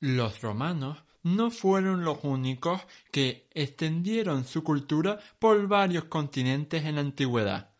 Los 0.00 0.40
romanos 0.40 0.98
no 1.22 1.50
fueron 1.50 2.04
los 2.04 2.18
únicos 2.22 2.80
que 3.10 3.48
extendieron 3.52 4.44
su 4.44 4.64
cultura 4.64 5.18
por 5.38 5.68
varios 5.68 6.04
continentes 6.04 6.84
en 6.84 6.94
la 6.94 7.02
antigüedad. 7.02 7.70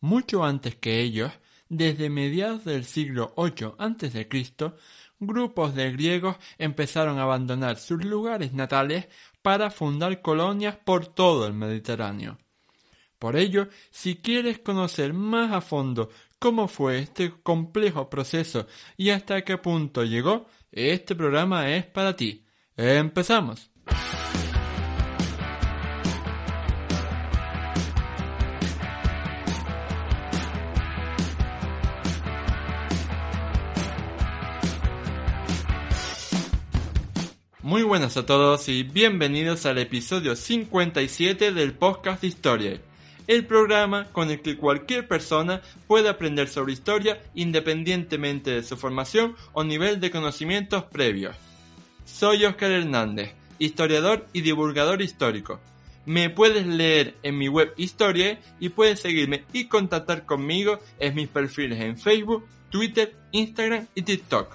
Mucho 0.00 0.44
antes 0.44 0.76
que 0.76 1.00
ellos, 1.00 1.32
desde 1.70 2.10
mediados 2.10 2.64
del 2.64 2.84
siglo 2.84 3.34
VIII 3.36 3.72
a.C., 3.78 4.28
grupos 5.18 5.74
de 5.74 5.90
griegos 5.92 6.36
empezaron 6.58 7.18
a 7.18 7.22
abandonar 7.22 7.78
sus 7.78 8.04
lugares 8.04 8.52
natales 8.52 9.08
para 9.40 9.70
fundar 9.70 10.20
colonias 10.20 10.76
por 10.76 11.06
todo 11.06 11.46
el 11.46 11.54
Mediterráneo. 11.54 12.38
Por 13.18 13.36
ello, 13.36 13.68
si 13.90 14.16
quieres 14.16 14.58
conocer 14.58 15.14
más 15.14 15.50
a 15.52 15.62
fondo 15.62 16.10
cómo 16.38 16.68
fue 16.68 16.98
este 16.98 17.32
complejo 17.42 18.10
proceso 18.10 18.66
y 18.98 19.08
hasta 19.08 19.42
qué 19.42 19.56
punto 19.56 20.04
llegó, 20.04 20.46
este 20.74 21.14
programa 21.14 21.70
es 21.70 21.86
para 21.86 22.16
ti. 22.16 22.44
¡Empezamos! 22.76 23.70
Muy 37.62 37.82
buenas 37.82 38.16
a 38.16 38.26
todos 38.26 38.68
y 38.68 38.82
bienvenidos 38.82 39.64
al 39.64 39.78
episodio 39.78 40.36
57 40.36 41.52
del 41.52 41.72
podcast 41.72 42.20
de 42.20 42.28
Historia, 42.28 42.80
el 43.26 43.46
programa 43.46 44.06
con 44.12 44.30
el 44.30 44.40
que 44.40 44.56
cualquier 44.56 45.08
persona 45.08 45.62
puede 45.86 46.08
aprender 46.08 46.48
sobre 46.48 46.72
historia 46.72 47.22
independientemente 47.34 48.50
de 48.50 48.62
su 48.62 48.76
formación 48.76 49.36
o 49.52 49.64
nivel 49.64 50.00
de 50.00 50.10
conocimientos 50.10 50.84
previos. 50.84 51.36
Soy 52.04 52.44
Oscar 52.44 52.70
Hernández, 52.70 53.32
historiador 53.58 54.26
y 54.32 54.42
divulgador 54.42 55.02
histórico. 55.02 55.60
Me 56.06 56.28
puedes 56.28 56.66
leer 56.66 57.14
en 57.22 57.38
mi 57.38 57.48
web 57.48 57.72
Historia 57.78 58.38
y 58.60 58.68
puedes 58.68 59.00
seguirme 59.00 59.44
y 59.52 59.68
contactar 59.68 60.26
conmigo 60.26 60.78
en 60.98 61.14
mis 61.14 61.28
perfiles 61.28 61.80
en 61.80 61.96
Facebook, 61.96 62.46
Twitter, 62.70 63.16
Instagram 63.32 63.86
y 63.94 64.02
TikTok. 64.02 64.54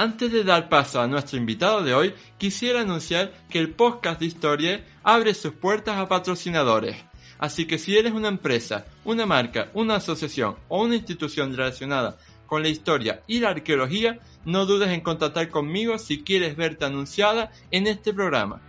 Antes 0.00 0.32
de 0.32 0.44
dar 0.44 0.70
paso 0.70 0.98
a 0.98 1.06
nuestro 1.06 1.36
invitado 1.36 1.82
de 1.82 1.92
hoy, 1.92 2.14
quisiera 2.38 2.80
anunciar 2.80 3.34
que 3.50 3.58
el 3.58 3.74
podcast 3.74 4.18
de 4.18 4.24
Historia 4.24 4.82
abre 5.02 5.34
sus 5.34 5.52
puertas 5.52 5.98
a 5.98 6.08
patrocinadores. 6.08 6.96
Así 7.38 7.66
que 7.66 7.76
si 7.76 7.98
eres 7.98 8.14
una 8.14 8.28
empresa, 8.28 8.86
una 9.04 9.26
marca, 9.26 9.68
una 9.74 9.96
asociación 9.96 10.56
o 10.68 10.84
una 10.84 10.96
institución 10.96 11.54
relacionada 11.54 12.16
con 12.46 12.62
la 12.62 12.70
historia 12.70 13.20
y 13.26 13.40
la 13.40 13.50
arqueología, 13.50 14.18
no 14.46 14.64
dudes 14.64 14.88
en 14.88 15.02
contactar 15.02 15.50
conmigo 15.50 15.98
si 15.98 16.22
quieres 16.22 16.56
verte 16.56 16.86
anunciada 16.86 17.52
en 17.70 17.86
este 17.86 18.14
programa. 18.14 18.62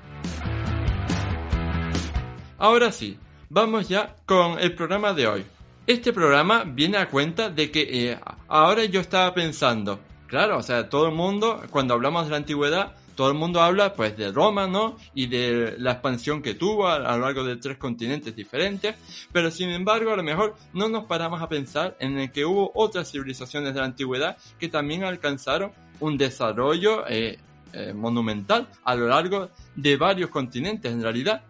Ahora 2.57 2.91
sí, 2.91 3.17
vamos 3.47 3.87
ya 3.87 4.17
con 4.25 4.59
el 4.59 4.75
programa 4.75 5.13
de 5.13 5.27
hoy. 5.27 5.45
Este 5.87 6.11
programa 6.11 6.65
viene 6.65 6.97
a 6.97 7.07
cuenta 7.09 7.49
de 7.49 7.71
que 7.71 8.11
eh, 8.11 8.19
ahora 8.49 8.83
yo 8.83 8.99
estaba 8.99 9.33
pensando, 9.33 10.01
Claro, 10.31 10.59
o 10.59 10.63
sea, 10.63 10.87
todo 10.87 11.07
el 11.07 11.13
mundo, 11.13 11.61
cuando 11.71 11.93
hablamos 11.93 12.23
de 12.23 12.31
la 12.31 12.37
antigüedad, 12.37 12.93
todo 13.15 13.27
el 13.27 13.33
mundo 13.33 13.59
habla 13.59 13.93
pues 13.93 14.15
de 14.15 14.31
Roma, 14.31 14.65
¿no? 14.65 14.95
Y 15.13 15.27
de 15.27 15.75
la 15.77 15.91
expansión 15.91 16.41
que 16.41 16.53
tuvo 16.53 16.87
a, 16.87 16.99
lo 16.99 17.25
largo 17.25 17.43
de 17.43 17.57
tres 17.57 17.77
continentes 17.77 18.33
diferentes, 18.33 18.95
pero 19.33 19.51
sin 19.51 19.71
embargo 19.71 20.13
a 20.13 20.15
lo 20.15 20.23
mejor 20.23 20.55
no 20.71 20.87
nos 20.87 21.03
paramos 21.03 21.41
a 21.41 21.49
pensar 21.49 21.97
en 21.99 22.17
el 22.17 22.31
que 22.31 22.45
hubo 22.45 22.71
otras 22.75 23.11
civilizaciones 23.11 23.73
de 23.73 23.81
la 23.81 23.87
antigüedad 23.87 24.37
que 24.57 24.69
también 24.69 25.03
alcanzaron 25.03 25.73
un 25.99 26.17
desarrollo 26.17 27.05
eh, 27.09 27.37
eh, 27.73 27.91
monumental 27.93 28.69
a 28.85 28.95
lo 28.95 29.09
largo 29.09 29.49
de 29.75 29.97
varios 29.97 30.29
continentes 30.29 30.93
en 30.93 31.03
realidad. 31.03 31.41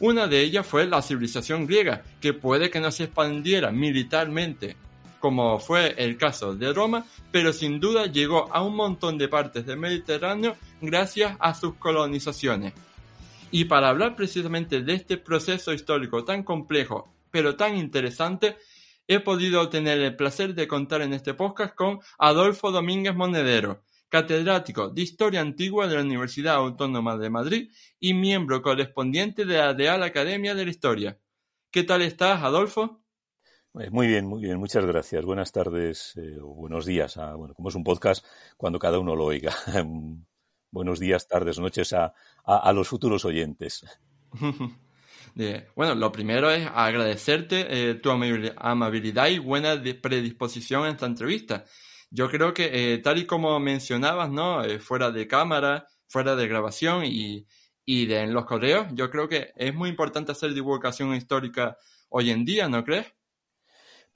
Una 0.00 0.26
de 0.26 0.40
ellas 0.40 0.66
fue 0.66 0.84
la 0.88 1.00
civilización 1.00 1.64
griega, 1.64 2.02
que 2.20 2.34
puede 2.34 2.70
que 2.70 2.80
no 2.80 2.90
se 2.90 3.04
expandiera 3.04 3.70
militarmente 3.70 4.74
como 5.20 5.58
fue 5.58 5.94
el 5.98 6.16
caso 6.16 6.54
de 6.54 6.72
Roma, 6.72 7.04
pero 7.30 7.52
sin 7.52 7.80
duda 7.80 8.06
llegó 8.06 8.52
a 8.52 8.62
un 8.62 8.76
montón 8.76 9.18
de 9.18 9.28
partes 9.28 9.66
del 9.66 9.78
Mediterráneo 9.78 10.56
gracias 10.80 11.36
a 11.40 11.54
sus 11.54 11.74
colonizaciones. 11.74 12.72
Y 13.50 13.66
para 13.66 13.88
hablar 13.88 14.16
precisamente 14.16 14.82
de 14.82 14.94
este 14.94 15.16
proceso 15.16 15.72
histórico 15.72 16.24
tan 16.24 16.42
complejo, 16.42 17.12
pero 17.30 17.56
tan 17.56 17.76
interesante, 17.76 18.56
he 19.06 19.20
podido 19.20 19.68
tener 19.68 20.00
el 20.00 20.16
placer 20.16 20.54
de 20.54 20.66
contar 20.66 21.02
en 21.02 21.12
este 21.12 21.34
podcast 21.34 21.74
con 21.74 22.00
Adolfo 22.18 22.70
Domínguez 22.72 23.14
Monedero, 23.14 23.82
catedrático 24.08 24.88
de 24.90 25.02
Historia 25.02 25.40
Antigua 25.40 25.86
de 25.86 25.96
la 25.96 26.02
Universidad 26.02 26.56
Autónoma 26.56 27.16
de 27.16 27.30
Madrid 27.30 27.70
y 28.00 28.14
miembro 28.14 28.62
correspondiente 28.62 29.44
de 29.44 29.58
la 29.58 29.72
Real 29.72 30.02
Academia 30.02 30.54
de 30.54 30.64
la 30.64 30.70
Historia. 30.70 31.18
¿Qué 31.70 31.82
tal 31.82 32.02
estás, 32.02 32.42
Adolfo? 32.42 33.05
Eh, 33.78 33.90
muy 33.90 34.06
bien, 34.06 34.26
muy 34.26 34.40
bien, 34.40 34.58
muchas 34.58 34.86
gracias. 34.86 35.24
Buenas 35.24 35.52
tardes 35.52 36.14
eh, 36.16 36.38
o 36.40 36.46
buenos 36.54 36.86
días. 36.86 37.16
bueno, 37.36 37.52
como 37.52 37.68
es 37.68 37.74
un 37.74 37.84
podcast, 37.84 38.24
cuando 38.56 38.78
cada 38.78 38.98
uno 38.98 39.14
lo 39.14 39.24
oiga. 39.24 39.54
buenos 40.70 40.98
días, 40.98 41.28
tardes, 41.28 41.58
noches 41.58 41.92
a, 41.92 42.14
a, 42.44 42.72
los 42.72 42.88
futuros 42.88 43.26
oyentes. 43.26 43.84
bueno, 45.76 45.94
lo 45.94 46.10
primero 46.10 46.50
es 46.50 46.66
agradecerte 46.72 47.90
eh, 47.90 47.94
tu 47.96 48.10
amabilidad 48.10 49.28
y 49.28 49.38
buena 49.40 49.82
predisposición 50.00 50.86
en 50.86 50.92
esta 50.92 51.06
entrevista. 51.06 51.64
Yo 52.10 52.30
creo 52.30 52.54
que, 52.54 52.98
tal 53.04 53.18
y 53.18 53.26
como 53.26 53.60
mencionabas, 53.60 54.30
¿no? 54.30 54.62
fuera 54.78 55.10
de 55.10 55.26
cámara, 55.26 55.86
fuera 56.06 56.34
de 56.34 56.48
grabación 56.48 57.04
y, 57.04 57.46
y 57.84 58.06
de, 58.06 58.20
en 58.20 58.32
los 58.32 58.46
correos, 58.46 58.86
yo 58.92 59.10
creo 59.10 59.28
que 59.28 59.52
es 59.54 59.74
muy 59.74 59.90
importante 59.90 60.32
hacer 60.32 60.54
divulgación 60.54 61.14
histórica 61.14 61.76
hoy 62.08 62.30
en 62.30 62.44
día, 62.44 62.68
¿no 62.68 62.82
crees? 62.82 63.15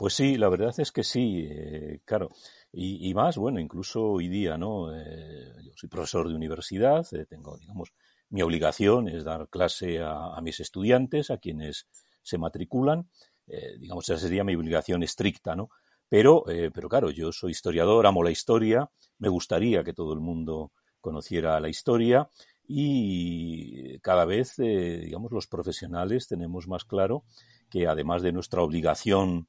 Pues 0.00 0.14
sí, 0.14 0.38
la 0.38 0.48
verdad 0.48 0.72
es 0.78 0.92
que 0.92 1.04
sí, 1.04 1.46
eh, 1.46 2.00
claro. 2.06 2.30
Y, 2.72 3.12
más, 3.12 3.36
bueno, 3.36 3.60
incluso 3.60 4.02
hoy 4.02 4.28
día, 4.28 4.56
¿no? 4.56 4.96
Eh, 4.96 5.52
yo 5.62 5.72
soy 5.76 5.90
profesor 5.90 6.26
de 6.26 6.34
universidad, 6.34 7.06
eh, 7.12 7.26
tengo, 7.26 7.58
digamos, 7.58 7.92
mi 8.30 8.40
obligación 8.40 9.08
es 9.08 9.24
dar 9.24 9.50
clase 9.50 10.00
a, 10.02 10.40
mis 10.40 10.58
estudiantes, 10.60 11.30
a 11.30 11.36
quienes 11.36 11.86
se 12.22 12.38
matriculan. 12.38 13.10
digamos, 13.78 14.08
esa 14.08 14.18
sería 14.18 14.42
mi 14.42 14.54
obligación 14.54 15.02
estricta, 15.02 15.54
¿no? 15.54 15.68
Pero, 16.08 16.44
pero 16.46 16.88
claro, 16.88 17.10
yo 17.10 17.30
soy 17.30 17.50
historiador, 17.50 18.06
amo 18.06 18.22
la 18.22 18.30
historia, 18.30 18.90
me 19.18 19.28
gustaría 19.28 19.84
que 19.84 19.92
todo 19.92 20.14
el 20.14 20.20
mundo 20.20 20.72
conociera 21.02 21.60
la 21.60 21.68
historia 21.68 22.26
y 22.66 23.98
cada 23.98 24.24
vez, 24.24 24.56
digamos, 24.56 25.30
los 25.30 25.46
profesionales 25.46 26.26
tenemos 26.26 26.68
más 26.68 26.86
claro 26.86 27.24
que 27.68 27.86
además 27.86 28.22
de 28.22 28.32
nuestra 28.32 28.62
obligación 28.62 29.48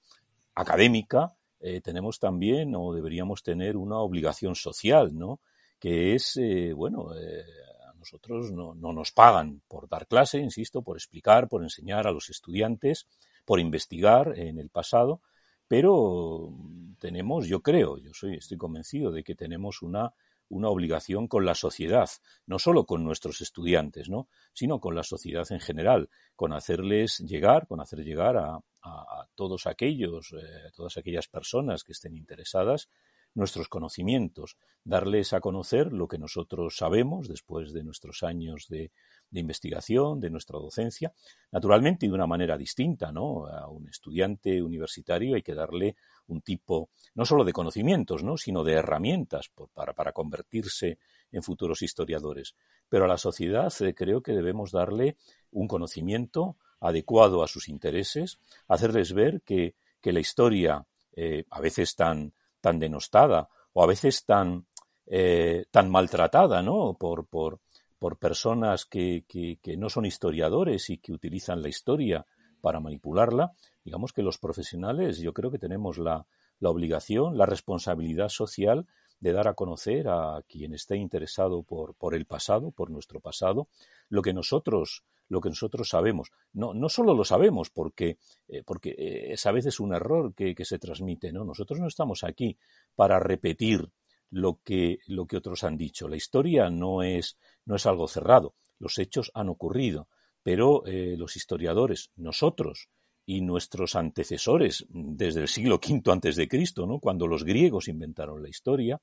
académica, 0.55 1.33
eh, 1.59 1.81
tenemos 1.81 2.19
también 2.19 2.75
o 2.75 2.93
deberíamos 2.93 3.43
tener 3.43 3.77
una 3.77 3.97
obligación 3.99 4.55
social, 4.55 5.17
¿no? 5.17 5.39
Que 5.79 6.15
es, 6.15 6.37
eh, 6.37 6.73
bueno, 6.73 7.15
eh, 7.15 7.43
a 7.87 7.93
nosotros 7.93 8.51
no, 8.51 8.73
no, 8.73 8.93
nos 8.93 9.11
pagan 9.11 9.61
por 9.67 9.87
dar 9.87 10.07
clase, 10.07 10.39
insisto, 10.39 10.81
por 10.81 10.97
explicar, 10.97 11.47
por 11.47 11.61
enseñar 11.61 12.07
a 12.07 12.11
los 12.11 12.29
estudiantes, 12.29 13.07
por 13.45 13.59
investigar 13.59 14.37
en 14.37 14.57
el 14.57 14.69
pasado, 14.69 15.21
pero 15.67 16.51
tenemos, 16.99 17.47
yo 17.47 17.61
creo, 17.61 17.97
yo 17.97 18.11
soy, 18.13 18.35
estoy 18.35 18.57
convencido 18.57 19.11
de 19.11 19.23
que 19.23 19.35
tenemos 19.35 19.81
una 19.81 20.13
una 20.51 20.69
obligación 20.69 21.27
con 21.27 21.45
la 21.45 21.55
sociedad, 21.55 22.09
no 22.45 22.59
solo 22.59 22.85
con 22.85 23.03
nuestros 23.03 23.41
estudiantes, 23.41 24.09
¿no? 24.09 24.27
sino 24.53 24.79
con 24.79 24.95
la 24.95 25.03
sociedad 25.03 25.49
en 25.51 25.59
general, 25.59 26.09
con 26.35 26.53
hacerles 26.53 27.19
llegar, 27.19 27.67
con 27.67 27.79
hacer 27.81 28.03
llegar 28.03 28.37
a, 28.37 28.59
a, 28.83 29.27
todos 29.35 29.65
aquellos, 29.67 30.33
eh, 30.33 30.71
todas 30.75 30.97
aquellas 30.97 31.27
personas 31.27 31.83
que 31.83 31.93
estén 31.93 32.15
interesadas 32.15 32.89
nuestros 33.33 33.69
conocimientos, 33.69 34.57
darles 34.83 35.33
a 35.33 35.39
conocer 35.39 35.93
lo 35.93 36.07
que 36.07 36.17
nosotros 36.17 36.75
sabemos 36.75 37.27
después 37.27 37.71
de 37.71 37.83
nuestros 37.83 38.23
años 38.23 38.67
de, 38.67 38.91
investigación, 39.31 40.19
de 40.19 40.29
nuestra 40.29 40.59
docencia, 40.59 41.13
naturalmente 41.51 42.07
de 42.07 42.13
una 42.13 42.27
manera 42.27 42.57
distinta, 42.57 43.11
¿no? 43.11 43.47
A 43.47 43.69
un 43.69 43.87
estudiante 43.87 44.61
universitario 44.61 45.35
hay 45.35 45.41
que 45.41 45.55
darle 45.55 45.95
un 46.31 46.41
tipo 46.41 46.89
no 47.13 47.25
solo 47.25 47.43
de 47.43 47.53
conocimientos, 47.53 48.23
¿no? 48.23 48.37
sino 48.37 48.63
de 48.63 48.73
herramientas 48.73 49.51
para, 49.73 49.93
para 49.93 50.13
convertirse 50.13 50.97
en 51.31 51.43
futuros 51.43 51.81
historiadores. 51.81 52.55
Pero 52.89 53.05
a 53.05 53.07
la 53.07 53.17
sociedad 53.17 53.71
eh, 53.81 53.93
creo 53.93 54.21
que 54.21 54.33
debemos 54.33 54.71
darle 54.71 55.17
un 55.51 55.67
conocimiento 55.67 56.57
adecuado 56.79 57.43
a 57.43 57.47
sus 57.47 57.69
intereses, 57.69 58.39
hacerles 58.67 59.13
ver 59.13 59.41
que, 59.41 59.75
la 60.03 60.19
historia, 60.19 60.85
eh, 61.15 61.45
a 61.49 61.61
veces 61.61 61.95
tan, 61.95 62.33
tan 62.59 62.79
denostada 62.79 63.47
o 63.73 63.83
a 63.83 63.87
veces 63.87 64.25
tan, 64.25 64.65
eh, 65.05 65.65
tan 65.69 65.89
maltratada 65.91 66.61
¿no? 66.63 66.95
por, 66.99 67.27
por, 67.27 67.59
por 67.99 68.17
personas 68.17 68.85
que, 68.85 69.25
que, 69.27 69.77
no 69.77 69.89
son 69.89 70.05
historiadores 70.05 70.89
y 70.89 70.97
que 70.97 71.13
utilizan 71.13 71.61
la 71.61 71.69
historia 71.69 72.25
para 72.61 72.79
manipularla, 72.79 73.51
digamos 73.83 74.13
que 74.13 74.21
los 74.21 74.37
profesionales 74.37 75.19
yo 75.19 75.33
creo 75.33 75.51
que 75.51 75.59
tenemos 75.59 75.97
la, 75.97 76.25
obligación, 76.61 77.37
la 77.37 77.45
responsabilidad 77.45 78.29
social 78.29 78.85
de 79.19 79.33
dar 79.33 79.47
a 79.47 79.53
conocer 79.53 80.07
a 80.07 80.41
quien 80.47 80.73
esté 80.73 80.95
interesado 80.95 81.63
por, 81.63 81.95
por 81.95 82.15
el 82.15 82.25
pasado, 82.25 82.71
por 82.71 82.89
nuestro 82.89 83.19
pasado, 83.19 83.67
lo 84.09 84.21
que 84.21 84.33
nosotros 84.33 85.03
lo 85.27 85.39
que 85.39 85.47
nosotros 85.47 85.87
sabemos. 85.87 86.29
No, 86.51 86.73
no 86.73 86.89
solo 86.89 87.13
lo 87.13 87.23
sabemos 87.23 87.69
porque, 87.69 88.17
eh, 88.49 88.63
porque 88.65 88.89
eh, 88.89 89.31
es 89.31 89.45
a 89.45 89.53
veces 89.53 89.79
un 89.79 89.93
error 89.93 90.33
que, 90.35 90.53
que, 90.53 90.65
se 90.65 90.77
transmite, 90.77 91.31
¿no? 91.31 91.45
Nosotros 91.45 91.79
no 91.79 91.87
estamos 91.87 92.25
aquí 92.25 92.57
para 92.95 93.17
repetir 93.17 93.89
lo 94.31 94.59
que, 94.63 94.99
lo 95.05 95.27
que 95.27 95.37
otros 95.37 95.63
han 95.63 95.77
dicho. 95.77 96.07
La 96.07 96.15
historia 96.15 96.69
no 96.69 97.03
es, 97.03 97.37
no 97.65 97.75
es 97.75 97.85
algo 97.85 98.07
cerrado. 98.07 98.55
Los 98.79 98.97
hechos 98.97 99.31
han 99.33 99.49
ocurrido, 99.49 100.07
pero 100.43 100.85
eh, 100.85 101.15
los 101.17 101.35
historiadores, 101.35 102.11
nosotros, 102.15 102.89
y 103.25 103.41
nuestros 103.41 103.95
antecesores 103.95 104.85
desde 104.89 105.41
el 105.41 105.47
siglo 105.47 105.75
V 105.75 106.11
antes 106.11 106.35
de 106.35 106.47
Cristo, 106.47 106.85
¿no? 106.85 106.99
cuando 106.99 107.27
los 107.27 107.43
griegos 107.43 107.87
inventaron 107.87 108.41
la 108.41 108.49
historia, 108.49 109.01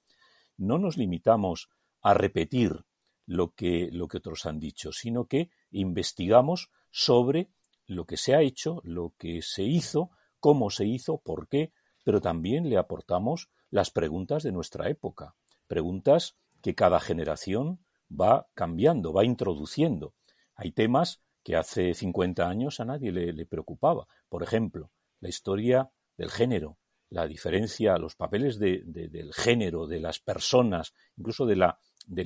no 0.56 0.78
nos 0.78 0.96
limitamos 0.96 1.70
a 2.02 2.14
repetir 2.14 2.84
lo 3.26 3.54
que, 3.54 3.88
lo 3.92 4.08
que 4.08 4.18
otros 4.18 4.46
han 4.46 4.58
dicho, 4.58 4.92
sino 4.92 5.26
que 5.26 5.50
investigamos 5.70 6.70
sobre 6.90 7.48
lo 7.86 8.06
que 8.06 8.16
se 8.16 8.34
ha 8.34 8.42
hecho, 8.42 8.80
lo 8.84 9.14
que 9.16 9.40
se 9.42 9.62
hizo, 9.62 10.10
cómo 10.40 10.70
se 10.70 10.86
hizo, 10.86 11.18
por 11.18 11.48
qué, 11.48 11.72
pero 12.04 12.20
también 12.20 12.68
le 12.68 12.76
aportamos 12.76 13.48
las 13.70 13.90
preguntas 13.90 14.42
de 14.42 14.52
nuestra 14.52 14.88
época, 14.88 15.36
preguntas 15.66 16.36
que 16.62 16.74
cada 16.74 17.00
generación 17.00 17.80
va 18.10 18.48
cambiando, 18.54 19.12
va 19.12 19.24
introduciendo. 19.24 20.14
Hay 20.54 20.72
temas 20.72 21.20
que 21.48 21.56
hace 21.56 21.94
50 21.94 22.46
años 22.46 22.78
a 22.78 22.84
nadie 22.84 23.10
le, 23.10 23.46
preocupaba. 23.46 24.06
Por 24.28 24.42
ejemplo, 24.42 24.90
la 25.18 25.30
historia 25.30 25.90
del 26.18 26.30
género, 26.30 26.76
la 27.08 27.26
diferencia, 27.26 27.96
los 27.96 28.16
papeles 28.16 28.58
del 28.58 29.32
género, 29.32 29.86
de 29.86 29.98
las 29.98 30.20
personas, 30.20 30.92
incluso 31.16 31.46
de 31.46 31.56
la, 31.56 31.78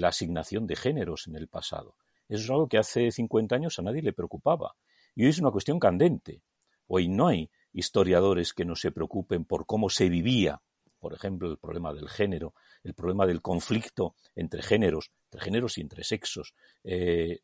asignación 0.02 0.66
de 0.66 0.74
géneros 0.74 1.28
en 1.28 1.36
el 1.36 1.46
pasado. 1.46 1.94
Eso 2.28 2.42
es 2.42 2.50
algo 2.50 2.68
que 2.68 2.78
hace 2.78 3.12
50 3.12 3.54
años 3.54 3.78
a 3.78 3.82
nadie 3.82 4.02
le 4.02 4.12
preocupaba. 4.12 4.74
Y 5.14 5.22
hoy 5.22 5.30
es 5.30 5.38
una 5.38 5.52
cuestión 5.52 5.78
candente. 5.78 6.42
Hoy 6.88 7.06
no 7.06 7.28
hay 7.28 7.48
historiadores 7.72 8.52
que 8.52 8.64
no 8.64 8.74
se 8.74 8.90
preocupen 8.90 9.44
por 9.44 9.66
cómo 9.66 9.88
se 9.88 10.08
vivía, 10.08 10.60
por 10.98 11.14
ejemplo, 11.14 11.48
el 11.48 11.58
problema 11.58 11.94
del 11.94 12.08
género, 12.08 12.54
el 12.82 12.94
problema 12.94 13.24
del 13.28 13.40
conflicto 13.40 14.16
entre 14.34 14.62
géneros, 14.62 15.12
entre 15.26 15.42
géneros 15.42 15.78
y 15.78 15.82
entre 15.82 16.02
sexos, 16.02 16.54
eh, 16.82 17.38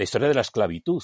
la 0.00 0.04
historia 0.04 0.28
de 0.28 0.34
la 0.34 0.40
esclavitud. 0.40 1.02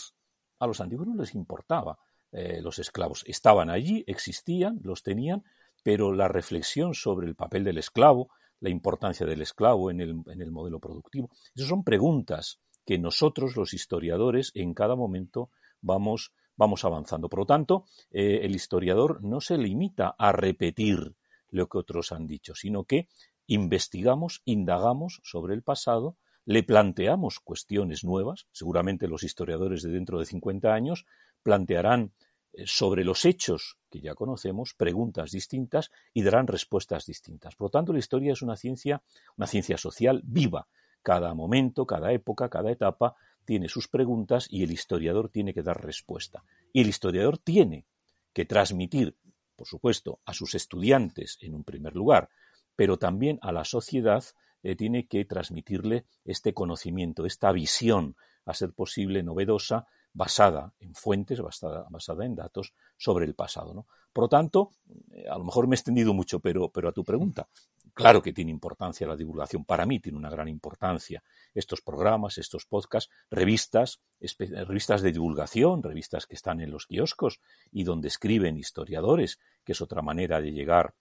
A 0.59 0.67
los 0.67 0.81
antiguos 0.81 1.07
no 1.07 1.17
les 1.17 1.35
importaba 1.35 1.99
eh, 2.33 2.63
los 2.63 2.79
esclavos. 2.79 3.25
Estaban 3.27 3.69
allí, 3.69 4.03
existían, 4.07 4.81
los 4.83 5.03
tenían, 5.03 5.45
pero 5.83 6.15
la 6.15 6.29
reflexión 6.29 6.95
sobre 6.95 7.27
el 7.27 7.35
papel 7.35 7.63
del 7.63 7.77
esclavo, 7.77 8.31
la 8.59 8.71
importancia 8.71 9.27
del 9.27 9.43
esclavo 9.43 9.91
en 9.91 10.01
el, 10.01 10.23
en 10.29 10.41
el 10.41 10.51
modelo 10.51 10.81
productivo, 10.81 11.29
esas 11.55 11.69
son 11.69 11.85
preguntas 11.85 12.59
que 12.87 12.97
nosotros, 12.97 13.55
los 13.55 13.75
historiadores, 13.75 14.51
en 14.55 14.73
cada 14.73 14.97
momento 14.97 15.51
vamos, 15.83 16.33
vamos 16.57 16.83
avanzando. 16.87 17.29
Por 17.29 17.41
lo 17.41 17.47
tanto, 17.47 17.85
eh, 18.11 18.41
el 18.45 18.55
historiador 18.55 19.23
no 19.23 19.43
se 19.43 19.59
limita 19.59 20.17
a 20.19 20.33
repetir 20.33 21.17
lo 21.51 21.69
que 21.69 21.77
otros 21.77 22.13
han 22.13 22.27
dicho, 22.27 22.55
sino 22.55 22.85
que 22.85 23.09
investigamos, 23.47 24.41
indagamos 24.47 25.21
sobre 25.23 25.53
el 25.53 25.63
pasado 25.63 26.17
le 26.47 26.63
planteamos 26.63 27.41
cuestiones 27.41 28.05
nuevas, 28.05 28.47
seguramente 28.53 29.09
los 29.09 29.25
historiadores 29.25 29.83
de 29.83 29.91
dentro 29.91 30.21
de 30.21 30.27
50 30.27 30.73
años 30.73 31.05
plantearán 31.43 32.13
eh, 32.53 32.63
sobre 32.67 33.05
los 33.05 33.25
hechos 33.25 33.79
que 33.91 34.01
ya 34.01 34.15
conocemos 34.15 34.73
preguntas 34.75 35.33
distintas 35.33 35.91
y 36.15 36.23
darán 36.23 36.47
respuestas 36.47 37.05
distintas. 37.05 37.57
Por 37.57 37.67
lo 37.67 37.71
tanto, 37.71 37.93
la 37.93 37.99
historia 37.99 38.33
es 38.33 38.43
una 38.43 38.57
ciencia, 38.57 39.03
una 39.37 39.49
ciencia 39.49 39.77
social 39.77 40.23
viva. 40.25 40.69
Cada 41.03 41.35
momento, 41.35 41.85
cada 41.85 42.13
época, 42.13 42.49
cada 42.49 42.71
etapa 42.71 43.17
tiene 43.45 43.69
sus 43.69 43.89
preguntas 43.89 44.47
y 44.49 44.63
el 44.63 44.71
historiador 44.71 45.29
tiene 45.29 45.53
que 45.53 45.63
dar 45.63 45.85
respuesta. 45.85 46.45
Y 46.73 46.81
el 46.81 46.89
historiador 46.89 47.39
tiene 47.39 47.87
que 48.33 48.45
transmitir, 48.45 49.17
por 49.57 49.67
supuesto, 49.67 50.21
a 50.25 50.33
sus 50.33 50.55
estudiantes 50.55 51.39
en 51.41 51.55
un 51.55 51.65
primer 51.65 51.97
lugar, 51.97 52.29
pero 52.77 52.99
también 52.99 53.41
a 53.43 53.51
la 53.51 53.65
sociedad 53.65 54.23
eh, 54.67 54.75
tiene 54.75 55.07
que 55.07 55.25
transmitirle 55.25 56.07
este 56.25 56.53
conocimiento, 56.53 57.25
esta 57.25 57.53
visión, 57.53 58.17
a 58.47 58.53
ser 58.53 58.73
posible 58.73 59.23
novedosa, 59.23 59.87
basada 60.13 60.73
en 60.81 60.93
fuentes, 60.93 61.41
basada, 61.41 62.25
en 62.25 62.35
datos 62.35 62.75
sobre 62.97 63.27
el 63.27 63.35
pasado. 63.37 63.87
Por 64.13 64.25
lo 64.25 64.29
tanto, 64.29 64.73
eh, 65.13 65.25
a 65.31 65.39
lo 65.39 65.45
mejor 65.45 65.69
me 65.69 65.77
he 65.77 65.79
extendido 65.79 66.13
mucho, 66.15 66.41
pero, 66.41 66.69
pero 66.71 66.89
a 66.89 66.93
tu 66.93 67.05
pregunta, 67.05 67.49
claro 67.95 68.21
que 68.21 68.33
tiene 68.33 68.51
importancia 68.51 69.07
la 69.07 69.15
divulgación. 69.15 69.65
Para 69.65 69.87
mí 69.87 70.01
tiene 70.01 70.19
una 70.19 70.31
gran 70.31 70.49
importancia 70.49 71.23
estos 71.55 71.81
programas, 71.81 72.37
estos 72.37 72.67
podcasts, 72.67 73.09
revistas, 73.31 74.01
revistas 74.19 75.01
de 75.01 75.13
divulgación, 75.13 75.81
revistas 75.81 76.27
que 76.27 76.35
están 76.35 76.61
en 76.61 76.73
los 76.73 76.89
kioscos 76.89 77.41
y 77.71 77.85
donde 77.85 78.09
escriben 78.09 78.57
historiadores, 78.57 79.39
que 79.65 79.73
es 79.73 79.81
otra 79.81 80.03
manera 80.03 80.41
de 80.41 80.51
llegar 80.51 80.97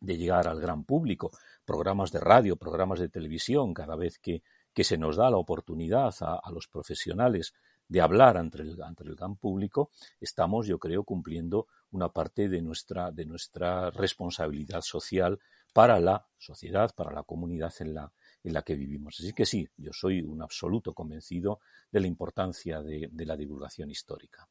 de 0.00 0.16
llegar 0.16 0.48
al 0.48 0.60
gran 0.60 0.84
público, 0.84 1.30
programas 1.64 2.12
de 2.12 2.20
radio, 2.20 2.56
programas 2.56 3.00
de 3.00 3.08
televisión, 3.08 3.74
cada 3.74 3.96
vez 3.96 4.18
que, 4.18 4.42
que 4.72 4.84
se 4.84 4.98
nos 4.98 5.16
da 5.16 5.30
la 5.30 5.38
oportunidad 5.38 6.14
a, 6.20 6.50
los 6.50 6.68
profesionales 6.68 7.54
de 7.88 8.00
hablar 8.00 8.36
ante 8.36 8.62
el, 8.62 8.70
el 8.70 9.14
gran 9.16 9.36
público, 9.36 9.90
estamos, 10.20 10.66
yo 10.66 10.78
creo, 10.78 11.04
cumpliendo 11.04 11.66
una 11.92 12.08
parte 12.08 12.48
de 12.48 12.60
nuestra, 12.60 13.10
de 13.10 13.24
nuestra 13.24 13.90
responsabilidad 13.90 14.82
social 14.82 15.38
para 15.72 16.00
la 16.00 16.26
sociedad, 16.38 16.94
para 16.94 17.12
la 17.12 17.22
comunidad 17.22 17.72
en 17.80 17.94
la, 17.94 18.12
en 18.42 18.52
la 18.52 18.62
que 18.62 18.74
vivimos. 18.74 19.16
Así 19.20 19.32
que 19.32 19.46
sí, 19.46 19.68
yo 19.76 19.92
soy 19.92 20.20
un 20.20 20.42
absoluto 20.42 20.92
convencido 20.94 21.60
de 21.90 22.00
la 22.00 22.06
importancia 22.06 22.82
de, 22.82 23.08
de 23.10 23.26
la 23.26 23.36
divulgación 23.36 23.90
histórica. 23.90 24.48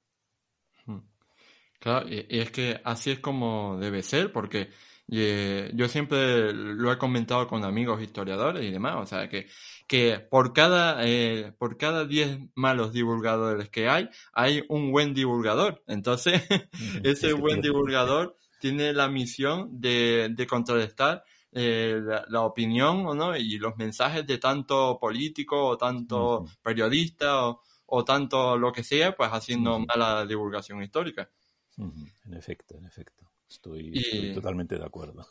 Hmm. 0.86 1.00
Claro, 1.80 2.08
y 2.08 2.26
es 2.30 2.52
que 2.52 2.80
así 2.84 3.12
es 3.12 3.20
como 3.20 3.78
debe 3.78 4.02
ser, 4.02 4.32
porque 4.32 4.70
eh, 5.12 5.72
yo 5.76 5.88
siempre 5.88 6.52
lo 6.54 6.92
he 6.92 6.98
comentado 6.98 7.48
con 7.48 7.64
amigos 7.64 8.02
historiadores 8.02 8.64
y 8.64 8.72
demás, 8.72 8.96
o 8.98 9.06
sea, 9.06 9.30
que, 9.30 9.48
que 9.88 10.20
por 10.20 10.54
cada, 10.54 11.06
eh, 11.06 11.54
por 11.58 11.78
cada 11.78 12.06
10 12.06 12.40
malos 12.56 12.92
divulgadores 12.92 13.70
que 13.70 13.88
hay, 13.88 14.10
hay 14.34 14.64
un 14.70 14.92
buen 14.92 15.14
divulgador. 15.14 15.84
Entonces, 15.88 16.42
ese 17.04 17.34
buen 17.34 17.62
divulgador 17.62 18.38
tiene 18.60 18.94
la 18.94 19.08
misión 19.08 19.80
de, 19.80 20.30
de 20.32 20.48
contrarrestar 20.48 21.24
eh, 21.52 22.02
la, 22.28 22.42
opinión 22.42 23.04
¿no? 23.18 23.36
y 23.38 23.58
los 23.58 23.78
mensajes 23.78 24.26
de 24.28 24.40
tanto 24.40 24.98
político 25.00 25.68
o 25.68 25.78
tanto 25.78 26.46
periodista 26.62 27.48
o, 27.48 27.62
o, 27.86 28.04
tanto 28.04 28.58
lo 28.58 28.74
que 28.74 28.84
sea, 28.84 29.16
pues 29.16 29.30
haciendo 29.30 29.80
mala 29.80 30.26
divulgación 30.26 30.82
histórica. 30.84 31.30
En 31.78 32.34
efecto, 32.34 32.76
en 32.78 32.86
efecto. 32.86 33.25
Estoy, 33.50 34.34
totalmente 34.34 34.78
de 34.78 34.86
acuerdo. 34.86 35.28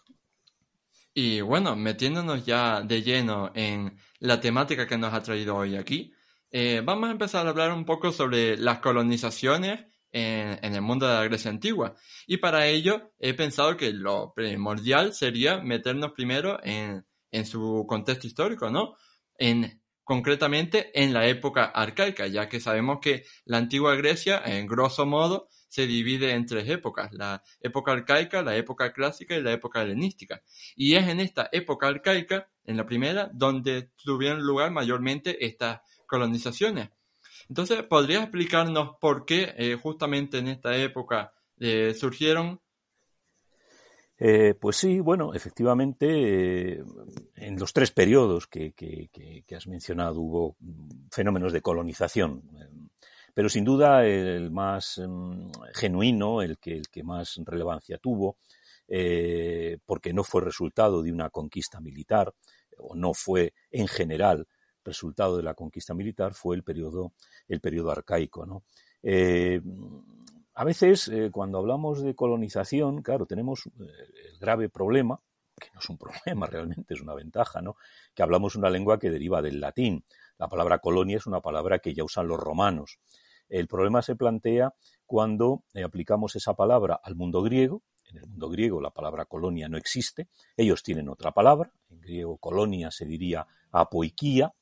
Y 1.12 1.40
bueno, 1.40 1.76
metiéndonos 1.76 2.44
ya 2.44 2.80
de 2.80 3.02
lleno 3.02 3.52
en 3.54 3.96
la 4.18 4.40
temática 4.40 4.86
que 4.86 4.98
nos 4.98 5.14
ha 5.14 5.22
traído 5.22 5.56
hoy 5.56 5.76
aquí, 5.76 6.12
eh, 6.50 6.82
vamos 6.84 7.08
a 7.08 7.12
empezar 7.12 7.46
a 7.46 7.50
hablar 7.50 7.72
un 7.72 7.84
poco 7.84 8.12
sobre 8.12 8.56
las 8.56 8.78
colonizaciones 8.80 9.86
en, 10.10 10.58
en, 10.62 10.74
el 10.74 10.82
mundo 10.82 11.06
de 11.06 11.14
la 11.14 11.24
Grecia 11.24 11.50
antigua. 11.50 11.94
Y 12.26 12.36
para 12.38 12.66
ello 12.66 13.12
he 13.18 13.34
pensado 13.34 13.76
que 13.76 13.92
lo 13.92 14.32
primordial 14.34 15.12
sería 15.12 15.58
meternos 15.58 16.12
primero 16.12 16.58
en, 16.62 17.04
en 17.32 17.46
su 17.46 17.84
contexto 17.88 18.26
histórico, 18.26 18.70
¿no? 18.70 18.94
En, 19.36 19.82
concretamente 20.04 20.90
en 21.02 21.12
la 21.12 21.26
época 21.26 21.64
arcaica, 21.64 22.26
ya 22.26 22.48
que 22.48 22.60
sabemos 22.60 22.98
que 23.00 23.24
la 23.46 23.56
antigua 23.56 23.96
Grecia, 23.96 24.40
en 24.44 24.66
grosso 24.66 25.06
modo, 25.06 25.48
se 25.74 25.88
divide 25.88 26.30
en 26.30 26.46
tres 26.46 26.68
épocas, 26.68 27.12
la 27.12 27.42
época 27.60 27.90
arcaica, 27.90 28.42
la 28.42 28.54
época 28.56 28.92
clásica 28.92 29.34
y 29.34 29.42
la 29.42 29.50
época 29.50 29.82
helenística. 29.82 30.40
Y 30.76 30.94
es 30.94 31.08
en 31.08 31.18
esta 31.18 31.48
época 31.50 31.88
arcaica, 31.88 32.48
en 32.64 32.76
la 32.76 32.86
primera, 32.86 33.28
donde 33.32 33.90
tuvieron 33.96 34.46
lugar 34.46 34.70
mayormente 34.70 35.44
estas 35.44 35.80
colonizaciones. 36.06 36.90
Entonces, 37.48 37.82
¿podrías 37.82 38.22
explicarnos 38.22 38.98
por 39.00 39.24
qué 39.24 39.52
eh, 39.56 39.74
justamente 39.74 40.38
en 40.38 40.46
esta 40.46 40.76
época 40.76 41.34
eh, 41.58 41.92
surgieron? 41.92 42.60
Eh, 44.16 44.54
pues 44.54 44.76
sí, 44.76 45.00
bueno, 45.00 45.34
efectivamente, 45.34 46.84
en 47.34 47.58
los 47.58 47.72
tres 47.72 47.90
periodos 47.90 48.46
que, 48.46 48.72
que, 48.74 49.56
has 49.56 49.66
mencionado 49.66 50.20
hubo 50.20 50.56
fenómenos 51.10 51.52
de 51.52 51.62
colonización 51.62 52.44
pero 53.34 53.48
sin 53.48 53.64
duda 53.64 54.06
el 54.06 54.50
más 54.50 54.98
em, 54.98 55.50
genuino, 55.74 56.40
el 56.40 56.58
que, 56.58 56.76
el 56.76 56.88
que 56.88 57.02
más 57.02 57.40
relevancia 57.44 57.98
tuvo, 57.98 58.38
eh, 58.86 59.78
porque 59.84 60.12
no 60.12 60.24
fue 60.24 60.42
resultado 60.42 61.02
de 61.02 61.12
una 61.12 61.30
conquista 61.30 61.80
militar, 61.80 62.32
o 62.78 62.94
no 62.94 63.12
fue 63.12 63.52
en 63.70 63.88
general 63.88 64.46
resultado 64.84 65.36
de 65.36 65.42
la 65.42 65.54
conquista 65.54 65.94
militar, 65.94 66.34
fue 66.34 66.56
el 66.56 66.62
periodo, 66.62 67.12
el 67.48 67.60
arcaico. 67.90 68.46
¿no? 68.46 68.64
Eh, 69.02 69.60
a 70.54 70.64
veces, 70.64 71.08
eh, 71.08 71.30
cuando 71.32 71.58
hablamos 71.58 72.02
de 72.02 72.14
colonización, 72.14 73.02
claro, 73.02 73.26
tenemos 73.26 73.66
el 73.78 74.38
grave 74.38 74.68
problema, 74.68 75.20
que 75.58 75.68
no 75.72 75.80
es 75.80 75.88
un 75.88 75.98
problema 75.98 76.46
realmente, 76.46 76.94
es 76.94 77.00
una 77.00 77.14
ventaja, 77.14 77.62
¿no? 77.62 77.76
Que 78.14 78.22
hablamos 78.22 78.56
una 78.56 78.70
lengua 78.70 78.98
que 78.98 79.10
deriva 79.10 79.42
del 79.42 79.60
latín. 79.60 80.04
La 80.38 80.48
palabra 80.48 80.78
colonia 80.78 81.16
es 81.16 81.26
una 81.26 81.40
palabra 81.40 81.78
que 81.78 81.94
ya 81.94 82.04
usan 82.04 82.28
los 82.28 82.38
romanos. 82.38 82.98
El 83.48 83.68
problema 83.68 84.02
se 84.02 84.16
plantea 84.16 84.74
cuando 85.06 85.64
aplicamos 85.84 86.36
esa 86.36 86.54
palabra 86.54 87.00
al 87.02 87.14
mundo 87.14 87.42
griego, 87.42 87.82
en 88.14 88.18
el 88.18 88.26
mundo 88.28 88.48
griego 88.48 88.80
la 88.80 88.90
palabra 88.90 89.24
colonia 89.24 89.68
no 89.68 89.76
existe. 89.76 90.28
Ellos 90.56 90.82
tienen 90.82 91.08
otra 91.08 91.32
palabra. 91.32 91.72
En 91.90 92.00
griego 92.00 92.36
colonia 92.38 92.90
se 92.90 93.06
diría 93.06 93.46
apoiquía. 93.72 94.52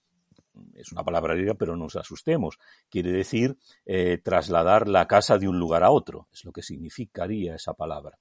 Es 0.75 0.93
una 0.93 1.05
palabra 1.05 1.35
griega, 1.35 1.55
pero 1.55 1.77
no 1.77 1.85
nos 1.85 1.97
asustemos. 1.97 2.59
Quiere 2.89 3.13
decir 3.13 3.59
eh, 3.85 4.19
trasladar 4.19 4.89
la 4.89 5.07
casa 5.07 5.39
de 5.39 5.49
un 5.49 5.59
lugar 5.59 5.83
a 5.83 5.91
otro. 5.91 6.29
Es 6.33 6.45
lo 6.45 6.53
que 6.53 6.63
significaría 6.63 7.55
esa 7.55 7.75
palabra. 7.75 8.19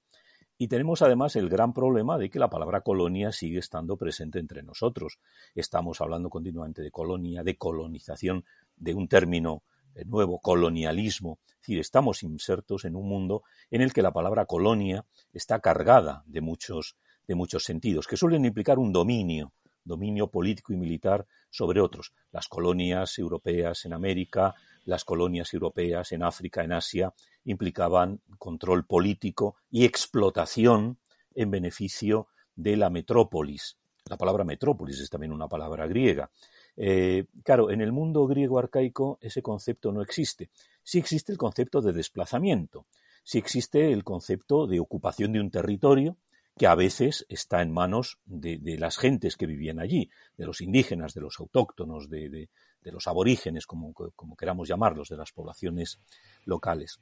Y 0.58 0.68
tenemos 0.68 1.02
además 1.02 1.36
el 1.36 1.50
gran 1.50 1.74
problema 1.74 2.18
de 2.18 2.30
que 2.30 2.38
la 2.38 2.50
palabra 2.50 2.82
colonia 2.82 3.32
sigue 3.32 3.58
estando 3.58 3.98
presente 3.98 4.38
entre 4.38 4.62
nosotros. 4.62 5.20
Estamos 5.56 6.02
hablando 6.02 6.30
continuamente 6.30 6.84
de 6.84 6.92
colonia, 6.92 7.44
de 7.44 7.58
colonización, 7.58 8.46
de 8.76 8.94
un 8.94 9.08
término 9.08 9.64
nuevo 10.06 10.40
colonialismo. 10.40 11.40
Es 11.48 11.58
decir, 11.62 11.80
estamos 11.80 12.24
insertos 12.24 12.86
en 12.86 12.96
un 12.96 13.08
mundo 13.08 13.44
en 13.70 13.82
el 13.82 13.94
que 13.94 14.02
la 14.02 14.12
palabra 14.12 14.46
colonia 14.46 15.06
está 15.34 15.60
cargada 15.60 16.24
de 16.26 16.42
muchos, 16.42 16.96
de 17.28 17.36
muchos 17.36 17.64
sentidos, 17.64 18.08
que 18.08 18.18
suelen 18.18 18.46
implicar 18.46 18.80
un 18.80 18.92
dominio, 18.92 19.54
dominio 19.84 20.28
político 20.28 20.74
y 20.74 20.78
militar 20.78 21.28
sobre 21.50 21.82
otros. 21.82 22.14
Las 22.32 22.48
colonias 22.48 23.18
europeas 23.20 23.86
en 23.86 23.94
América, 23.94 24.56
las 24.86 25.06
colonias 25.06 25.54
europeas 25.54 26.12
en 26.12 26.24
África, 26.24 26.64
en 26.64 26.74
Asia, 26.74 27.14
implicaban 27.44 28.22
control 28.38 28.86
político 28.86 29.56
y 29.70 29.86
explotación 29.86 31.00
en 31.36 31.52
beneficio 31.52 32.28
de 32.56 32.78
la 32.78 32.90
metrópolis. 32.90 33.78
La 34.06 34.18
palabra 34.18 34.44
metrópolis 34.44 35.00
es 35.00 35.10
también 35.10 35.32
una 35.32 35.48
palabra 35.48 35.88
griega. 35.88 36.30
Eh, 36.78 37.26
claro, 37.44 37.70
en 37.70 37.82
el 37.82 37.92
mundo 37.92 38.26
griego 38.28 38.60
arcaico 38.60 39.18
ese 39.22 39.42
concepto 39.42 39.92
no 39.92 40.02
existe. 40.02 40.50
Sí 40.84 41.00
existe 41.00 41.32
el 41.32 41.38
concepto 41.38 41.82
de 41.82 41.94
desplazamiento, 41.94 42.86
sí 43.24 43.38
existe 43.38 43.92
el 43.92 44.04
concepto 44.04 44.68
de 44.68 44.80
ocupación 44.80 45.34
de 45.34 45.40
un 45.40 45.52
territorio 45.52 46.18
que 46.58 46.68
a 46.68 46.76
veces 46.76 47.26
está 47.30 47.62
en 47.62 47.72
manos 47.72 48.20
de, 48.26 48.60
las 48.78 48.98
gentes 48.98 49.38
que 49.38 49.46
vivían 49.46 49.80
allí, 49.80 50.10
de 50.38 50.46
los 50.46 50.62
indígenas, 50.62 51.14
de 51.14 51.22
los 51.22 51.40
autóctonos, 51.40 52.10
de, 52.10 52.50
los 52.84 53.08
aborígenes, 53.08 53.66
como, 53.66 53.94
como 53.94 54.36
queramos 54.36 54.68
llamarlos, 54.68 55.10
de 55.10 55.18
las 55.18 55.32
poblaciones 55.32 56.00
locales. 56.46 57.00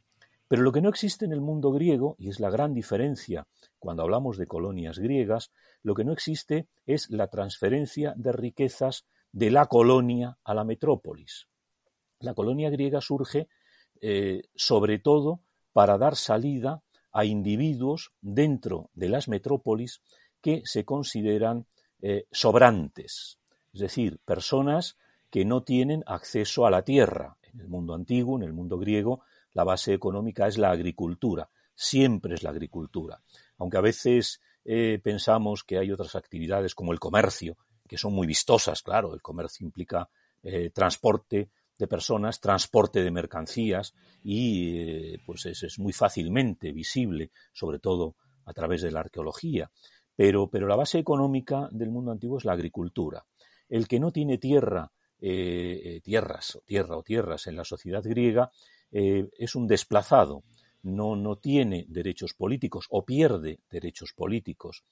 Pero 0.48 0.64
lo 0.64 0.72
que 0.72 0.82
no 0.82 0.90
existe 0.90 1.26
en 1.26 1.32
el 1.32 1.42
mundo 1.42 1.72
griego, 1.72 2.16
y 2.18 2.30
es 2.30 2.40
la 2.40 2.50
gran 2.50 2.74
diferencia 2.74 3.48
cuando 3.78 4.04
hablamos 4.04 4.38
de 4.38 4.48
colonias 4.48 4.98
griegas, 4.98 5.52
lo 5.84 5.94
que 5.94 6.04
no 6.04 6.12
existe 6.12 6.68
es 6.86 7.10
la 7.10 7.28
transferencia 7.28 8.14
de 8.18 8.32
riquezas 8.32 9.06
de 9.32 9.52
la 9.52 9.66
colonia 9.66 10.38
a 10.44 10.54
la 10.54 10.64
metrópolis. 10.64 11.48
La 12.20 12.34
colonia 12.34 12.70
griega 12.70 13.02
surge 13.02 13.48
eh, 14.02 14.44
sobre 14.56 15.00
todo 15.00 15.42
para 15.74 15.98
dar 15.98 16.16
salida 16.16 16.84
a 17.12 17.26
individuos 17.26 18.12
dentro 18.22 18.90
de 18.94 19.10
las 19.10 19.28
metrópolis 19.28 20.02
que 20.42 20.62
se 20.66 20.86
consideran 20.86 21.66
eh, 22.02 22.26
sobrantes, 22.32 23.40
es 23.74 23.80
decir, 23.80 24.20
personas 24.24 24.98
que 25.30 25.46
no 25.46 25.64
tienen 25.64 26.04
acceso 26.06 26.66
a 26.66 26.72
la 26.72 26.84
tierra. 26.84 27.38
En 27.54 27.60
el 27.60 27.68
mundo 27.68 27.94
antiguo, 27.94 28.38
en 28.38 28.44
el 28.44 28.54
mundo 28.54 28.78
griego, 28.78 29.22
la 29.54 29.64
base 29.64 29.94
económica 29.94 30.48
es 30.48 30.58
la 30.58 30.72
agricultura, 30.72 31.50
siempre 31.76 32.36
es 32.36 32.44
la 32.44 32.52
agricultura. 32.52 33.22
Aunque 33.58 33.78
a 33.78 33.82
veces 33.82 34.42
eh, 34.64 35.00
pensamos 35.04 35.64
que 35.64 35.78
hay 35.78 35.92
otras 35.92 36.16
actividades 36.16 36.76
como 36.76 36.94
el 36.94 37.00
comercio, 37.00 37.58
que 37.90 37.98
son 37.98 38.14
muy 38.14 38.28
vistosas, 38.28 38.84
claro, 38.84 39.16
el 39.16 39.22
comercio 39.22 39.66
implica 39.66 40.08
eh, 40.44 40.70
transporte 40.70 41.50
de 41.78 41.88
personas, 41.88 42.40
transporte 42.40 43.02
de 43.02 43.10
mercancías 43.10 43.96
y 44.24 44.78
eh, 44.78 45.22
pues 45.26 45.48
es, 45.48 45.80
muy 45.80 45.92
fácilmente 45.92 46.72
visible, 46.72 47.32
sobre 47.52 47.80
todo 47.80 48.16
a 48.46 48.54
través 48.54 48.84
de 48.84 48.92
la 48.92 49.00
arqueología. 49.00 49.72
Pero, 50.16 50.50
pero 50.50 50.68
la 50.68 50.76
base 50.76 51.00
económica 51.00 51.68
del 51.72 51.90
mundo 51.90 52.12
antiguo 52.12 52.38
es 52.38 52.46
la 52.46 52.54
agricultura. 52.54 53.26
El 53.68 53.88
que 53.88 54.00
no 54.00 54.12
tiene 54.12 54.38
tierra, 54.38 54.92
eh, 55.20 56.00
tierras 56.04 56.58
o 56.58 56.62
tierra 56.62 56.96
o 56.96 57.04
tierras 57.04 57.48
en 57.48 57.56
la 57.56 57.66
sociedad 57.66 58.04
griega 58.04 58.52
es 58.92 59.54
un 59.54 59.68
desplazado, 59.68 60.44
no, 60.82 61.16
no 61.16 61.36
tiene 61.36 61.86
derechos 61.88 62.34
políticos 62.34 62.88
o 62.90 63.06
pierde 63.06 63.60
derechos 63.70 64.14
políticos, 64.14 64.84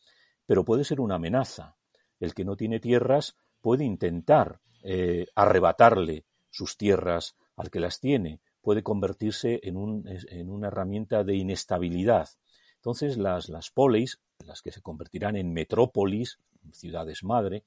pero 0.46 0.64
puede 0.64 0.84
ser 0.84 1.00
una 1.00 1.16
amenaza 1.16 1.77
el 2.20 2.34
que 2.34 2.46
no 2.46 2.56
tiene 2.56 2.80
tierras 2.80 3.36
puede 3.62 3.84
intentar 3.84 4.60
eh, 4.84 5.28
arrebatarle 5.36 6.26
sus 6.50 6.78
tierras 6.78 7.36
al 7.56 7.70
que 7.70 7.80
las 7.80 8.00
tiene, 8.00 8.40
puede 8.62 8.84
convertirse 8.84 9.60
en, 9.64 9.78
una 9.78 10.68
herramienta 10.68 11.24
de 11.24 11.36
inestabilidad. 11.36 12.30
Entonces 12.76 13.18
las, 13.18 13.50
las 13.50 13.72
polis, 13.72 14.20
las 14.46 14.62
que 14.62 14.72
se 14.72 14.82
convertirán 14.82 15.36
en 15.36 15.54
metrópolis, 15.54 16.40
ciudades 16.72 17.24
madre, 17.24 17.64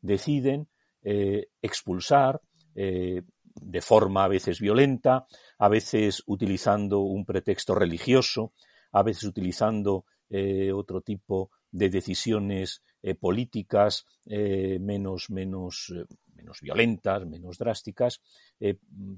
deciden 0.00 0.68
eh, 1.02 1.48
expulsar 1.60 2.40
eh, 2.74 3.22
de 3.44 3.80
forma 3.80 4.24
a 4.24 4.28
veces 4.28 4.60
violenta, 4.60 5.26
a 5.58 5.68
veces 5.68 6.22
utilizando 6.26 7.00
un 7.00 7.24
pretexto 7.24 7.74
religioso, 7.74 8.52
a 8.92 9.02
veces 9.02 9.24
utilizando 9.24 10.04
otro 10.72 11.00
tipo 11.00 11.50
de 11.70 11.90
decisiones 11.90 12.82
eh, 13.06 13.14
políticas 13.14 14.06
eh, 14.24 14.78
menos, 14.80 15.28
menos, 15.28 15.92
eh, 15.94 16.06
menos 16.36 16.62
violentas, 16.62 17.26
menos 17.26 17.58
drásticas, 17.58 18.22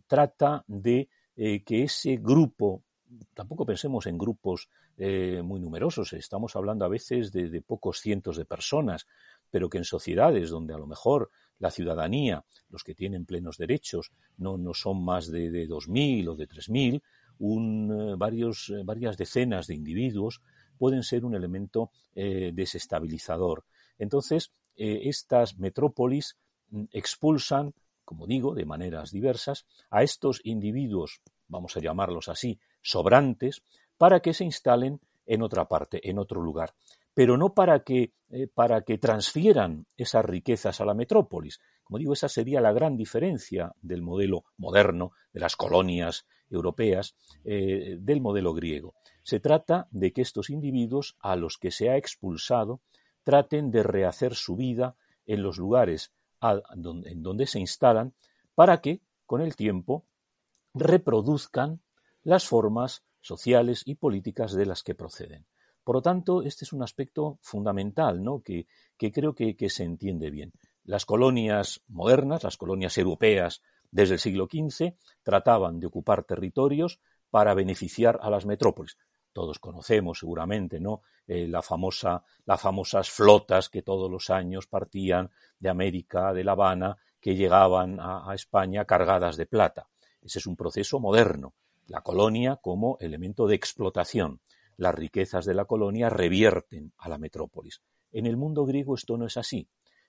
trata 0.09 0.65
de 0.67 1.09
que 1.37 1.83
ese 1.85 2.17
grupo, 2.17 2.83
tampoco 3.33 3.65
pensemos 3.65 4.07
en 4.07 4.19
grupos 4.19 4.69
muy 4.97 5.61
numerosos, 5.61 6.13
estamos 6.15 6.57
hablando 6.57 6.85
a 6.85 6.89
veces 6.89 7.31
de, 7.31 7.63
pocos 7.63 8.01
cientos 8.01 8.37
de 8.37 8.45
personas, 8.45 9.07
pero 9.51 9.69
que 9.69 9.79
en 9.79 9.85
sociedades 9.85 10.51
donde 10.51 10.75
a 10.75 10.79
lo 10.79 10.87
mejor 10.87 11.31
la 11.59 11.71
ciudadanía, 11.71 12.45
los 12.71 12.83
que 12.83 12.95
tienen 12.95 13.25
plenos 13.25 13.57
derechos, 13.57 14.11
no, 14.37 14.59
no 14.59 14.75
son 14.75 15.05
más 15.05 15.31
de, 15.31 15.51
de 15.51 15.69
2.000 15.69 16.29
o 16.29 16.35
de 16.35 16.49
3.000, 16.49 17.03
un, 17.39 18.17
varios, 18.19 18.73
varias 18.85 19.17
decenas 19.17 19.69
de 19.69 19.75
individuos 19.75 20.43
pueden 20.77 21.03
ser 21.03 21.25
un 21.25 21.35
elemento 21.35 21.91
desestabilizador. 22.15 23.65
Entonces, 23.99 24.53
eh, 24.77 25.03
estas 25.05 25.59
metrópolis 25.59 26.37
mm, 26.71 26.85
expulsan, 26.93 27.75
como 28.05 28.27
digo, 28.27 28.55
de 28.55 28.65
maneras 28.65 29.11
diversas, 29.11 29.67
a 29.91 30.03
estos 30.03 30.41
individuos, 30.45 31.21
vamos 31.49 31.77
a 31.77 31.81
llamarlos 31.81 32.29
así, 32.29 32.61
sobrantes, 32.83 33.63
para 33.99 34.21
que 34.21 34.35
se 34.35 34.45
instalen 34.45 35.01
en 35.27 35.43
otra 35.43 35.67
parte, 35.67 36.09
en 36.09 36.19
otro 36.19 36.41
lugar, 36.41 36.75
pero 37.15 37.37
no 37.37 37.55
para 37.55 37.83
que, 37.83 38.13
eh, 38.31 38.47
para 38.47 38.83
que 38.83 38.99
transfieran 38.99 39.87
esas 39.97 40.25
riquezas 40.25 40.81
a 40.81 40.85
la 40.85 40.95
metrópolis. 40.95 41.61
Como 41.83 41.99
digo, 41.99 42.13
esa 42.13 42.29
sería 42.29 42.61
la 42.61 42.73
gran 42.73 42.97
diferencia 42.97 43.73
del 43.81 44.03
modelo 44.03 44.45
moderno, 44.57 45.13
de 45.33 45.41
las 45.41 45.57
colonias 45.57 46.27
europeas, 46.49 47.17
del 47.43 48.21
modelo 48.21 48.55
griego. 48.55 48.95
Se 49.25 49.41
trata 49.41 49.89
de 49.91 50.13
que 50.13 50.23
estos 50.23 50.51
individuos 50.51 51.17
a 51.19 51.35
los 51.35 51.59
que 51.59 51.73
se 51.73 51.91
ha 51.91 51.97
expulsado 51.97 52.81
traten 53.27 53.73
de 53.73 53.83
rehacer 53.83 54.37
su 54.37 54.55
vida 54.55 54.95
en 55.27 55.43
los 55.43 55.59
lugares 55.59 56.13
en 56.41 57.23
donde 57.25 57.47
se 57.49 57.59
instalan 57.59 58.15
para 58.55 58.81
que, 58.81 59.01
con 59.27 59.41
el 59.41 59.57
tiempo, 59.57 60.07
reproduzcan 60.75 61.83
las 62.23 62.47
formas 62.47 63.03
sociales 63.21 63.83
y 63.85 63.97
políticas 63.97 64.53
de 64.53 64.67
las 64.67 64.85
que 64.85 64.95
proceden. 64.95 65.45
Por 65.83 65.97
lo 65.97 66.03
tanto, 66.03 66.43
este 66.43 66.65
es 66.65 66.73
un 66.73 66.85
aspecto 66.85 67.41
fundamental 67.43 68.23
¿no? 68.23 68.45
que, 68.45 68.69
creo 68.97 69.35
que, 69.35 69.57
que, 69.57 69.71
se 69.71 69.83
entiende 69.83 70.31
bien. 70.31 70.53
Las 70.85 71.05
colonias 71.05 71.83
modernas, 71.89 72.45
las 72.45 72.57
colonias 72.57 72.97
europeas 72.97 73.61
desde 73.91 74.15
el 74.15 74.21
siglo 74.21 74.47
XV, 74.47 74.95
trataban 75.25 75.81
de 75.81 75.89
ocupar 75.89 76.23
territorios 76.23 77.01
para 77.31 77.55
beneficiar 77.55 78.21
a 78.23 78.31
las 78.31 78.47
metrópolis 78.47 78.97
todos 79.37 79.59
conocemos 79.59 80.21
seguramente, 80.21 80.81
¿no? 80.81 81.03
Eh, 81.27 81.47
la 81.47 81.61
famosa, 81.61 82.25
las 82.47 82.59
famosas 82.59 83.11
flotas 83.11 83.69
que 83.69 83.83
todos 83.83 84.11
los 84.11 84.31
años 84.31 84.67
partían 84.67 85.31
de 85.59 85.69
América, 85.69 86.33
de 86.33 86.43
La 86.43 86.53
Habana, 86.53 86.97
que 87.21 87.37
llegaban 87.37 87.99
a, 88.01 88.33
España 88.35 88.87
cargadas 88.87 89.37
de 89.37 89.45
plata. 89.45 89.91
Ese 90.23 90.39
es 90.39 90.47
un 90.47 90.57
proceso 90.57 91.01
moderno. 91.01 91.53
La 91.87 92.01
colonia 92.01 92.57
como 92.57 92.97
elemento 92.99 93.47
de 93.47 93.57
explotación. 93.57 94.41
Las 94.79 94.95
riquezas 94.95 95.45
de 95.45 95.53
la 95.53 95.67
colonia 95.67 96.09
revierten 96.09 96.95
a 96.97 97.11
la 97.11 97.19
metrópolis. 97.19 97.83
En 98.13 98.25
el 98.25 98.39
mundo 98.39 98.65
griego 98.65 98.95
esto 98.95 99.19
no 99.19 99.27
es 99.27 99.37
así. 99.37 99.69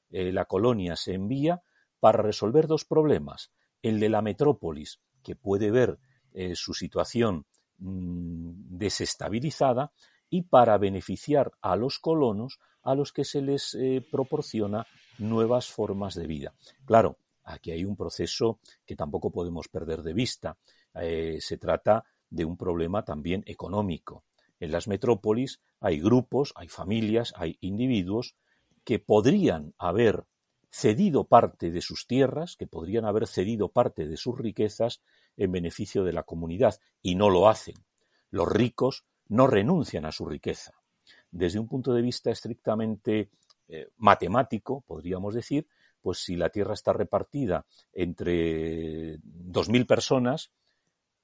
Eh, 0.09 0.31
la 0.31 0.45
colonia 0.45 0.95
se 0.95 1.15
envía 1.15 1.61
para 1.99 2.23
resolver 2.23 2.65
dos 2.65 2.85
problemas. 2.85 3.51
El 3.81 3.99
de 3.99 4.07
la 4.07 4.21
metrópolis, 4.21 5.01
que 5.21 5.35
puede 5.35 5.69
ver 5.69 5.99
eh, 6.31 6.55
su 6.55 6.73
situación 6.73 7.45
desestabilizada 7.77 9.91
y 10.29 10.43
para 10.43 10.77
beneficiar 10.77 11.51
a 11.61 11.75
los 11.75 11.99
colonos 11.99 12.59
a 12.83 12.95
los 12.95 13.11
que 13.11 13.25
se 13.25 13.41
les 13.41 13.75
eh, 13.75 14.05
proporciona 14.09 14.85
nuevas 15.17 15.67
formas 15.67 16.15
de 16.15 16.27
vida. 16.27 16.53
Claro, 16.85 17.17
aquí 17.43 17.71
hay 17.71 17.83
un 17.83 17.95
proceso 17.95 18.59
que 18.85 18.95
tampoco 18.95 19.31
podemos 19.31 19.67
perder 19.67 20.03
de 20.03 20.13
vista. 20.13 20.57
Eh, 20.95 21.37
se 21.41 21.57
trata 21.57 22.05
de 22.29 22.45
un 22.45 22.57
problema 22.57 23.03
también 23.03 23.43
económico. 23.45 24.23
En 24.59 24.71
las 24.71 24.87
metrópolis 24.87 25.61
hay 25.79 25.99
grupos, 25.99 26.53
hay 26.55 26.67
familias, 26.67 27.33
hay 27.35 27.57
individuos 27.61 28.35
que 28.83 28.99
podrían 28.99 29.73
haber 29.77 30.25
cedido 30.69 31.25
parte 31.25 31.71
de 31.71 31.81
sus 31.81 32.07
tierras, 32.07 32.55
que 32.55 32.67
podrían 32.67 33.05
haber 33.05 33.27
cedido 33.27 33.69
parte 33.69 34.07
de 34.07 34.17
sus 34.17 34.37
riquezas 34.37 35.01
en 35.37 35.51
beneficio 35.51 36.03
de 36.03 36.13
la 36.13 36.23
comunidad, 36.23 36.79
y 37.01 37.15
no 37.15 37.29
lo 37.29 37.47
hacen. 37.47 37.75
Los 38.31 38.51
ricos 38.51 39.05
no 39.29 39.47
renuncian 39.47 40.05
a 40.05 40.11
su 40.11 40.25
riqueza. 40.25 40.73
Desde 41.31 41.59
un 41.59 41.67
punto 41.67 41.93
de 41.93 42.01
vista 42.01 42.31
estrictamente 42.31 43.29
eh, 43.67 43.89
matemático, 43.97 44.81
podríamos 44.81 45.33
decir, 45.33 45.67
pues 46.01 46.19
si 46.19 46.35
la 46.35 46.49
tierra 46.49 46.73
está 46.73 46.93
repartida 46.93 47.65
entre 47.93 49.17
2.000 49.19 49.85
personas, 49.85 50.51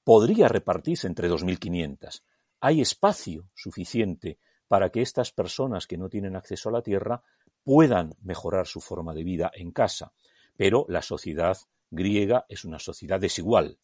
podría 0.04 0.48
repartirse 0.48 1.06
entre 1.06 1.30
2.500. 1.30 2.22
Hay 2.60 2.80
espacio 2.80 3.48
suficiente 3.54 4.38
para 4.68 4.90
que 4.90 5.02
estas 5.02 5.32
personas 5.32 5.86
que 5.86 5.96
no 5.96 6.08
tienen 6.08 6.36
acceso 6.36 6.68
a 6.68 6.72
la 6.72 6.82
tierra 6.82 7.22
puedan 7.62 8.14
mejorar 8.22 8.66
su 8.66 8.80
forma 8.80 9.14
de 9.14 9.24
vida 9.24 9.50
en 9.54 9.70
casa. 9.70 10.12
Pero 10.56 10.84
la 10.88 11.02
sociedad 11.02 11.56
griega 11.90 12.44
es 12.48 12.64
una 12.64 12.78
sociedad 12.78 13.20
desigual 13.20 13.78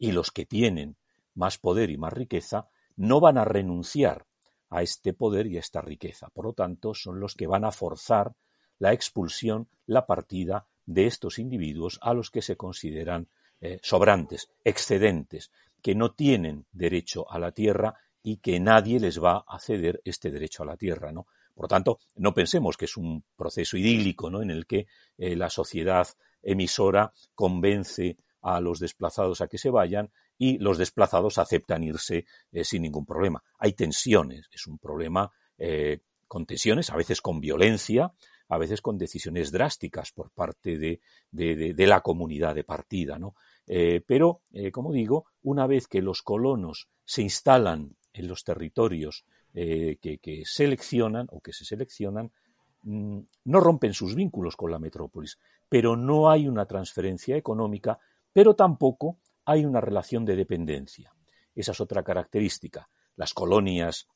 y 0.00 0.10
los 0.10 0.32
que 0.32 0.46
tienen 0.46 0.96
más 1.34 1.58
poder 1.58 1.90
y 1.90 1.98
más 1.98 2.12
riqueza 2.12 2.68
no 2.96 3.20
van 3.20 3.38
a 3.38 3.44
renunciar 3.44 4.26
a 4.70 4.82
este 4.82 5.12
poder 5.12 5.46
y 5.46 5.56
a 5.56 5.60
esta 5.60 5.82
riqueza. 5.82 6.28
Por 6.30 6.46
lo 6.46 6.52
tanto, 6.54 6.94
son 6.94 7.20
los 7.20 7.34
que 7.34 7.46
van 7.46 7.64
a 7.64 7.70
forzar 7.70 8.32
la 8.78 8.92
expulsión, 8.92 9.68
la 9.86 10.06
partida 10.06 10.66
de 10.86 11.06
estos 11.06 11.38
individuos 11.38 11.98
a 12.02 12.14
los 12.14 12.30
que 12.30 12.42
se 12.42 12.56
consideran 12.56 13.28
eh, 13.60 13.78
sobrantes, 13.82 14.50
excedentes, 14.64 15.50
que 15.82 15.94
no 15.94 16.12
tienen 16.12 16.66
derecho 16.72 17.30
a 17.30 17.38
la 17.38 17.52
tierra 17.52 17.94
y 18.22 18.38
que 18.38 18.58
nadie 18.58 18.98
les 18.98 19.22
va 19.22 19.44
a 19.46 19.58
ceder 19.58 20.00
este 20.04 20.30
derecho 20.30 20.62
a 20.62 20.66
la 20.66 20.76
tierra, 20.76 21.12
¿no? 21.12 21.26
Por 21.54 21.68
tanto, 21.68 21.98
no 22.16 22.32
pensemos 22.32 22.76
que 22.76 22.86
es 22.86 22.96
un 22.96 23.22
proceso 23.36 23.76
idílico, 23.76 24.30
¿no? 24.30 24.40
En 24.40 24.50
el 24.50 24.66
que 24.66 24.86
eh, 25.18 25.36
la 25.36 25.50
sociedad 25.50 26.08
emisora 26.42 27.12
convence 27.34 28.16
a 28.42 28.60
los 28.60 28.78
desplazados 28.78 29.40
a 29.40 29.48
que 29.48 29.58
se 29.58 29.70
vayan 29.70 30.10
y 30.38 30.58
los 30.58 30.78
desplazados 30.78 31.38
aceptan 31.38 31.82
irse 31.84 32.24
eh, 32.52 32.64
sin 32.64 32.82
ningún 32.82 33.04
problema. 33.04 33.42
Hay 33.58 33.74
tensiones, 33.74 34.48
es 34.52 34.66
un 34.66 34.78
problema 34.78 35.30
eh, 35.58 36.00
con 36.26 36.46
tensiones, 36.46 36.90
a 36.90 36.96
veces 36.96 37.20
con 37.20 37.40
violencia, 37.40 38.12
a 38.48 38.58
veces 38.58 38.80
con 38.80 38.96
decisiones 38.96 39.52
drásticas 39.52 40.12
por 40.12 40.30
parte 40.30 40.78
de, 40.78 41.00
de, 41.30 41.86
la 41.86 42.00
comunidad 42.00 42.54
de 42.54 42.64
partida. 42.64 43.18
¿no? 43.18 43.34
Eh, 43.66 44.02
pero, 44.04 44.42
como 44.72 44.92
digo, 44.92 45.26
una 45.42 45.66
vez 45.66 45.86
que 45.86 46.02
los 46.02 46.22
colonos 46.22 46.88
se 47.04 47.22
instalan 47.22 47.94
en 48.12 48.26
los 48.26 48.42
territorios 48.42 49.24
que, 49.52 50.42
seleccionan 50.44 51.28
o 51.30 51.40
que 51.40 51.52
se 51.52 51.64
seleccionan, 51.64 52.32
mm, 52.82 53.18
no 53.44 53.60
rompen 53.60 53.94
sus 53.94 54.16
vínculos 54.16 54.56
con 54.56 54.72
la 54.72 54.80
metrópolis, 54.80 55.38
pero 55.68 55.96
no 55.96 56.28
hay 56.28 56.48
una 56.48 56.66
transferencia 56.66 57.36
económica, 57.36 58.00
pero 58.32 58.54
tampoco 58.54 59.18
hay 59.44 59.64
una 59.64 59.80
relación 59.80 60.24
de 60.24 60.36
dependencia. 60.36 61.12
Esa 61.54 61.72
es 61.72 61.80
otra 61.80 62.02
característica. 62.02 62.88
Las 63.16 63.34
colonias 63.34 64.06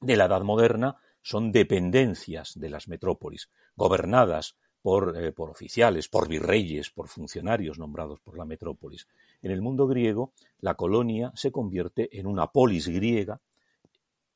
de 0.00 0.16
la 0.16 0.26
Edad 0.26 0.42
Moderna 0.42 0.96
son 1.22 1.52
dependencias 1.52 2.52
de 2.58 2.68
las 2.68 2.88
metrópolis, 2.88 3.48
gobernadas 3.76 4.56
por, 4.82 5.16
eh, 5.16 5.32
por, 5.32 5.48
oficiales, 5.48 6.08
por 6.08 6.28
virreyes, 6.28 6.90
por 6.90 7.08
funcionarios 7.08 7.78
nombrados 7.78 8.20
por 8.20 8.36
la 8.36 8.44
metrópolis. 8.44 9.08
En 9.40 9.50
el 9.50 9.62
mundo 9.62 9.86
griego, 9.86 10.32
la 10.60 10.74
colonia 10.74 11.32
se 11.34 11.50
convierte 11.50 12.18
en 12.18 12.26
una 12.26 12.48
polis 12.48 12.88
griega 12.88 13.40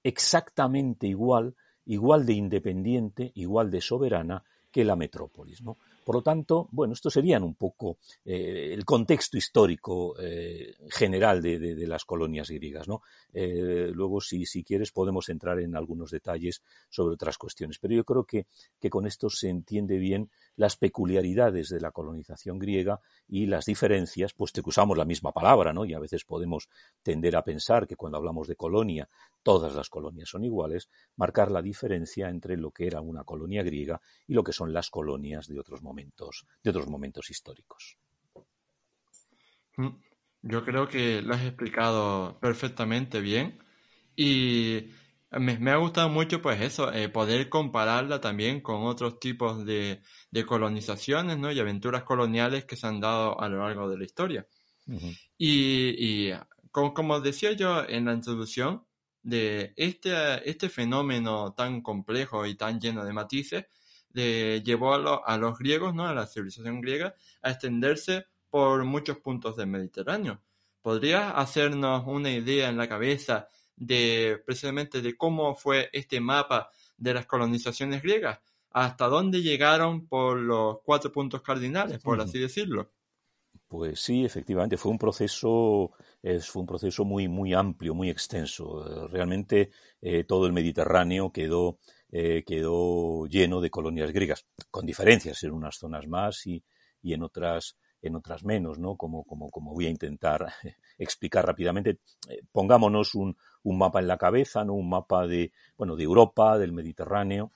exactamente 0.02 1.07
igual, 1.07 1.54
igual 1.85 2.24
de 2.24 2.33
independiente, 2.33 3.33
igual 3.35 3.70
de 3.70 3.83
soberana 3.83 4.42
que 4.70 4.85
la 4.85 4.96
metrópolis. 4.96 5.61
¿no? 5.62 5.76
Por 6.08 6.14
lo 6.14 6.22
tanto, 6.22 6.68
bueno, 6.72 6.94
esto 6.94 7.10
serían 7.10 7.42
un 7.42 7.54
poco 7.54 7.98
eh, 8.24 8.70
el 8.72 8.86
contexto 8.86 9.36
histórico 9.36 10.14
eh, 10.18 10.74
general 10.88 11.42
de, 11.42 11.86
las 11.86 12.06
colonias 12.06 12.48
griegas. 12.48 12.88
¿no? 12.88 13.02
Eh, 13.34 13.90
luego, 13.92 14.18
si, 14.22 14.46
si, 14.46 14.64
quieres, 14.64 14.90
podemos 14.90 15.28
entrar 15.28 15.60
en 15.60 15.76
algunos 15.76 16.10
detalles 16.10 16.62
sobre 16.88 17.12
otras 17.12 17.36
cuestiones. 17.36 17.78
Pero 17.78 17.92
yo 17.94 18.04
creo 18.04 18.24
que, 18.24 18.46
que 18.80 18.88
con 18.88 19.06
esto 19.06 19.28
se 19.28 19.50
entiende 19.50 19.98
bien 19.98 20.30
las 20.58 20.76
peculiaridades 20.76 21.68
de 21.68 21.80
la 21.80 21.92
colonización 21.92 22.58
griega 22.58 23.00
y 23.28 23.46
las 23.46 23.64
diferencias, 23.64 24.34
puesto 24.34 24.60
que 24.60 24.70
usamos 24.70 24.98
la 24.98 25.04
misma 25.04 25.30
palabra, 25.30 25.72
¿no? 25.72 25.84
Y 25.84 25.94
a 25.94 26.00
veces 26.00 26.24
podemos 26.24 26.68
tender 27.00 27.36
a 27.36 27.44
pensar 27.44 27.86
que 27.86 27.94
cuando 27.94 28.18
hablamos 28.18 28.48
de 28.48 28.56
colonia, 28.56 29.08
todas 29.44 29.76
las 29.76 29.88
colonias 29.88 30.28
son 30.28 30.42
iguales, 30.42 30.90
marcar 31.16 31.52
la 31.52 31.62
diferencia 31.62 32.28
entre 32.28 32.56
lo 32.56 32.72
que 32.72 32.88
era 32.88 33.00
una 33.00 33.22
colonia 33.22 33.62
griega 33.62 34.00
y 34.26 34.34
lo 34.34 34.42
que 34.42 34.52
son 34.52 34.72
las 34.72 34.90
colonias 34.90 35.46
de 35.46 35.60
otros 35.60 35.80
momentos, 35.80 36.44
de 36.64 36.70
otros 36.70 36.88
momentos 36.88 37.30
históricos. 37.30 37.96
Mm, 39.76 39.90
yo 40.42 40.64
creo 40.64 40.88
que 40.88 41.22
lo 41.22 41.34
has 41.34 41.44
explicado 41.44 42.36
perfectamente 42.40 43.20
bien 43.20 43.62
y 44.16 44.90
me, 45.30 45.70
ha 45.70 45.76
gustado 45.76 46.08
mucho, 46.08 46.40
pues 46.40 46.60
eso, 46.60 46.92
eh, 46.92 47.08
poder 47.08 47.48
compararla 47.48 48.20
también 48.20 48.60
con 48.60 48.84
otros 48.84 49.20
tipos 49.20 49.64
de, 49.64 50.00
de, 50.30 50.46
colonizaciones, 50.46 51.38
¿no? 51.38 51.52
Y 51.52 51.60
aventuras 51.60 52.04
coloniales 52.04 52.64
que 52.64 52.76
se 52.76 52.86
han 52.86 53.00
dado 53.00 53.40
a 53.40 53.48
lo 53.48 53.58
largo 53.58 53.88
de 53.88 53.98
la 53.98 54.04
historia. 54.04 54.46
Y, 55.36 56.28
y 56.28 56.32
como, 56.70 56.94
como, 56.94 57.20
decía 57.20 57.52
yo 57.52 57.84
en 57.86 58.06
la 58.06 58.14
introducción, 58.14 58.86
de 59.22 59.74
este, 59.76 60.48
este 60.48 60.70
fenómeno 60.70 61.52
tan 61.52 61.82
complejo 61.82 62.46
y 62.46 62.54
tan 62.54 62.80
lleno 62.80 63.04
de 63.04 63.12
matices, 63.12 63.66
de, 64.08 64.62
llevó 64.64 64.94
a, 64.94 65.22
a 65.26 65.36
los 65.36 65.58
griegos, 65.58 65.94
¿no? 65.94 66.06
A 66.06 66.14
la 66.14 66.26
civilización 66.26 66.80
griega, 66.80 67.14
a 67.42 67.50
extenderse 67.50 68.24
por 68.48 68.84
muchos 68.84 69.18
puntos 69.18 69.56
del 69.56 69.66
Mediterráneo. 69.66 70.42
¿Podrías 70.80 71.32
hacernos 71.36 72.04
una 72.06 72.30
idea 72.30 72.70
en 72.70 72.78
la 72.78 72.88
cabeza 72.88 73.50
de 73.78 74.42
precisamente 74.44 75.00
de 75.00 75.16
cómo 75.16 75.54
fue 75.54 75.88
este 75.92 76.20
mapa 76.20 76.70
de 76.96 77.14
las 77.14 77.26
colonizaciones 77.26 78.02
griegas, 78.02 78.40
hasta 78.70 79.06
dónde 79.06 79.40
llegaron 79.40 80.06
por 80.06 80.38
los 80.38 80.78
cuatro 80.84 81.10
puntos 81.12 81.42
cardinales, 81.42 82.00
por 82.00 82.20
así 82.20 82.38
decirlo. 82.38 82.90
Pues 83.66 84.00
sí, 84.00 84.24
efectivamente, 84.24 84.76
fue 84.76 84.90
un 84.90 84.98
proceso, 84.98 85.92
fue 86.22 86.60
un 86.62 86.66
proceso 86.66 87.04
muy, 87.04 87.28
muy 87.28 87.52
amplio, 87.54 87.94
muy 87.94 88.08
extenso. 88.08 89.08
Realmente 89.08 89.70
eh, 90.00 90.24
todo 90.24 90.46
el 90.46 90.52
Mediterráneo 90.52 91.30
quedó, 91.30 91.78
eh, 92.10 92.44
quedó 92.46 93.26
lleno 93.26 93.60
de 93.60 93.70
colonias 93.70 94.10
griegas, 94.10 94.46
con 94.70 94.86
diferencias 94.86 95.42
en 95.44 95.52
unas 95.52 95.76
zonas 95.76 96.06
más 96.06 96.46
y, 96.46 96.64
y 97.02 97.12
en 97.12 97.22
otras 97.22 97.76
en 98.00 98.16
otras 98.16 98.44
menos, 98.44 98.78
¿no? 98.78 98.96
Como, 98.96 99.24
como, 99.24 99.50
como 99.50 99.72
voy 99.72 99.86
a 99.86 99.90
intentar 99.90 100.46
explicar 100.98 101.46
rápidamente. 101.46 101.98
Eh, 102.28 102.42
pongámonos 102.52 103.14
un, 103.14 103.36
un, 103.62 103.78
mapa 103.78 104.00
en 104.00 104.08
la 104.08 104.18
cabeza, 104.18 104.64
¿no? 104.64 104.74
Un 104.74 104.88
mapa 104.88 105.26
de, 105.26 105.52
bueno, 105.76 105.96
de 105.96 106.04
Europa, 106.04 106.58
del 106.58 106.72
Mediterráneo. 106.72 107.52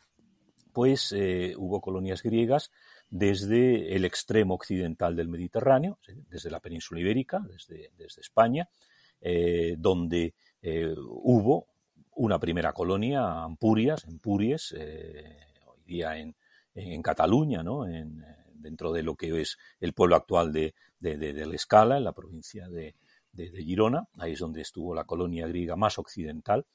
Pues 0.73 1.13
eh, 1.13 1.55
hubo 1.57 1.81
colonias 1.81 2.23
griegas 2.23 2.71
desde 3.11 3.95
el 3.95 4.05
extremo 4.05 4.55
occidental 4.55 5.15
del 5.15 5.29
Mediterráneo, 5.29 5.99
desde 6.31 6.51
la 6.51 6.61
península 6.61 7.01
ibérica, 7.01 7.41
desde, 7.47 7.91
desde 7.99 8.23
España, 8.23 8.69
eh, 9.21 9.77
donde 9.79 10.35
hubo 10.97 11.67
una 12.15 12.39
primera 12.39 12.73
colonia, 12.73 13.43
Ampurias, 13.43 14.05
en 14.05 14.21
hoy 14.25 15.81
día 15.85 16.17
en, 16.17 16.35
en 16.75 17.03
Cataluña, 17.03 17.63
¿no? 17.63 17.87
En, 17.87 18.25
dentro 18.63 18.93
de 18.93 19.03
lo 19.03 19.17
que 19.17 19.41
es 19.41 19.59
el 19.81 19.93
pueblo 19.93 20.17
actual 20.17 20.53
de, 20.53 20.75
de, 21.01 21.47
la 21.47 21.55
Escala, 21.55 21.99
en 21.99 22.05
la 22.05 22.13
provincia 22.13 22.69
de, 22.69 22.95
Girona, 23.37 24.07
ahí 24.19 24.33
es 24.33 24.39
donde 24.39 24.63
estuvo 24.63 24.95
la 24.95 25.05
colonia 25.05 25.47
griega 25.47 25.77
más 25.77 25.99
occidental. 25.99 26.67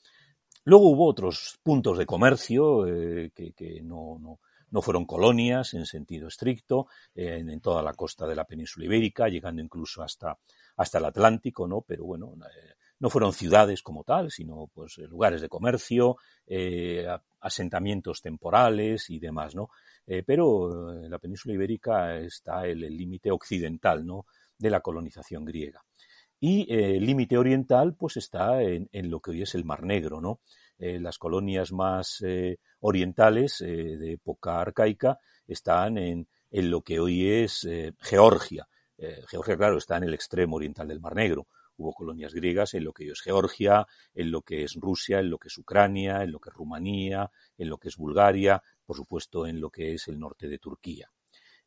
Luego 0.63 0.89
hubo 0.89 1.07
otros 1.07 1.59
puntos 1.63 1.97
de 1.97 2.05
comercio 2.05 2.87
eh, 2.87 3.31
que, 3.33 3.81
no, 3.83 4.39
no, 4.69 4.81
fueron 4.81 5.05
colonias 5.05 5.73
en 5.73 5.85
sentido 5.85 6.27
estricto, 6.27 6.87
en, 7.15 7.59
toda 7.61 7.81
la 7.81 7.93
costa 7.93 8.27
de 8.27 8.35
la 8.35 8.45
península 8.45 8.85
ibérica, 8.85 9.27
llegando 9.29 9.61
incluso 9.61 10.03
hasta, 10.03 10.37
hasta 10.75 10.97
el 10.97 11.05
Atlántico, 11.05 11.67
¿no? 11.67 11.81
Pero 11.81 12.05
bueno, 12.05 12.33
eh, 12.33 12.73
no 12.99 13.09
fueron 13.09 13.33
ciudades 13.33 13.81
como 13.81 14.03
tal, 14.03 14.31
sino 14.31 14.67
pues 14.73 14.97
lugares 14.97 15.41
de 15.41 15.49
comercio, 15.49 16.17
eh, 16.45 17.05
asentamientos 17.41 18.21
temporales 18.21 19.09
y 19.09 19.19
demás, 19.19 19.55
¿no? 19.55 19.69
Eh, 20.05 20.23
pero 20.25 20.93
en 20.93 21.11
la 21.11 21.19
península 21.19 21.53
ibérica 21.53 22.17
está 22.17 22.65
el 22.65 22.79
límite 22.79 23.31
occidental, 23.31 24.05
¿no? 24.05 24.25
De 24.57 24.69
la 24.69 24.81
colonización 24.81 25.45
griega. 25.45 25.83
Y 26.39 26.71
el 26.71 27.05
límite 27.05 27.37
oriental 27.37 27.95
pues 27.95 28.17
está 28.17 28.61
en, 28.61 28.89
lo 29.09 29.19
que 29.19 29.31
hoy 29.31 29.41
es 29.41 29.55
el 29.55 29.65
Mar 29.65 29.83
Negro, 29.83 30.21
¿no? 30.21 30.39
las 30.77 31.17
colonias 31.17 31.71
más 31.71 32.23
orientales 32.81 33.57
de 33.59 34.11
época 34.11 34.61
arcaica 34.61 35.17
están 35.47 35.97
en, 35.97 36.27
en 36.51 36.69
lo 36.69 36.81
que 36.81 36.99
hoy 36.99 37.27
es 37.27 37.67
Georgia. 37.99 38.67
Georgia, 39.27 39.57
claro, 39.57 39.79
está 39.79 39.97
en 39.97 40.03
el 40.03 40.13
extremo 40.13 40.57
oriental 40.57 40.87
del 40.87 40.99
Mar 40.99 41.15
Negro. 41.15 41.47
Hubo 41.77 41.93
colonias 41.93 42.33
griegas 42.33 42.73
en 42.73 42.83
lo 42.83 42.91
que 42.91 43.03
hoy 43.03 43.11
es 43.11 43.21
Georgia, 43.21 43.85
en 44.15 44.31
lo 44.31 44.41
que 44.41 44.63
es 44.63 44.73
Rusia, 44.75 45.19
en 45.19 45.29
lo 45.29 45.37
que 45.37 45.47
es 45.47 45.57
Ucrania, 45.59 46.23
en 46.23 46.31
lo 46.31 46.39
que 46.39 46.49
es 46.49 46.55
Rumanía, 46.55 47.29
en 47.55 47.69
lo 47.69 47.77
que 47.77 47.89
es 47.89 47.97
Bulgaria, 47.97 48.63
por 48.83 48.95
supuesto 48.95 49.45
en 49.45 49.61
lo 49.61 49.69
que 49.69 49.93
es 49.93 50.07
el 50.07 50.19
norte 50.19 50.47
de 50.47 50.57
Turquía. 50.57 51.11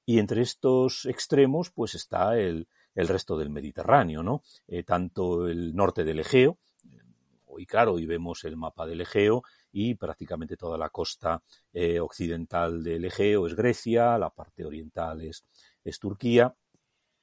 Y 0.05 0.19
entre 0.19 0.43
estos 0.43 1.07
extremos, 1.07 1.71
pues 1.71 1.95
está 1.95 2.37
el, 2.37 2.67
resto 3.09 3.37
del 3.37 3.51
Mediterráneo, 3.51 4.23
¿no? 4.23 4.43
Eh, 4.67 4.83
tanto 4.83 5.49
el 5.49 5.75
norte 5.75 6.05
del 6.05 6.21
Egeo, 6.21 6.59
hoy 7.47 7.67
claro, 7.67 7.95
hoy 7.95 8.07
vemos 8.07 8.45
el 8.45 8.57
mapa 8.57 8.87
del 8.87 9.01
Egeo 9.01 9.43
y 9.73 9.95
prácticamente 9.95 10.57
toda 10.57 10.79
la 10.79 10.91
costa 10.91 11.43
eh, 11.73 12.01
occidental 12.01 12.83
del 12.83 13.05
Egeo 13.05 13.47
es 13.47 13.55
Grecia, 13.55 14.19
la 14.19 14.31
parte 14.31 14.65
oriental 14.65 15.23
es, 15.23 15.45
Turquía. 15.99 16.55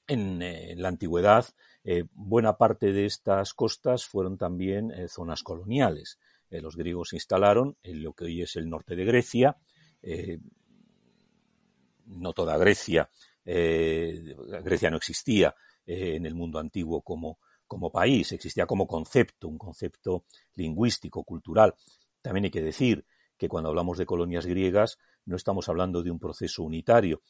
En, 0.07 0.41
eh, 0.41 0.75
la 0.77 0.89
antigüedad, 0.89 1.45
buena 2.11 2.57
parte 2.57 2.91
de 2.91 3.05
estas 3.05 3.53
costas 3.53 4.05
fueron 4.05 4.37
también 4.37 4.91
zonas 5.07 5.41
coloniales. 5.41 6.19
los 6.49 6.75
griegos 6.75 7.09
se 7.09 7.15
instalaron 7.15 7.77
en 7.81 8.03
lo 8.03 8.11
que 8.11 8.25
hoy 8.25 8.41
es 8.41 8.57
el 8.57 8.69
norte 8.69 8.97
de 8.97 9.05
Grecia, 9.05 9.55
no 12.05 12.33
toda 12.33 12.57
Grecia, 12.57 13.09
Grecia 13.45 14.89
no 14.89 14.97
existía 14.97 15.55
eh, 15.87 16.15
en 16.15 16.25
el 16.27 16.35
mundo 16.35 16.59
antiguo 16.59 17.01
como, 17.01 17.39
como 17.65 17.91
país, 17.91 18.31
existía 18.31 18.67
como 18.67 18.85
concepto, 18.85 19.47
un 19.47 19.57
concepto 19.57 20.25
lingüístico, 20.53 21.23
cultural. 21.23 21.73
También 22.21 22.45
hay 22.45 22.51
que 22.51 22.61
decir 22.61 23.05
que 23.37 23.49
cuando 23.49 23.69
hablamos 23.69 23.97
de 23.97 24.05
colonias 24.05 24.45
griegas 24.45 24.97
no 25.25 25.35
estamos 25.35 25.67
hablando 25.69 26.03
de 26.03 26.11
un 26.11 26.19
proceso 26.19 26.63
unitario, 26.63 27.21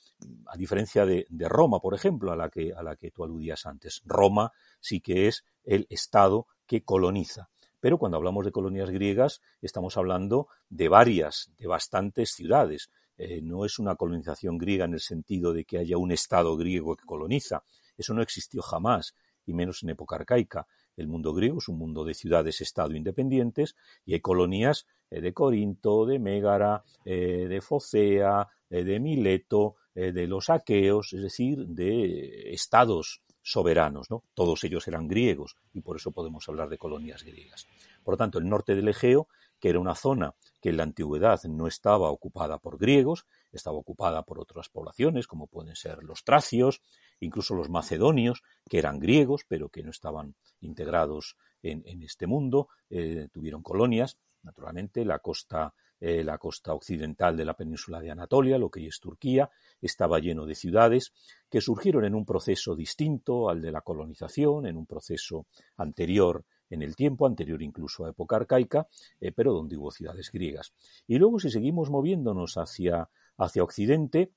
a 0.45 0.55
diferencia 0.55 1.05
de, 1.05 1.25
Roma, 1.47 1.79
por 1.79 1.95
ejemplo, 1.95 2.31
a 2.31 2.35
la, 2.35 2.49
que, 2.49 2.71
a 2.73 2.83
la 2.83 2.95
que 2.95 3.11
tú 3.11 3.23
aludías 3.23 3.65
antes. 3.65 4.01
Roma 4.05 4.51
sí 4.79 5.01
que 5.01 5.27
es 5.27 5.43
el 5.63 5.87
Estado 5.89 6.47
que 6.67 6.83
coloniza. 6.83 7.49
Pero 7.79 7.97
cuando 7.97 8.17
hablamos 8.17 8.45
de 8.45 8.51
colonias 8.51 8.89
griegas 8.89 9.41
estamos 9.61 9.97
hablando 9.97 10.47
de 10.69 10.89
varias, 10.89 11.51
de 11.57 11.67
bastantes 11.67 12.31
ciudades. 12.31 12.89
Eh, 13.17 13.41
no 13.41 13.65
es 13.65 13.79
una 13.79 13.95
colonización 13.95 14.57
griega 14.57 14.85
en 14.85 14.93
el 14.93 14.99
sentido 14.99 15.51
de 15.53 15.65
que 15.65 15.79
haya 15.79 15.97
un 15.97 16.11
Estado 16.11 16.55
griego 16.55 16.95
que 16.95 17.05
coloniza. 17.05 17.63
Eso 17.97 18.13
no 18.13 18.21
existió 18.21 18.61
jamás, 18.61 19.15
y 19.45 19.53
menos 19.53 19.83
en 19.83 19.89
época 19.89 20.17
arcaica. 20.17 20.67
El 20.95 21.07
mundo 21.07 21.33
griego 21.33 21.59
es 21.59 21.67
un 21.67 21.77
mundo 21.77 22.03
de 22.03 22.13
ciudades-estado 22.13 22.95
independientes 22.95 23.75
y 24.05 24.13
hay 24.13 24.19
colonias 24.19 24.85
eh, 25.09 25.21
de 25.21 25.33
Corinto, 25.33 26.05
de 26.05 26.19
Mégara, 26.19 26.83
eh, 27.05 27.47
de 27.47 27.61
Focea, 27.61 28.47
de 28.69 28.99
Mileto, 28.99 29.75
de 29.95 30.27
los 30.27 30.49
aqueos, 30.49 31.13
es 31.13 31.21
decir, 31.21 31.65
de 31.67 32.51
estados 32.53 33.23
soberanos. 33.41 34.11
¿no? 34.11 34.23
Todos 34.33 34.63
ellos 34.65 34.87
eran 34.89 35.07
griegos 35.07 35.55
y 35.73 35.79
por 35.79 35.95
eso 35.95 36.11
podemos 36.11 36.47
hablar 36.49 36.67
de 36.67 36.77
colonias 36.77 37.23
griegas. 37.23 37.65
Por 38.03 38.15
lo 38.15 38.17
tanto, 38.17 38.39
el 38.39 38.49
norte 38.49 38.75
del 38.75 38.89
Egeo 38.89 39.29
que 39.59 39.69
era 39.69 39.79
una 39.79 39.95
zona 39.95 40.35
que 40.61 40.69
en 40.69 40.77
la 40.77 40.83
antigüedad 40.83 41.41
no 41.45 41.67
estaba 41.67 42.09
ocupada 42.09 42.57
por 42.57 42.77
griegos, 42.77 43.25
estaba 43.51 43.77
ocupada 43.77 44.23
por 44.23 44.39
otras 44.39 44.69
poblaciones, 44.69 45.27
como 45.27 45.47
pueden 45.47 45.75
ser 45.75 46.03
los 46.03 46.23
tracios, 46.23 46.81
incluso 47.19 47.55
los 47.55 47.69
macedonios, 47.69 48.43
que 48.69 48.79
eran 48.79 48.99
griegos, 48.99 49.43
pero 49.47 49.69
que 49.69 49.83
no 49.83 49.91
estaban 49.91 50.35
integrados 50.61 51.37
en, 51.61 52.01
este 52.03 52.27
mundo, 52.27 52.69
eh, 52.89 53.27
tuvieron 53.31 53.61
colonias, 53.61 54.17
naturalmente, 54.43 55.03
la 55.03 55.19
costa, 55.19 55.73
eh, 55.99 56.23
la 56.23 56.37
costa 56.37 56.73
occidental 56.73 57.35
de 57.35 57.45
la 57.45 57.55
península 57.55 57.99
de 57.99 58.11
Anatolia, 58.11 58.57
lo 58.57 58.69
que 58.69 58.85
es 58.85 58.99
Turquía, 58.99 59.49
estaba 59.81 60.19
lleno 60.19 60.45
de 60.45 60.55
ciudades 60.55 61.11
que 61.49 61.61
surgieron 61.61 62.05
en 62.05 62.15
un 62.15 62.25
proceso 62.25 62.75
distinto 62.75 63.49
al 63.49 63.61
de 63.61 63.71
la 63.71 63.81
colonización, 63.81 64.67
en 64.67 64.77
un 64.77 64.85
proceso 64.85 65.47
anterior 65.77 66.45
en 66.69 66.81
el 66.81 66.95
tiempo, 66.95 67.25
anterior 67.25 67.61
incluso 67.61 68.05
a 68.05 68.09
época 68.09 68.35
arcaica, 68.35 68.87
eh, 69.19 69.31
pero 69.31 69.53
donde 69.53 69.77
hubo 69.77 69.91
ciudades 69.91 70.31
griegas. 70.31 70.73
Y 71.07 71.17
luego, 71.17 71.39
si 71.39 71.49
seguimos 71.49 71.89
moviéndonos 71.89 72.57
hacia, 72.57 73.09
hacia 73.37 73.63
Occidente, 73.63 74.31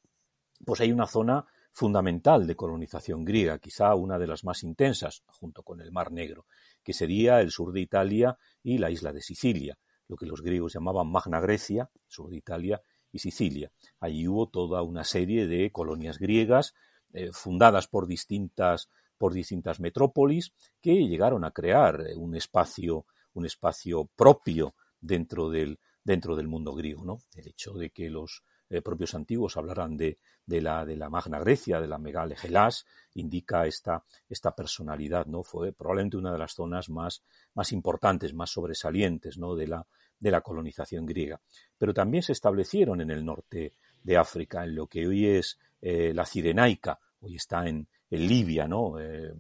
pues 0.65 0.81
hay 0.81 0.93
una 0.93 1.07
zona 1.07 1.47
fundamental 1.73 2.47
de 2.47 2.57
colonización 2.57 3.25
griega, 3.25 3.59
quizá 3.59 3.95
una 3.95 4.19
de 4.19 4.27
las 4.27 4.45
más 4.45 4.63
intensas, 4.63 5.23
junto 5.27 5.63
con 5.63 5.81
el 5.81 5.93
Mar 5.93 6.13
Negro, 6.13 6.47
que 6.83 6.93
sería 6.93 7.41
el 7.41 7.51
sur 7.51 7.73
de 7.73 7.81
Italia 7.81 8.37
y 8.63 8.79
la 8.79 8.91
isla 8.91 9.13
de 9.13 9.23
Sicilia, 9.23 9.79
lo 10.09 10.17
que 10.17 10.27
los 10.27 10.43
griegos 10.43 10.75
llamaban 10.75 11.11
Magna 11.11 11.41
Grecia, 11.41 11.91
sur 12.07 12.31
de 12.31 12.37
Italia 12.37 12.83
y 13.13 13.19
Sicilia. 13.19 13.71
Allí 14.01 14.27
hubo 14.27 14.49
toda 14.49 14.83
una 14.83 15.05
serie 15.05 15.47
de 15.47 15.71
colonias 15.71 16.19
griegas 16.19 16.75
eh, 17.13 17.31
fundadas 17.33 17.89
por 17.89 18.07
distintas 18.07 18.89
por 19.21 19.35
distintas 19.35 19.81
metrópolis 19.81 20.55
que 20.81 20.95
llegaron 21.07 21.45
a 21.45 21.51
crear 21.51 22.01
eh, 22.01 22.17
un 22.17 22.35
espacio, 22.35 23.05
un 23.35 23.45
espacio 23.45 24.09
propio 24.17 24.75
dentro 24.99 25.51
del, 25.51 25.79
dentro 26.03 26.37
del 26.37 26.49
mundo 26.49 26.73
griego. 26.75 27.05
¿no? 27.05 27.19
El 27.35 27.49
hecho 27.49 27.75
de 27.75 27.91
que 27.91 28.09
los 28.09 28.43
eh, 28.71 28.83
propios 28.83 29.17
antiguos 29.17 29.57
hablaran 29.57 29.97
de, 29.97 30.19
de, 30.47 30.61
la, 30.63 30.87
de 30.87 30.97
la 30.97 31.11
Magna 31.11 31.41
Grecia, 31.41 31.81
de 31.81 31.89
la 31.89 31.99
Megale 31.99 32.37
Gelas, 32.37 32.87
indica 33.15 33.67
esta, 33.67 34.05
esta 34.29 34.55
personalidad. 34.55 35.27
¿no? 35.27 35.43
Fue 35.43 35.73
probablemente 35.73 36.17
una 36.17 36.33
de 36.33 36.39
las 36.39 36.53
zonas 36.55 36.89
más, 36.89 37.25
más 37.55 37.73
importantes, 37.73 38.33
más 38.33 38.51
sobresalientes 38.51 39.39
¿no? 39.39 39.57
de, 39.57 39.67
la, 39.67 39.85
de 40.21 40.31
la 40.31 40.41
colonización 40.41 41.05
griega. 41.05 41.41
Pero 41.77 41.93
también 41.93 42.23
se 42.23 42.33
establecieron 42.33 43.01
en 43.01 43.11
el 43.11 43.25
norte 43.25 43.75
de 44.03 44.17
África, 44.17 44.63
en 44.63 44.77
lo 44.77 44.87
que 44.87 45.07
hoy 45.07 45.27
es 45.27 45.59
eh, 45.83 46.13
la 46.15 46.25
Cirenaica, 46.25 46.99
hoy 47.21 47.37
está 47.37 47.67
en, 47.67 47.89
en 48.09 48.29
Libia, 48.29 48.69
¿no? 48.69 49.01
Eh, 49.01 49.35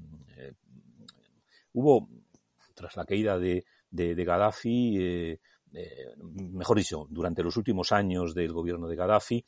hubo, 1.72 2.08
tras 2.74 2.96
la 2.96 3.04
caída 3.04 3.38
de, 3.38 3.64
de, 3.90 4.24
Gaddafi, 4.24 5.38
eh, 5.72 6.14
mejor 6.18 6.78
dicho, 6.78 7.06
durante 7.10 7.42
los 7.42 7.56
últimos 7.56 7.92
años 7.92 8.34
del 8.34 8.52
gobierno 8.52 8.88
de 8.88 8.96
Gaddafi, 8.96 9.44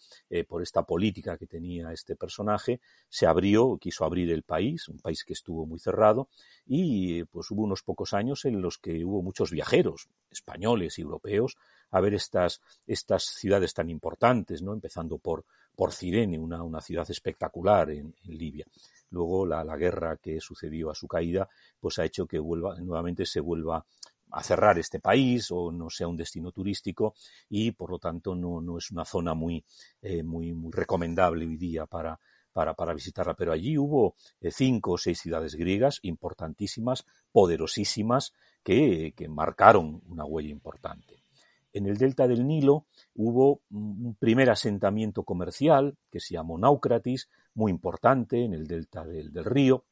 por 0.48 0.62
esta 0.62 0.82
política 0.82 1.37
que 1.37 1.46
tenía 1.46 1.92
este 1.92 2.16
personaje, 2.16 2.80
se 3.08 3.26
abrió, 3.26 3.76
quiso 3.78 4.04
abrir 4.04 4.30
el 4.30 4.42
país, 4.42 4.88
un 4.88 4.98
país 4.98 5.24
que 5.24 5.32
estuvo 5.32 5.66
muy 5.66 5.78
cerrado, 5.78 6.28
y 6.66 7.24
pues 7.24 7.50
hubo 7.50 7.62
unos 7.62 7.82
pocos 7.82 8.14
años 8.14 8.44
en 8.44 8.62
los 8.62 8.78
que 8.78 9.04
hubo 9.04 9.22
muchos 9.22 9.50
viajeros, 9.50 10.08
españoles 10.30 10.98
y 10.98 11.02
europeos, 11.02 11.56
a 11.90 12.00
ver 12.00 12.14
estas, 12.14 12.61
estas 12.87 13.24
ciudades 13.24 13.74
tan 13.74 13.90
importantes, 13.90 14.62
¿no? 14.62 14.72
Empezando 14.72 15.18
por, 15.18 15.44
por 15.76 15.92
Cirene, 15.92 16.38
una, 16.38 16.62
una 16.62 16.80
ciudad 16.80 17.08
espectacular 17.11 17.90
en 17.90 18.14
Libia. 18.24 18.66
Luego 19.11 19.44
la, 19.44 19.76
guerra 19.76 20.16
que 20.16 20.40
sucedió 20.40 20.90
a 20.90 20.94
su 20.94 21.06
caída, 21.06 21.48
pues 21.78 21.98
ha 21.98 22.04
hecho 22.04 22.26
que 22.26 22.38
vuelva, 22.38 22.76
nuevamente 22.80 23.26
se 23.26 23.40
vuelva 23.40 23.85
a 24.32 24.42
cerrar 24.42 24.78
este 24.78 25.00
país 25.00 25.50
o 25.50 25.70
no 25.70 25.90
sea 25.90 26.08
un 26.08 26.16
destino 26.16 26.52
turístico 26.52 27.14
y 27.48 27.72
por 27.72 27.90
lo 27.90 27.98
tanto 27.98 28.34
no, 28.34 28.60
no 28.60 28.78
es 28.78 28.90
una 28.90 29.04
zona 29.04 29.34
muy, 29.34 29.64
eh, 30.00 30.22
muy, 30.22 30.52
muy 30.52 30.72
recomendable 30.72 31.46
hoy 31.46 31.56
día 31.56 31.86
para, 31.86 32.18
para, 32.52 32.74
para, 32.74 32.94
visitarla. 32.94 33.34
Pero 33.34 33.52
allí 33.52 33.76
hubo 33.78 34.14
eh, 34.40 34.50
cinco 34.50 34.92
o 34.92 34.98
seis 34.98 35.20
ciudades 35.20 35.54
griegas 35.54 35.98
importantísimas, 36.02 37.04
poderosísimas, 37.30 38.32
que, 38.62 39.12
que 39.16 39.28
marcaron 39.28 40.02
una 40.06 40.24
huella 40.24 40.50
importante. 40.50 41.22
En 41.72 41.86
el 41.86 41.96
delta 41.96 42.28
del 42.28 42.46
Nilo 42.46 42.86
hubo 43.14 43.62
un 43.70 44.14
primer 44.18 44.50
asentamiento 44.50 45.24
comercial 45.24 45.96
que 46.10 46.20
se 46.20 46.34
llamó 46.34 46.58
Naucratis, 46.58 47.30
muy 47.54 47.70
importante 47.70 48.44
en 48.44 48.52
el 48.52 48.66
delta 48.66 49.04
del, 49.04 49.32
río, 49.44 49.84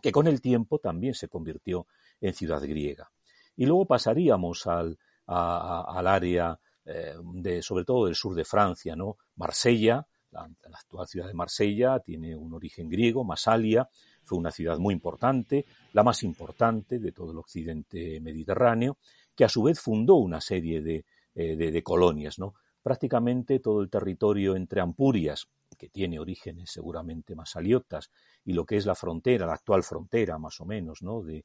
que 0.00 0.12
con 0.12 0.28
el 0.28 0.40
tiempo 0.40 0.78
también 0.78 1.14
se 1.14 1.28
convirtió 1.28 1.88
en 2.20 2.34
ciudad 2.34 2.62
griega. 2.62 3.10
Y 3.58 3.66
luego 3.66 3.84
pasaríamos 3.84 4.66
al, 4.66 4.98
al 5.26 6.06
área 6.06 6.58
eh, 6.90 7.60
sobre 7.60 7.84
todo 7.84 8.06
del 8.06 8.14
sur 8.14 8.34
de 8.34 8.46
Francia, 8.46 8.96
¿no? 8.96 9.18
Marsella, 9.36 10.06
la, 10.30 10.48
actual 10.72 11.06
ciudad 11.06 11.26
de 11.26 11.34
Marsella 11.34 12.00
tiene 12.00 12.34
un 12.34 12.54
origen 12.54 12.88
griego, 12.88 13.24
Masalia, 13.24 13.86
fue 14.24 14.38
una 14.38 14.50
ciudad 14.50 14.78
muy 14.78 14.94
importante, 14.94 15.66
la 15.92 16.02
más 16.02 16.22
importante 16.22 16.98
de 16.98 17.12
todo 17.12 17.32
el 17.32 17.38
occidente 17.38 18.20
mediterráneo, 18.20 18.96
que 19.34 19.44
a 19.44 19.50
su 19.50 19.64
vez 19.64 19.78
fundó 19.78 20.14
una 20.14 20.40
serie 20.40 20.80
de, 20.80 21.04
eh, 21.34 21.56
de, 21.56 21.82
colonias, 21.82 22.38
¿no? 22.38 22.54
Prácticamente 22.82 23.60
todo 23.60 23.82
el 23.82 23.90
territorio 23.90 24.56
entre 24.56 24.80
Ampurias 24.80 25.46
que 25.76 25.90
tiene 25.90 26.18
orígenes 26.18 26.70
seguramente 26.70 27.34
más 27.34 27.54
aliotas, 27.54 28.10
y 28.46 28.54
lo 28.54 28.64
que 28.64 28.76
es 28.76 28.86
la 28.86 28.94
frontera, 28.94 29.46
la 29.46 29.54
actual 29.54 29.82
frontera 29.82 30.38
más 30.38 30.58
o 30.60 30.64
menos, 30.64 31.02
¿no? 31.02 31.22
de, 31.22 31.44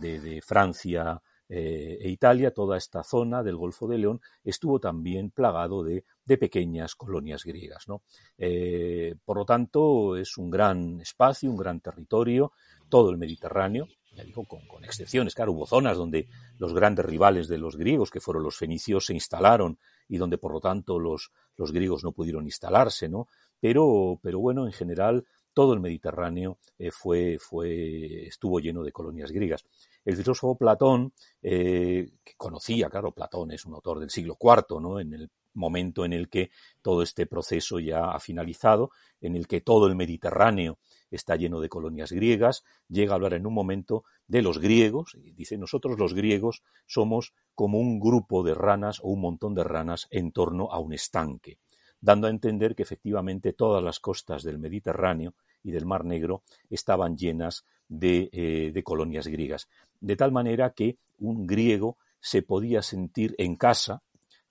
de, 0.00 0.40
Francia 0.42 1.20
eh, 1.48 1.98
e 2.00 2.08
Italia, 2.08 2.52
toda 2.52 2.76
esta 2.76 3.02
zona 3.02 3.42
del 3.42 3.56
Golfo 3.56 3.86
de 3.88 3.98
León 3.98 4.20
estuvo 4.44 4.78
también 4.78 5.30
plagado 5.30 5.82
de, 5.82 6.04
pequeñas 6.38 6.94
colonias 6.94 7.44
griegas. 7.44 7.88
¿no? 7.88 8.02
Eh, 8.38 9.16
por 9.24 9.38
lo 9.38 9.44
tanto, 9.44 10.16
es 10.16 10.38
un 10.38 10.50
gran 10.50 11.00
espacio, 11.00 11.50
un 11.50 11.56
gran 11.56 11.80
territorio 11.80 12.52
todo 12.88 13.10
el 13.10 13.18
Mediterráneo, 13.18 13.88
ya 14.12 14.24
digo, 14.24 14.44
con, 14.44 14.66
con, 14.66 14.84
excepciones. 14.84 15.34
Claro, 15.34 15.52
hubo 15.52 15.66
zonas 15.66 15.96
donde 15.96 16.28
los 16.58 16.74
grandes 16.74 17.06
rivales 17.06 17.48
de 17.48 17.58
los 17.58 17.76
griegos, 17.76 18.10
que 18.10 18.20
fueron 18.20 18.42
los 18.42 18.56
fenicios, 18.56 19.06
se 19.06 19.14
instalaron 19.14 19.78
y 20.08 20.18
donde, 20.18 20.38
por 20.38 20.52
lo 20.52 20.60
tanto, 20.60 20.98
los, 20.98 21.30
los 21.56 21.72
griegos 21.72 22.04
no 22.04 22.12
pudieron 22.12 22.44
instalarse, 22.44 23.08
¿no? 23.08 23.28
Pero, 23.60 24.18
pero 24.22 24.40
bueno, 24.40 24.66
en 24.66 24.72
general, 24.72 25.24
todo 25.52 25.72
el 25.74 25.80
Mediterráneo 25.80 26.58
eh, 26.78 26.90
fue, 26.90 27.38
fue, 27.38 28.26
estuvo 28.26 28.60
lleno 28.60 28.82
de 28.82 28.92
colonias 28.92 29.30
griegas. 29.30 29.64
El 30.04 30.16
filósofo 30.16 30.56
Platón, 30.56 31.12
eh, 31.42 32.10
que 32.24 32.34
conocía, 32.36 32.88
claro, 32.88 33.12
Platón 33.12 33.52
es 33.52 33.66
un 33.66 33.74
autor 33.74 34.00
del 34.00 34.10
siglo 34.10 34.36
IV, 34.40 34.80
¿no? 34.80 34.98
En 34.98 35.12
el 35.12 35.30
momento 35.54 36.04
en 36.04 36.12
el 36.12 36.28
que 36.28 36.50
todo 36.82 37.02
este 37.02 37.26
proceso 37.26 37.78
ya 37.80 38.12
ha 38.12 38.20
finalizado, 38.20 38.90
en 39.20 39.36
el 39.36 39.46
que 39.46 39.60
todo 39.60 39.86
el 39.86 39.96
Mediterráneo 39.96 40.78
está 41.10 41.36
lleno 41.36 41.60
de 41.60 41.68
colonias 41.68 42.12
griegas, 42.12 42.64
llega 42.88 43.12
a 43.12 43.16
hablar 43.16 43.34
en 43.34 43.46
un 43.46 43.54
momento 43.54 44.04
de 44.26 44.42
los 44.42 44.58
griegos, 44.58 45.16
y 45.22 45.32
dice, 45.32 45.58
nosotros 45.58 45.98
los 45.98 46.14
griegos 46.14 46.62
somos 46.86 47.34
como 47.54 47.78
un 47.78 47.98
grupo 47.98 48.42
de 48.42 48.54
ranas 48.54 49.00
o 49.00 49.08
un 49.08 49.20
montón 49.20 49.54
de 49.54 49.64
ranas 49.64 50.06
en 50.10 50.32
torno 50.32 50.70
a 50.70 50.78
un 50.78 50.92
estanque, 50.92 51.58
dando 52.00 52.26
a 52.26 52.30
entender 52.30 52.74
que 52.74 52.82
efectivamente 52.82 53.52
todas 53.52 53.82
las 53.82 53.98
costas 53.98 54.42
del 54.42 54.58
Mediterráneo 54.58 55.34
y 55.62 55.72
del 55.72 55.84
Mar 55.84 56.04
Negro 56.04 56.42
estaban 56.70 57.16
llenas 57.16 57.66
de, 57.90 58.30
eh, 58.32 58.70
de 58.72 58.82
colonias 58.82 59.26
griegas, 59.26 59.68
de 60.00 60.16
tal 60.16 60.32
manera 60.32 60.70
que 60.70 60.96
un 61.18 61.46
griego 61.46 61.98
se 62.20 62.42
podía 62.42 62.80
sentir 62.82 63.34
en 63.36 63.56
casa, 63.56 64.02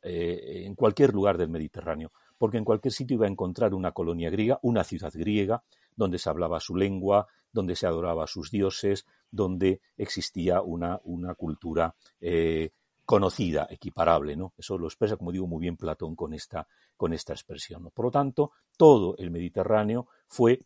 eh, 0.01 0.63
en 0.65 0.75
cualquier 0.75 1.13
lugar 1.13 1.37
del 1.37 1.49
Mediterráneo, 1.49 2.11
porque 2.37 2.57
en 2.57 2.65
cualquier 2.65 2.93
sitio 2.93 3.15
iba 3.15 3.25
a 3.25 3.29
encontrar 3.29 3.73
una 3.73 3.91
colonia 3.91 4.29
griega, 4.29 4.59
una 4.61 4.83
ciudad 4.83 5.11
griega, 5.13 5.63
donde 5.95 6.19
se 6.19 6.29
hablaba 6.29 6.59
su 6.59 6.75
lengua, 6.75 7.27
donde 7.51 7.75
se 7.75 7.87
adoraba 7.87 8.25
a 8.25 8.27
sus 8.27 8.51
dioses, 8.51 9.05
donde 9.31 9.81
existía 9.97 10.61
una, 10.61 10.99
una 11.03 11.33
cultura 11.35 11.95
eh, 12.21 12.71
conocida, 13.05 13.67
equiparable, 13.71 14.35
¿no? 14.35 14.53
Eso 14.57 14.77
lo 14.77 14.85
expresa, 14.85 15.17
como 15.17 15.31
digo, 15.31 15.47
muy 15.47 15.61
bien 15.61 15.77
Platón 15.77 16.15
con 16.15 16.33
esta, 16.33 16.67
con 16.95 17.11
expresión. 17.13 17.83
¿no? 17.83 17.89
Por 17.89 18.05
lo 18.05 18.11
tanto, 18.11 18.51
todo 18.77 19.15
el 19.17 19.31
Mediterráneo 19.31 20.07
fue, 20.27 20.61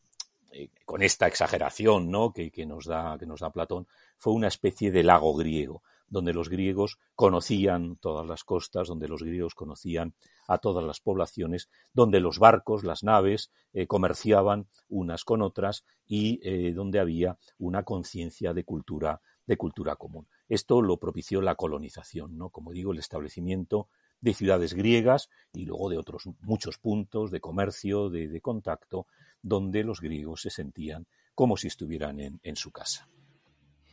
eh, 0.53 0.69
con 0.85 1.01
esta 1.01 1.27
exageración 1.27 2.11
¿no? 2.11 2.31
que, 2.31 2.51
que, 2.51 2.65
nos 2.65 2.85
da, 2.85 3.17
que 3.17 3.25
nos 3.25 3.41
da 3.41 3.51
Platón, 3.51 3.87
fue 4.17 4.33
una 4.33 4.47
especie 4.47 4.91
de 4.91 5.03
lago 5.03 5.33
griego 5.35 5.83
donde 6.13 6.31
los 6.31 6.47
griegos 6.47 6.99
conocían 7.15 7.95
todas 7.95 8.27
las 8.27 8.43
costas, 8.43 8.87
donde 8.87 9.07
los 9.07 9.23
griegos 9.23 9.55
conocían 9.55 10.13
a 10.47 10.59
todas 10.59 10.83
las 10.85 10.99
poblaciones, 10.99 11.69
donde 11.91 12.19
los 12.19 12.37
barcos, 12.37 12.83
las 12.83 13.03
naves, 13.03 13.51
eh, 13.73 13.87
comerciaban 13.87 14.67
unas 14.89 15.23
con 15.23 15.41
otras 15.41 15.85
y 16.05 16.39
eh, 16.43 16.71
donde 16.73 16.99
había 16.99 17.39
una 17.57 17.81
conciencia 17.81 18.53
de 18.53 18.63
cultura, 18.63 19.21
de 19.47 19.57
cultura 19.57 19.95
común. 19.95 20.27
Esto 20.47 20.83
lo 20.83 20.97
propició 20.97 21.41
la 21.41 21.55
colonización, 21.55 22.37
¿no? 22.37 22.51
Como 22.51 22.73
digo, 22.73 22.91
el 22.91 22.99
establecimiento 22.99 23.87
de 24.21 24.35
ciudades 24.35 24.75
griegas 24.75 25.31
y 25.51 25.65
luego 25.65 25.89
de 25.89 25.97
otros 25.97 26.29
muchos 26.41 26.77
puntos 26.77 27.31
de 27.31 27.41
comercio, 27.41 28.11
de, 28.11 28.27
de 28.27 28.39
contacto, 28.39 29.07
donde 29.43 29.84
los 29.84 30.01
griegos 30.01 30.41
se 30.41 30.49
sentían 30.49 31.06
como 31.36 31.58
si 31.58 31.67
estuvieran 31.67 32.19
en, 32.19 32.56
su 32.56 32.71
casa. 32.71 33.08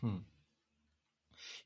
Hmm. 0.01 0.21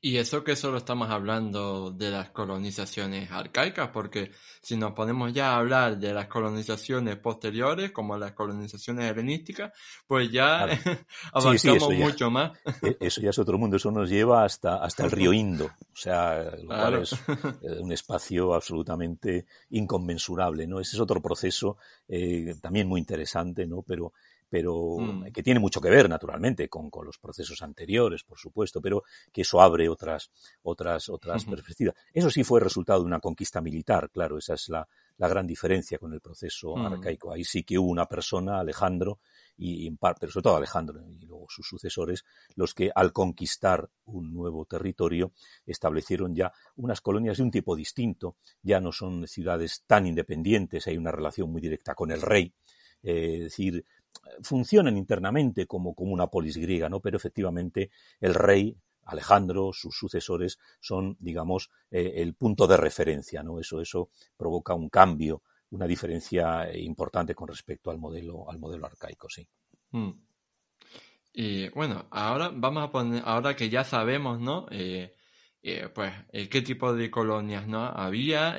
Y 0.05 0.19
eso 0.19 0.43
que 0.43 0.55
solo 0.55 0.77
estamos 0.77 1.09
hablando 1.09 1.89
de 1.89 2.11
las 2.11 2.29
colonizaciones 2.29 3.31
arcaicas, 3.31 3.89
porque 3.89 4.29
si 4.61 4.77
nos 4.77 4.91
ponemos 4.91 5.33
ya 5.33 5.53
a 5.53 5.57
hablar 5.57 5.97
de 5.97 6.13
las 6.13 6.27
colonizaciones 6.27 7.15
posteriores, 7.15 7.91
como 7.91 8.15
las 8.15 8.33
colonizaciones 8.33 9.09
helenísticas, 9.11 9.73
pues 10.05 10.31
ya 10.31 10.67
claro. 10.67 10.99
avanzamos 11.33 11.83
sí, 11.89 11.95
sí, 11.95 12.03
mucho 12.03 12.29
más. 12.29 12.51
E, 12.83 12.97
eso 12.99 13.19
ya 13.19 13.31
es 13.31 13.39
otro 13.39 13.57
mundo, 13.57 13.77
eso 13.77 13.89
nos 13.89 14.07
lleva 14.07 14.45
hasta, 14.45 14.75
hasta 14.75 15.05
el 15.05 15.09
río 15.09 15.33
Indo, 15.33 15.65
o 15.65 15.95
sea, 15.95 16.51
lo 16.51 16.67
claro. 16.67 16.67
cual 16.67 17.01
es 17.01 17.13
eh, 17.63 17.79
un 17.81 17.91
espacio 17.91 18.53
absolutamente 18.53 19.47
inconmensurable, 19.71 20.67
¿no? 20.67 20.79
Ese 20.79 20.97
es 20.97 20.99
otro 20.99 21.19
proceso 21.19 21.77
eh, 22.07 22.53
también 22.61 22.87
muy 22.87 22.99
interesante, 22.99 23.65
¿no? 23.65 23.81
Pero 23.81 24.13
pero 24.49 24.97
mm. 24.99 25.31
que 25.31 25.43
tiene 25.43 25.59
mucho 25.59 25.81
que 25.81 25.89
ver, 25.89 26.09
naturalmente, 26.09 26.69
con, 26.69 26.89
con, 26.89 27.05
los 27.05 27.17
procesos 27.17 27.61
anteriores, 27.61 28.23
por 28.23 28.37
supuesto, 28.37 28.81
pero 28.81 29.03
que 29.31 29.41
eso 29.41 29.61
abre 29.61 29.89
otras, 29.89 30.31
otras, 30.63 31.09
otras 31.09 31.43
uh 31.43 31.47
-huh. 31.47 31.49
perspectivas. 31.51 31.95
Eso 32.13 32.29
sí 32.29 32.43
fue 32.43 32.59
resultado 32.59 32.99
de 32.99 33.05
una 33.05 33.19
conquista 33.19 33.61
militar, 33.61 34.09
claro, 34.11 34.37
esa 34.37 34.53
es 34.53 34.69
la, 34.69 34.87
la 35.17 35.27
gran 35.27 35.47
diferencia 35.47 35.97
con 35.97 36.13
el 36.13 36.21
proceso 36.21 36.75
mm. 36.75 36.85
arcaico. 36.85 37.31
Ahí 37.31 37.43
sí 37.43 37.63
que 37.63 37.77
hubo 37.77 37.89
una 37.89 38.05
persona, 38.05 38.59
Alejandro, 38.59 39.19
y 39.57 39.87
en 39.87 39.97
parte, 39.97 40.21
pero 40.21 40.31
sobre 40.33 40.43
todo 40.43 40.57
Alejandro 40.57 41.01
y 41.07 41.25
luego 41.25 41.45
sus 41.49 41.67
sucesores, 41.67 42.25
los 42.55 42.73
que 42.73 42.91
al 42.93 43.13
conquistar 43.13 43.89
un 44.05 44.33
nuevo 44.33 44.65
territorio 44.65 45.31
establecieron 45.65 46.35
ya 46.35 46.51
unas 46.75 47.01
colonias 47.01 47.37
de 47.37 47.43
un 47.43 47.51
tipo 47.51 47.75
distinto, 47.75 48.35
ya 48.61 48.79
no 48.81 48.91
son 48.91 49.27
ciudades 49.27 49.83
tan 49.87 50.07
independientes, 50.07 50.87
hay 50.87 50.97
una 50.97 51.11
relación 51.11 51.51
muy 51.51 51.61
directa 51.61 51.95
con 51.95 52.11
el 52.11 52.21
rey, 52.21 52.53
eh, 53.03 53.35
es 53.35 53.43
decir, 53.43 53.85
funcionan 54.41 54.97
internamente 54.97 55.65
como, 55.65 55.93
como 55.93 56.13
una 56.13 56.27
polis 56.27 56.57
griega, 56.57 56.89
¿no? 56.89 56.99
Pero 56.99 57.17
efectivamente 57.17 57.91
el 58.19 58.33
rey, 58.33 58.77
Alejandro, 59.05 59.71
sus 59.73 59.95
sucesores, 59.95 60.57
son, 60.79 61.15
digamos, 61.19 61.69
eh, 61.91 62.13
el 62.17 62.33
punto 62.33 62.67
de 62.67 62.77
referencia, 62.77 63.43
¿no? 63.43 63.59
Eso, 63.59 63.81
eso 63.81 64.09
provoca 64.35 64.73
un 64.73 64.89
cambio, 64.89 65.43
una 65.71 65.87
diferencia 65.87 66.71
importante 66.75 67.35
con 67.35 67.47
respecto 67.47 67.91
al 67.91 67.97
modelo, 67.97 68.49
al 68.49 68.59
modelo 68.59 68.85
arcaico, 68.85 69.29
sí. 69.29 69.47
Mm. 69.91 70.11
Y 71.33 71.69
bueno, 71.69 72.07
ahora 72.11 72.49
vamos 72.53 72.83
a 72.83 72.91
poner, 72.91 73.21
ahora 73.25 73.55
que 73.55 73.69
ya 73.69 73.83
sabemos, 73.83 74.39
¿no? 74.39 74.67
Eh, 74.71 75.15
eh, 75.61 75.89
pues, 75.93 76.13
qué 76.31 76.61
tipo 76.61 76.93
de 76.93 77.11
colonias, 77.11 77.67
¿no? 77.67 77.83
Había, 77.85 78.55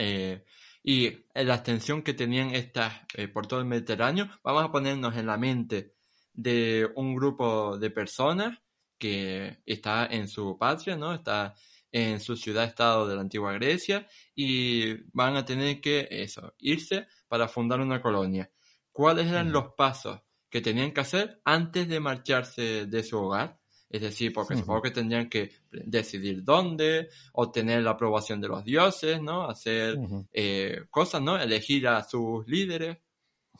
y 0.89 1.25
la 1.35 1.57
extensión 1.57 2.01
que 2.01 2.15
tenían 2.15 2.55
estas 2.55 2.95
eh, 3.15 3.27
por 3.27 3.49
todo 3.49 3.59
el 3.59 3.67
Mediterráneo, 3.67 4.31
vamos 4.45 4.65
a 4.65 4.71
ponernos 4.71 5.17
en 5.17 5.27
la 5.27 5.37
mente 5.37 5.97
de 6.33 6.89
un 6.95 7.17
grupo 7.17 7.77
de 7.77 7.91
personas 7.91 8.57
que 8.97 9.63
está 9.67 10.07
en 10.07 10.29
su 10.29 10.57
patria, 10.57 10.97
¿no? 10.97 11.13
Está 11.13 11.57
en 11.91 12.21
su 12.21 12.37
ciudad-estado 12.37 13.09
de 13.09 13.17
la 13.17 13.23
antigua 13.23 13.53
Grecia 13.55 14.07
y 14.33 14.95
van 15.13 15.35
a 15.35 15.45
tener 15.45 15.81
que 15.81 16.07
eso, 16.09 16.55
irse 16.59 17.09
para 17.27 17.49
fundar 17.49 17.81
una 17.81 18.01
colonia. 18.01 18.49
¿Cuáles 18.93 19.27
eran 19.27 19.51
los 19.51 19.75
pasos 19.77 20.21
que 20.49 20.61
tenían 20.61 20.93
que 20.93 21.01
hacer 21.01 21.41
antes 21.45 21.89
de 21.89 21.99
marcharse 21.99 22.87
de 22.87 23.03
su 23.03 23.19
hogar? 23.19 23.59
Es 23.97 24.03
decir, 24.03 24.31
porque 24.33 24.53
uh 24.53 24.57
-huh. 24.59 24.61
supongo 24.61 24.83
que 24.83 24.91
tendrían 24.91 25.29
que 25.31 25.51
decidir 25.71 26.45
dónde, 26.45 27.09
obtener 27.33 27.83
la 27.83 27.93
aprobación 27.93 28.41
de 28.43 28.49
los 28.49 28.63
dioses, 28.63 29.23
¿no? 29.23 29.49
Hacer 29.49 29.97
uh 29.97 30.03
-huh. 30.03 30.27
eh, 30.33 30.83
cosas, 30.91 31.23
¿no? 31.23 31.39
Elegir 31.39 31.89
a 31.89 32.03
sus 32.03 32.47
líderes. 32.47 32.99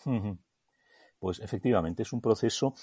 Uh 0.05 0.13
-huh. 0.13 0.39
Pues 1.19 1.41
efectivamente 1.41 2.03
es 2.03 2.13
un 2.13 2.21
proceso, 2.21 2.75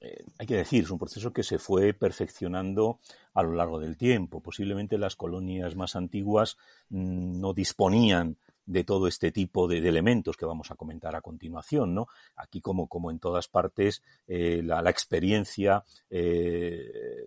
eh, 0.00 0.22
hay 0.38 0.46
que 0.46 0.56
decir, 0.56 0.84
es 0.84 0.90
un 0.90 0.98
proceso 0.98 1.32
que 1.32 1.42
se 1.42 1.58
fue 1.58 1.94
perfeccionando 1.94 3.00
a 3.32 3.42
lo 3.42 3.52
largo 3.54 3.80
del 3.80 3.96
tiempo. 3.96 4.42
Posiblemente 4.42 4.98
las 4.98 5.16
colonias 5.16 5.74
más 5.74 5.96
antiguas 5.96 6.58
mmm, 6.90 7.40
no 7.40 7.54
disponían 7.54 8.36
de 8.68 8.84
todo 8.84 9.08
este 9.08 9.32
tipo 9.32 9.66
de, 9.66 9.78
elementos 9.78 10.36
que 10.36 10.44
vamos 10.44 10.70
a 10.70 10.74
comentar 10.74 11.16
a 11.16 11.22
continuación, 11.22 11.94
¿no? 11.94 12.06
Aquí, 12.36 12.60
como, 12.60 12.86
como 12.86 13.10
en 13.10 13.18
todas 13.18 13.48
partes, 13.48 14.02
eh, 14.26 14.60
la, 14.62 14.90
experiencia, 14.90 15.82
eh, 16.10 17.26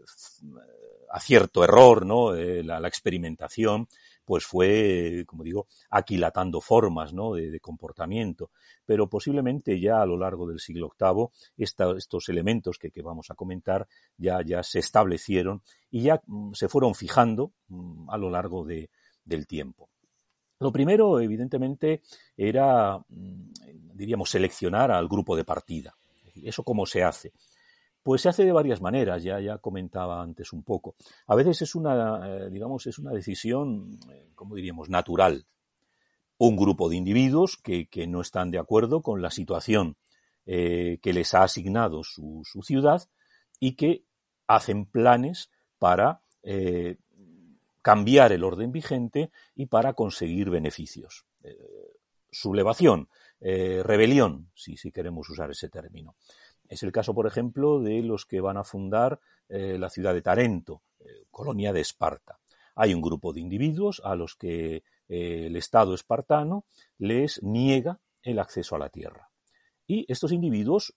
acierto, 1.10 1.64
error, 1.64 2.06
¿no? 2.06 2.36
Eh, 2.36 2.64
la, 2.64 2.88
experimentación, 2.88 3.88
pues 4.24 4.46
fue, 4.46 5.24
como 5.26 5.44
digo, 5.44 5.66
aquilatando 5.90 6.62
formas, 6.62 7.12
¿no? 7.12 7.34
De, 7.34 7.60
comportamiento. 7.60 8.52
Pero 8.86 9.10
posiblemente 9.10 9.80
ya 9.80 10.00
a 10.00 10.06
lo 10.06 10.18
largo 10.18 10.48
del 10.48 10.60
siglo 10.60 10.92
VIII, 11.00 11.30
estos 11.58 12.30
elementos 12.30 12.78
que, 12.78 12.92
que, 12.92 13.02
vamos 13.02 13.32
a 13.32 13.36
comentar 13.36 13.88
ya, 14.16 14.44
ya 14.46 14.62
se 14.62 14.78
establecieron 14.78 15.64
y 15.90 16.04
ya 16.04 16.22
mm, 16.28 16.54
se 16.54 16.70
fueron 16.70 16.94
fijando 16.94 17.52
mm, 17.68 18.12
a 18.12 18.18
lo 18.18 18.30
largo 18.30 18.64
de, 18.64 18.92
del 19.26 19.48
tiempo. 19.48 19.90
Lo 20.62 20.72
primero, 20.72 21.20
evidentemente, 21.20 22.04
era, 22.38 23.00
mm, 23.00 23.52
diríamos, 23.96 24.30
seleccionar 24.30 24.92
al 24.92 25.08
grupo 25.08 25.36
de 25.36 25.44
partida. 25.44 25.96
¿Eso 26.36 26.64
cómo 26.64 26.86
se 26.86 27.04
hace? 27.04 27.34
Pues 28.04 28.22
se 28.22 28.30
hace 28.30 28.46
de 28.46 28.52
varias 28.52 28.80
maneras, 28.80 29.24
ya, 29.24 29.40
ya 29.40 29.58
comentaba 29.58 30.22
antes 30.22 30.54
un 30.54 30.62
poco. 30.62 30.96
A 31.26 31.36
veces 31.36 31.64
es 31.64 31.74
una, 31.74 32.22
eh, 32.28 32.50
digamos, 32.52 32.86
es 32.86 33.00
una 33.00 33.12
decisión, 33.12 34.00
eh, 34.12 34.30
como 34.36 34.56
diríamos, 34.56 34.88
natural. 34.88 35.46
Un 36.38 36.56
grupo 36.56 36.90
de 36.90 36.96
individuos 36.96 37.58
que, 37.58 37.88
que, 37.88 38.06
no 38.06 38.22
están 38.22 38.52
de 38.52 38.60
acuerdo 38.60 39.02
con 39.02 39.20
la 39.20 39.32
situación 39.32 39.98
eh, 40.46 41.00
que 41.02 41.12
les 41.12 41.34
ha 41.34 41.42
asignado 41.42 42.04
su, 42.04 42.44
su, 42.46 42.62
ciudad 42.62 43.08
y 43.60 43.74
que 43.76 44.04
hacen 44.46 44.86
planes 44.86 45.50
para 45.80 46.22
eh, 46.44 46.98
cambiar 47.82 48.32
el 48.32 48.44
orden 48.44 48.72
vigente 48.72 49.32
y 49.56 49.66
para 49.68 49.94
conseguir 49.94 50.50
beneficios. 50.50 51.26
Eh, 51.44 51.98
sublevación, 52.32 53.10
eh, 53.40 53.82
rebelión, 53.84 54.52
si, 54.56 54.78
si, 54.78 54.92
queremos 54.92 55.30
usar 55.30 55.52
ese 55.52 55.70
término. 55.70 56.16
Es 56.70 56.84
el 56.84 56.92
caso, 56.92 57.14
por 57.14 57.28
ejemplo, 57.28 57.82
de 57.82 58.02
los 58.02 58.26
que 58.26 58.40
van 58.40 58.58
a 58.58 58.64
fundar 58.64 59.20
eh, 59.50 59.78
la 59.78 59.90
ciudad 59.90 60.14
de 60.14 60.22
Tarento, 60.22 60.84
colonia 61.32 61.74
de 61.74 61.82
Esparta. 61.82 62.38
Hay 62.76 62.94
un 62.94 63.02
grupo 63.02 63.34
de 63.34 63.42
individuos 63.42 64.02
a 64.06 64.16
los 64.16 64.36
que 64.36 64.84
el 65.10 65.56
Estado 65.56 65.96
espartano 65.96 66.66
les 67.00 67.42
niega 67.42 68.00
el 68.22 68.38
acceso 68.38 68.76
a 68.76 68.80
la 68.80 68.90
tierra. 68.90 69.30
Y 69.88 70.06
estos 70.08 70.32
individuos 70.32 70.96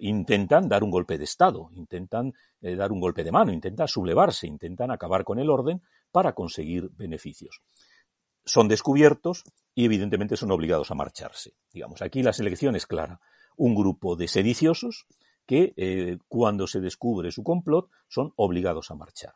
intentan 0.00 0.68
dar 0.68 0.82
un 0.82 0.90
golpe 0.90 1.18
de 1.18 1.24
Estado, 1.24 1.70
intentan 1.74 2.32
dar 2.60 2.90
un 2.90 3.00
golpe 3.00 3.22
de 3.22 3.30
mano, 3.30 3.52
intentan 3.52 3.86
sublevarse, 3.86 4.46
intentan 4.46 4.90
acabar 4.90 5.24
con 5.24 5.38
el 5.38 5.50
orden 5.50 5.82
para 6.10 6.34
conseguir 6.34 6.90
beneficios. 6.90 7.62
Son 8.44 8.68
descubiertos 8.68 9.44
y 9.74 9.84
evidentemente 9.84 10.36
son 10.36 10.50
obligados 10.50 10.90
a 10.90 10.94
marcharse. 10.94 11.54
Digamos, 11.72 12.02
aquí 12.02 12.22
la 12.22 12.32
selección 12.32 12.76
es 12.76 12.86
clara. 12.86 13.20
Un 13.56 13.74
grupo 13.74 14.16
de 14.16 14.28
sediciosos 14.28 15.06
que 15.48 15.72
eh, 15.76 16.18
cuando 16.28 16.66
se 16.66 16.80
descubre 16.80 17.30
su 17.30 17.42
complot 17.42 17.90
son 18.06 18.32
obligados 18.36 18.90
a 18.90 18.94
marchar. 18.94 19.34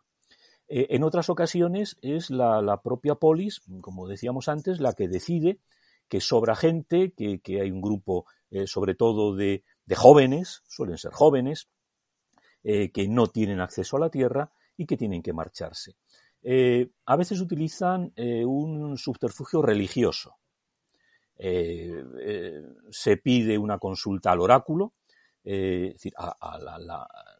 Eh, 0.68 0.88
en 0.90 1.04
otras 1.04 1.30
ocasiones 1.30 1.96
es 2.02 2.30
la, 2.30 2.80
propia 2.82 3.14
polis, 3.14 3.62
como 3.80 4.06
decíamos 4.06 4.48
antes, 4.48 4.80
la 4.80 4.92
que 4.92 5.08
decide 5.08 5.60
que 6.08 6.20
sobra 6.20 6.54
gente, 6.54 7.12
que, 7.12 7.60
hay 7.60 7.70
un 7.70 7.80
grupo 7.80 8.26
eh, 8.50 8.66
sobre 8.66 8.94
todo 8.94 9.34
de, 9.34 9.64
jóvenes, 9.96 10.62
suelen 10.68 10.98
ser 10.98 11.12
jóvenes, 11.12 11.68
que 12.62 13.08
no 13.08 13.26
tienen 13.26 13.60
acceso 13.60 13.96
a 13.96 14.00
la 14.00 14.08
tierra 14.08 14.52
y 14.76 14.86
que 14.86 14.96
tienen 14.96 15.22
que 15.22 15.32
marcharse. 15.32 15.96
A 16.44 17.16
veces 17.16 17.40
utilizan 17.40 18.12
un 18.16 18.96
subterfugio 18.98 19.62
religioso. 19.62 20.36
Eh, 21.44 22.04
eh, 22.20 22.62
se 22.90 23.16
pide 23.16 23.58
una 23.58 23.78
consulta 23.78 24.30
al 24.30 24.38
oráculo, 24.38 24.92
eh, 25.42 25.86
es 25.88 25.94
decir, 25.94 26.12
a, 26.16 26.58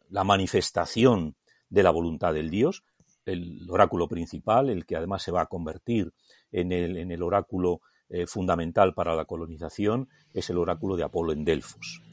la, 0.09 0.23
manifestación 0.25 1.37
de 1.69 1.83
la 1.83 1.89
voluntad 1.89 2.33
del 2.33 2.49
Dios, 2.49 2.83
el 3.25 3.65
oráculo 3.69 4.09
principal, 4.09 4.69
el 4.69 4.85
que 4.85 4.97
además 4.97 5.23
se 5.23 5.31
va 5.31 5.43
a 5.43 5.45
convertir 5.45 6.11
en 6.51 6.73
el, 6.73 6.97
en 6.97 7.11
el 7.11 7.23
oráculo 7.23 7.79
fundamental 8.27 8.93
para 8.93 9.15
la 9.15 9.25
colonización, 9.25 10.07
es 10.33 10.49
el 10.49 10.57
oráculo 10.57 10.95
de 10.97 11.03
Apolo 11.03 11.31
en 11.31 11.45
Delfos, 11.45 12.03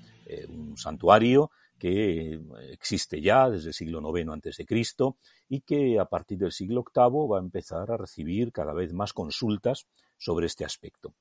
un 0.48 0.78
santuario 0.78 1.50
que 1.80 2.38
existe 2.70 3.20
ya 3.20 3.50
desde 3.50 3.68
el 3.68 3.74
siglo 3.74 4.16
IX 4.16 4.28
antes 4.28 4.56
de 4.58 4.66
Cristo 4.66 5.16
y 5.48 5.62
que 5.62 5.98
a 5.98 6.04
partir 6.04 6.38
del 6.38 6.52
siglo 6.52 6.84
VIII 6.84 7.28
va 7.28 7.38
a 7.38 7.42
empezar 7.42 7.90
a 7.90 7.96
recibir 7.96 8.52
cada 8.52 8.72
vez 8.72 8.92
más 8.92 9.12
consultas 9.12 9.86
sobre 10.16 10.46
este 10.46 10.64
aspecto. 10.64 11.14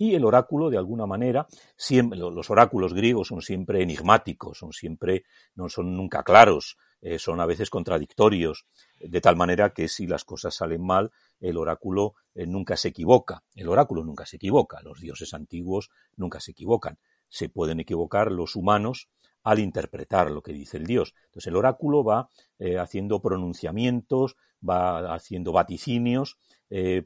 Y 0.00 0.14
el 0.14 0.24
oráculo, 0.24 0.70
de 0.70 0.78
alguna 0.78 1.06
manera, 1.06 1.48
siempre, 1.76 2.18
los 2.20 2.50
oráculos 2.50 2.94
griegos 2.94 3.28
son 3.28 3.42
siempre 3.42 3.82
enigmáticos, 3.82 4.58
son 4.58 4.72
siempre, 4.72 5.24
no 5.56 5.68
son 5.68 5.96
nunca 5.96 6.22
claros, 6.22 6.76
eh, 7.00 7.18
son 7.18 7.40
a 7.40 7.46
veces 7.46 7.68
contradictorios, 7.68 8.64
de 9.00 9.20
tal 9.20 9.34
manera 9.34 9.70
que 9.70 9.88
si 9.88 10.06
las 10.06 10.24
cosas 10.24 10.54
salen 10.54 10.86
mal, 10.86 11.10
el 11.40 11.56
oráculo 11.56 12.14
eh, 12.36 12.46
nunca 12.46 12.76
se 12.76 12.88
equivoca. 12.88 13.42
El 13.56 13.68
oráculo 13.68 14.04
nunca 14.04 14.24
se 14.24 14.36
equivoca, 14.36 14.80
los 14.82 15.00
dioses 15.00 15.34
antiguos 15.34 15.90
nunca 16.16 16.38
se 16.38 16.52
equivocan. 16.52 16.98
Se 17.28 17.48
pueden 17.48 17.80
equivocar 17.80 18.30
los 18.30 18.54
humanos 18.54 19.08
al 19.48 19.58
interpretar 19.60 20.30
lo 20.30 20.42
que 20.42 20.52
dice 20.52 20.76
el 20.76 20.86
dios. 20.86 21.14
Entonces 21.26 21.46
el 21.46 21.56
oráculo 21.56 22.04
va 22.04 22.28
eh, 22.58 22.78
haciendo 22.78 23.20
pronunciamientos, 23.20 24.36
va 24.68 25.14
haciendo 25.14 25.52
vaticinios 25.52 26.38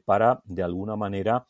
para, 0.03 0.41
de 0.43 0.61
alguna 0.61 0.97
manera, 0.97 1.47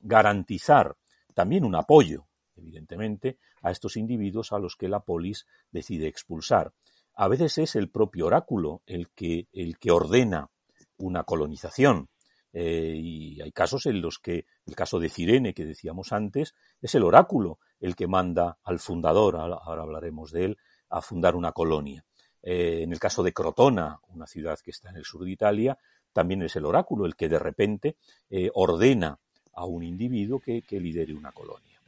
garantizar 0.00 0.96
también 1.34 1.64
un 1.64 1.76
apoyo, 1.76 2.26
evidentemente, 2.56 3.38
a 3.62 3.70
estos 3.70 3.96
individuos 3.96 4.52
a 4.52 4.58
los 4.58 4.74
que 4.74 4.88
la 4.88 5.00
polis 5.00 5.46
decide 5.70 6.08
expulsar. 6.08 6.72
A 7.14 7.28
veces 7.28 7.58
es 7.58 7.76
el 7.76 7.90
propio 7.90 8.26
oráculo 8.26 8.82
el 8.86 9.10
que, 9.10 9.46
el 9.52 9.78
que 9.78 9.92
ordena 9.92 10.50
una 10.96 11.24
colonización. 11.24 12.08
Eh, 12.56 12.94
y 12.96 13.40
hay 13.40 13.50
casos 13.50 13.86
en 13.86 14.00
los 14.00 14.20
que, 14.20 14.46
el 14.64 14.76
caso 14.76 15.00
de 15.00 15.08
Cirene 15.08 15.52
que 15.52 15.64
decíamos 15.64 16.12
antes, 16.12 16.54
es 16.80 16.94
el 16.94 17.02
oráculo 17.02 17.58
el 17.80 17.96
que 17.96 18.06
manda 18.06 18.58
al 18.62 18.78
fundador, 18.78 19.36
ahora 19.36 19.82
hablaremos 19.82 20.30
de 20.30 20.44
él, 20.44 20.58
a 20.88 21.02
fundar 21.02 21.34
una 21.34 21.50
colonia. 21.50 22.04
Eh, 22.40 22.82
en 22.82 22.92
el 22.92 23.00
caso 23.00 23.22
de 23.24 23.32
Crotona, 23.32 23.98
una 24.08 24.26
ciudad 24.26 24.58
que 24.60 24.70
está 24.70 24.90
en 24.90 24.96
el 24.96 25.04
sur 25.04 25.24
de 25.24 25.32
Italia, 25.32 25.76
también 26.12 26.42
es 26.42 26.54
el 26.54 26.64
oráculo 26.64 27.06
el 27.06 27.16
que 27.16 27.28
de 27.28 27.38
repente 27.40 27.96
eh, 28.30 28.50
ordena 28.54 29.18
a 29.52 29.64
un 29.64 29.82
individuo 29.82 30.38
que, 30.38 30.62
lidere 30.70 31.14
una 31.14 31.32
colonia. 31.32 31.80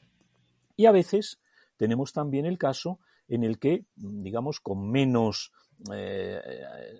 Y 0.76 0.86
a 0.86 0.92
veces 0.92 1.38
tenemos 1.76 2.12
también 2.12 2.44
el 2.44 2.58
caso 2.58 2.98
en 3.28 3.44
el 3.44 3.58
que, 3.58 3.84
digamos, 3.94 4.60
con 4.60 4.90
menos 4.90 5.52
eh, 5.92 6.40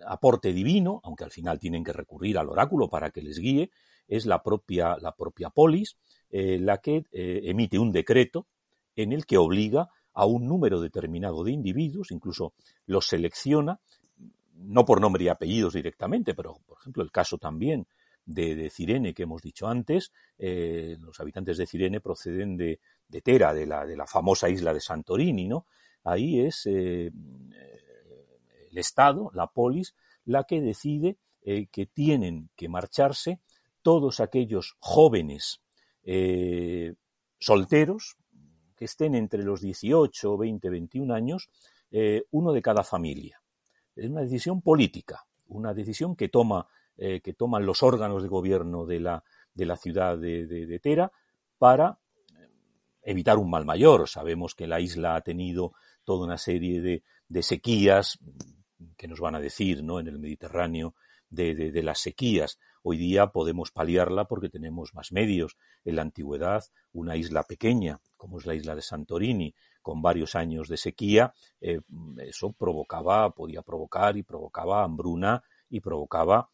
aporte 0.06 0.52
divino, 0.52 1.00
aunque 1.02 1.24
al 1.24 1.30
final 1.30 1.58
tienen 1.58 1.82
que 1.82 1.92
recurrir 1.92 2.38
al 2.38 2.48
oráculo 2.48 2.88
para 2.88 3.10
que 3.10 3.22
les 3.22 3.38
guíe, 3.38 3.70
es 4.06 4.26
la 4.26 4.42
propia, 4.42 4.96
la 5.00 5.12
propia 5.12 5.50
polis 5.50 5.96
eh, 6.30 6.58
la 6.60 6.78
que 6.78 7.04
eh, 7.10 7.40
emite 7.44 7.78
un 7.78 7.90
decreto 7.90 8.46
en 8.94 9.12
el 9.12 9.26
que 9.26 9.38
obliga 9.38 9.88
a 10.12 10.26
un 10.26 10.46
número 10.46 10.80
determinado 10.80 11.42
de 11.42 11.52
individuos, 11.52 12.10
incluso 12.10 12.54
los 12.86 13.06
selecciona, 13.06 13.80
no 14.54 14.84
por 14.84 15.00
nombre 15.00 15.24
y 15.24 15.28
apellidos 15.28 15.74
directamente, 15.74 16.34
pero 16.34 16.58
por 16.66 16.78
ejemplo 16.78 17.02
el 17.02 17.10
caso 17.10 17.38
también 17.38 17.86
de, 18.24 18.70
Cirene 18.70 19.12
que 19.12 19.24
hemos 19.24 19.42
dicho 19.42 19.68
antes. 19.68 20.12
Los 20.38 21.20
habitantes 21.20 21.58
de 21.58 21.66
Cirene 21.66 22.00
proceden 22.00 22.56
de, 22.56 22.80
Tera, 23.22 23.52
de 23.52 23.66
la, 23.66 23.84
de 23.84 23.96
la, 23.96 24.06
famosa 24.06 24.48
isla 24.48 24.72
de 24.72 24.80
Santorini, 24.80 25.46
¿no? 25.46 25.66
Ahí 26.02 26.40
es 26.40 26.66
el 28.76 28.80
Estado, 28.80 29.30
la 29.34 29.46
polis, 29.46 29.94
la 30.24 30.44
que 30.44 30.60
decide 30.60 31.18
eh, 31.42 31.66
que 31.66 31.86
tienen 31.86 32.50
que 32.56 32.68
marcharse 32.68 33.40
todos 33.82 34.20
aquellos 34.20 34.76
jóvenes 34.78 35.60
solteros 37.40 38.16
que 38.76 38.84
estén 38.84 39.16
entre 39.16 39.42
los 39.42 39.60
18, 39.60 40.36
20, 40.36 40.70
21 40.70 41.12
años, 41.12 41.50
uno 42.30 42.52
de 42.52 42.62
cada 42.62 42.84
familia. 42.84 43.42
Es 43.96 44.08
una 44.08 44.20
decisión 44.20 44.62
política, 44.62 45.26
una 45.48 45.74
decisión 45.74 46.14
que 46.14 46.28
toma 46.28 46.68
eh, 46.98 47.20
que 47.20 47.34
toman 47.34 47.66
los 47.66 47.82
órganos 47.82 48.22
de 48.22 48.28
gobierno 48.30 48.86
de 48.86 49.00
la, 49.00 49.22
de 49.52 49.66
la 49.66 49.76
ciudad 49.76 50.16
de, 50.16 50.80
Tera 50.82 51.12
para 51.58 51.98
eh, 52.30 52.48
evitar 53.02 53.36
un 53.36 53.50
mal 53.50 53.66
mayor. 53.66 54.08
Sabemos 54.08 54.54
que 54.54 54.66
la 54.66 54.80
isla 54.80 55.14
ha 55.14 55.20
tenido 55.20 55.74
toda 56.04 56.24
una 56.24 56.38
serie 56.38 56.80
de, 56.80 57.02
de 57.28 57.42
sequías 57.42 58.18
que 58.96 59.08
nos 59.08 59.20
van 59.20 59.34
a 59.34 59.40
decir 59.40 59.82
¿no? 59.82 60.00
en 60.00 60.08
el 60.08 60.18
Mediterráneo 60.18 60.94
de, 61.28 61.54
de, 61.54 61.82
las 61.82 62.00
sequías. 62.00 62.58
Hoy 62.82 62.98
día 62.98 63.28
podemos 63.28 63.70
paliarla 63.70 64.26
porque 64.26 64.48
tenemos 64.48 64.94
más 64.94 65.12
medios. 65.12 65.56
En 65.84 65.96
la 65.96 66.02
antigüedad, 66.02 66.64
una 66.92 67.16
isla 67.16 67.42
pequeña, 67.42 68.00
como 68.16 68.38
es 68.38 68.46
la 68.46 68.54
isla 68.54 68.74
de 68.74 68.82
Santorini, 68.82 69.54
con 69.82 70.02
varios 70.02 70.34
años 70.34 70.68
de 70.68 70.76
sequía, 70.76 71.34
eh, 71.60 71.80
eso 72.18 72.52
provocaba, 72.52 73.30
podía 73.30 73.62
provocar 73.62 74.16
y 74.16 74.22
provocaba 74.22 74.82
hambruna 74.82 75.42
y 75.68 75.80
provocaba 75.80 76.50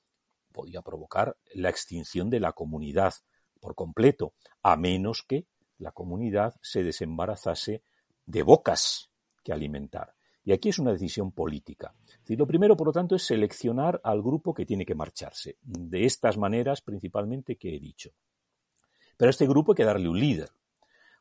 podía 0.52 0.82
provocar 0.82 1.36
la 1.54 1.70
extinción 1.70 2.30
de 2.30 2.38
la 2.38 2.52
comunidad 2.52 3.14
por 3.58 3.74
completo, 3.74 4.34
a 4.62 4.76
menos 4.76 5.24
que 5.26 5.46
la 5.78 5.92
comunidad 5.92 6.54
se 6.62 6.84
desembarazase 6.84 7.82
de 8.26 8.42
bocas 8.42 9.10
que 9.42 9.52
alimentar. 9.52 10.14
Y 10.44 10.52
aquí 10.52 10.70
es 10.70 10.78
una 10.78 10.92
decisión 10.92 11.32
política. 11.32 11.94
lo 12.26 12.46
primero, 12.46 12.76
por 12.76 12.88
lo 12.88 12.92
tanto, 12.92 13.14
es 13.14 13.24
seleccionar 13.24 14.00
al 14.02 14.22
grupo 14.22 14.54
que 14.54 14.66
tiene 14.66 14.84
que 14.84 14.94
marcharse, 14.94 15.56
de 15.62 16.04
estas 16.04 16.36
maneras 16.36 16.80
principalmente 16.80 17.56
que 17.56 17.76
he 17.76 17.78
dicho. 17.78 18.10
Pero 19.16 19.28
a 19.28 19.30
este 19.30 19.46
grupo 19.46 19.72
hay 19.72 19.76
que 19.76 19.84
darle 19.84 20.08
un 20.08 20.18
líder, 20.18 20.50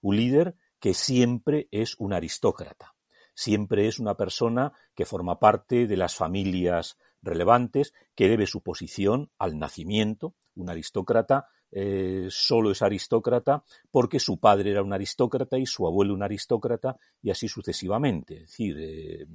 un 0.02 0.16
líder 0.16 0.56
que 0.80 0.94
siempre 0.94 1.68
es 1.72 1.96
un 2.00 2.14
aristócrata, 2.14 2.96
siempre 3.36 3.88
es 3.88 4.00
una 4.00 4.16
persona 4.16 4.74
que 4.96 5.06
forma 5.06 5.40
parte 5.40 5.86
de 5.86 5.98
las 5.98 6.16
familias 6.16 6.98
relevantes, 7.22 7.94
que 8.16 8.28
debe 8.28 8.48
su 8.48 8.62
posición 8.62 9.30
al 9.38 9.60
nacimiento. 9.60 10.34
Un 10.56 10.70
aristócrata 10.70 11.48
eh, 11.74 12.28
solo 12.30 12.72
es 12.72 12.82
aristócrata 12.82 13.64
porque 13.90 14.20
su 14.20 14.40
padre 14.40 14.72
era 14.72 14.84
un 14.84 14.92
aristócrata 14.92 15.58
y 15.58 15.66
su 15.66 15.88
abuelo 15.88 16.14
un 16.14 16.24
aristócrata 16.24 16.98
y 17.22 17.32
así 17.32 17.48
sucesivamente. 17.48 18.36
Es 18.36 18.50
decir, 18.52 18.78
eh, 18.78 19.26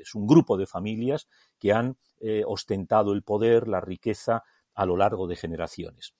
es 0.00 0.14
un 0.14 0.26
grupo 0.26 0.56
de 0.56 0.66
familias 0.66 1.28
que 1.58 1.72
han 1.72 1.96
eh, 2.20 2.42
ostentado 2.44 3.12
el 3.12 3.22
poder, 3.22 3.68
la 3.68 3.80
riqueza 3.80 4.42
a 4.74 4.86
lo 4.86 4.96
largo 4.96 5.26
de 5.26 5.36
generaciones. 5.36 6.14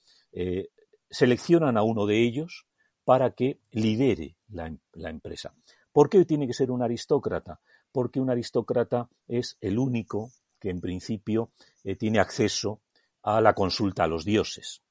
seleccionan 1.10 1.76
a 1.76 1.82
uno 1.82 2.06
de 2.06 2.22
ellos 2.22 2.66
para 3.04 3.30
que 3.30 3.60
lidere 3.70 4.36
la, 4.48 4.72
la 4.92 5.10
empresa. 5.10 5.54
¿Por 5.92 6.08
qué 6.08 6.24
tiene 6.24 6.46
que 6.46 6.52
ser 6.52 6.70
un 6.70 6.82
aristócrata? 6.82 7.60
Porque 7.90 8.20
un 8.20 8.30
aristócrata 8.30 9.08
es 9.26 9.56
el 9.60 9.78
único 9.78 10.30
que 10.60 10.70
en 10.70 10.80
principio 10.80 11.50
tiene 11.98 12.18
acceso 12.18 12.80
a 13.22 13.40
la 13.40 13.54
consulta 13.54 14.04
a 14.04 14.08
los 14.08 14.24
dioses. 14.24 14.82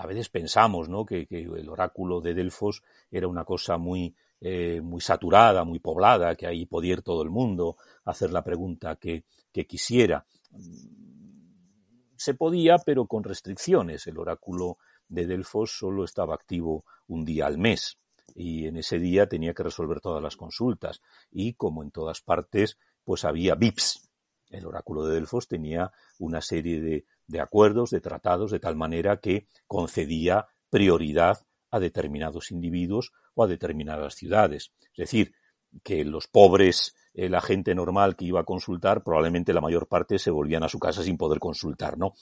A 0.00 0.06
veces 0.06 0.30
pensamos 0.30 0.88
¿no? 0.88 1.04
que, 1.04 1.26
el 1.30 1.68
oráculo 1.68 2.22
de 2.22 2.32
Delfos 2.32 2.82
era 3.10 3.28
una 3.28 3.44
cosa 3.44 3.76
muy, 3.76 4.14
eh, 4.40 4.80
muy 4.82 5.02
saturada, 5.02 5.62
muy 5.64 5.78
poblada, 5.78 6.34
que 6.36 6.46
ahí 6.46 6.64
podía 6.64 6.94
ir 6.94 7.02
todo 7.02 7.22
el 7.22 7.28
mundo, 7.28 7.76
hacer 8.04 8.32
la 8.32 8.42
pregunta 8.42 8.96
que, 8.96 9.24
que 9.52 9.66
quisiera. 9.66 10.24
Se 12.16 12.32
podía, 12.32 12.78
pero 12.78 13.04
con 13.06 13.24
restricciones. 13.24 14.06
El 14.06 14.16
oráculo 14.16 14.78
de 15.06 15.26
Delfos 15.26 15.76
solo 15.78 16.04
estaba 16.04 16.34
activo 16.34 16.86
un 17.06 17.26
día 17.26 17.46
al 17.46 17.58
mes 17.58 17.98
y 18.34 18.68
en 18.68 18.78
ese 18.78 18.98
día 18.98 19.28
tenía 19.28 19.52
que 19.52 19.64
resolver 19.64 20.00
todas 20.00 20.22
las 20.22 20.36
consultas 20.36 21.02
y 21.30 21.52
como 21.52 21.82
en 21.82 21.90
todas 21.90 22.22
partes 22.22 22.78
pues 23.04 23.26
había 23.26 23.54
VIPs. 23.54 24.09
El 24.50 24.66
oráculo 24.66 25.06
de 25.06 25.14
Delfos 25.14 25.48
tenía 25.48 25.92
una 26.18 26.40
serie 26.40 26.80
de, 26.80 27.06
de 27.26 27.40
acuerdos, 27.40 27.90
de 27.90 28.00
tratados, 28.00 28.50
de 28.50 28.60
tal 28.60 28.76
manera 28.76 29.18
que 29.18 29.46
concedía 29.66 30.46
prioridad 30.68 31.38
a 31.70 31.78
determinados 31.78 32.50
individuos 32.50 33.12
o 33.34 33.44
a 33.44 33.46
determinadas 33.46 34.14
ciudades. 34.14 34.72
Es 34.92 34.96
decir, 34.96 35.32
que 35.82 36.04
los 36.04 36.26
pobres, 36.26 36.96
eh, 37.14 37.28
la 37.28 37.40
gente 37.40 37.74
normal 37.74 38.16
que 38.16 38.24
iba 38.24 38.40
a 38.40 38.44
consultar, 38.44 39.02
probablemente 39.02 39.52
la 39.52 39.60
mayor 39.60 39.86
parte 39.86 40.18
se 40.18 40.30
volvían 40.30 40.64
a 40.64 40.68
su 40.68 40.78
casa 40.78 41.02
sin 41.02 41.16
poder 41.16 41.38
consultar, 41.38 41.96
¿no? 41.96 42.14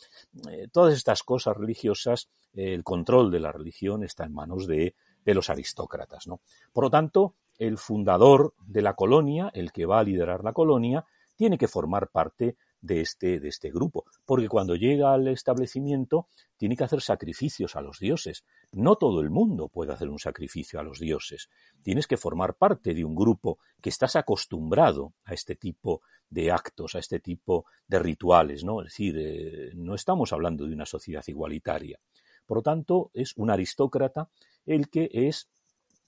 Eh, 0.51 0.69
todas 0.71 0.95
estas 0.95 1.23
cosas 1.23 1.57
religiosas, 1.57 2.29
eh, 2.53 2.75
el 2.75 2.85
control 2.85 3.31
de 3.31 3.41
la 3.41 3.53
religión 3.53 4.03
está 4.03 4.25
en 4.25 4.35
manos 4.35 4.67
de, 4.67 4.95
de 5.25 5.35
los 5.35 5.51
aristócratas, 5.51 6.27
¿no? 6.27 6.41
Por 6.73 6.85
lo 6.85 6.91
tanto, 6.91 7.35
el 7.59 7.79
fundador 7.79 8.55
de 8.67 8.83
la 8.83 8.95
colonia, 8.95 9.51
el 9.55 9.73
que 9.73 9.87
va 9.87 9.99
a 10.01 10.05
liderar 10.05 10.45
la 10.45 10.53
colonia, 10.53 11.05
tiene 11.39 11.57
que 11.57 11.69
formar 11.69 12.09
parte 12.09 12.57
de 12.81 13.01
este, 13.01 13.39
de 13.39 13.49
este 13.49 13.71
grupo, 13.71 14.05
porque 14.25 14.49
cuando 14.49 14.75
llega 14.75 15.13
al 15.13 15.29
establecimiento 15.29 16.27
tiene 16.57 16.77
que 16.77 16.83
hacer 16.83 17.01
sacrificios 17.01 17.77
a 17.77 17.81
los 17.81 18.01
dioses. 18.01 18.45
No 18.73 18.97
todo 18.97 19.21
el 19.21 19.31
mundo 19.31 19.69
puede 19.69 19.93
hacer 19.93 20.09
un 20.09 20.19
sacrificio 20.19 20.81
a 20.81 20.83
los 20.83 20.99
dioses. 20.99 21.49
Tienes 21.81 22.09
que 22.09 22.17
formar 22.17 22.55
parte 22.55 22.93
de 22.93 23.05
un 23.05 23.15
grupo 23.15 23.61
que 23.81 23.89
estás 23.89 24.17
acostumbrado 24.17 25.15
a 25.25 25.33
este 25.33 25.55
tipo 25.55 26.03
de 26.29 26.51
actos, 26.51 26.97
a 26.97 26.99
este 26.99 27.21
tipo 27.21 27.67
de 27.87 28.01
rituales, 28.01 28.65
¿no? 28.65 28.81
Es 28.81 28.89
decir, 28.89 29.17
eh, 29.17 29.71
no 29.77 29.95
estamos 29.95 30.33
hablando 30.33 30.67
de 30.67 30.75
una 30.75 30.87
sociedad 30.87 31.23
igualitaria. 31.29 32.01
Por 32.47 32.59
lo 32.59 32.63
tanto, 32.63 33.13
es 33.15 33.33
un 33.37 33.51
aristócrata 33.51 34.29
el 34.67 34.91
que 34.91 35.09
es 35.13 35.49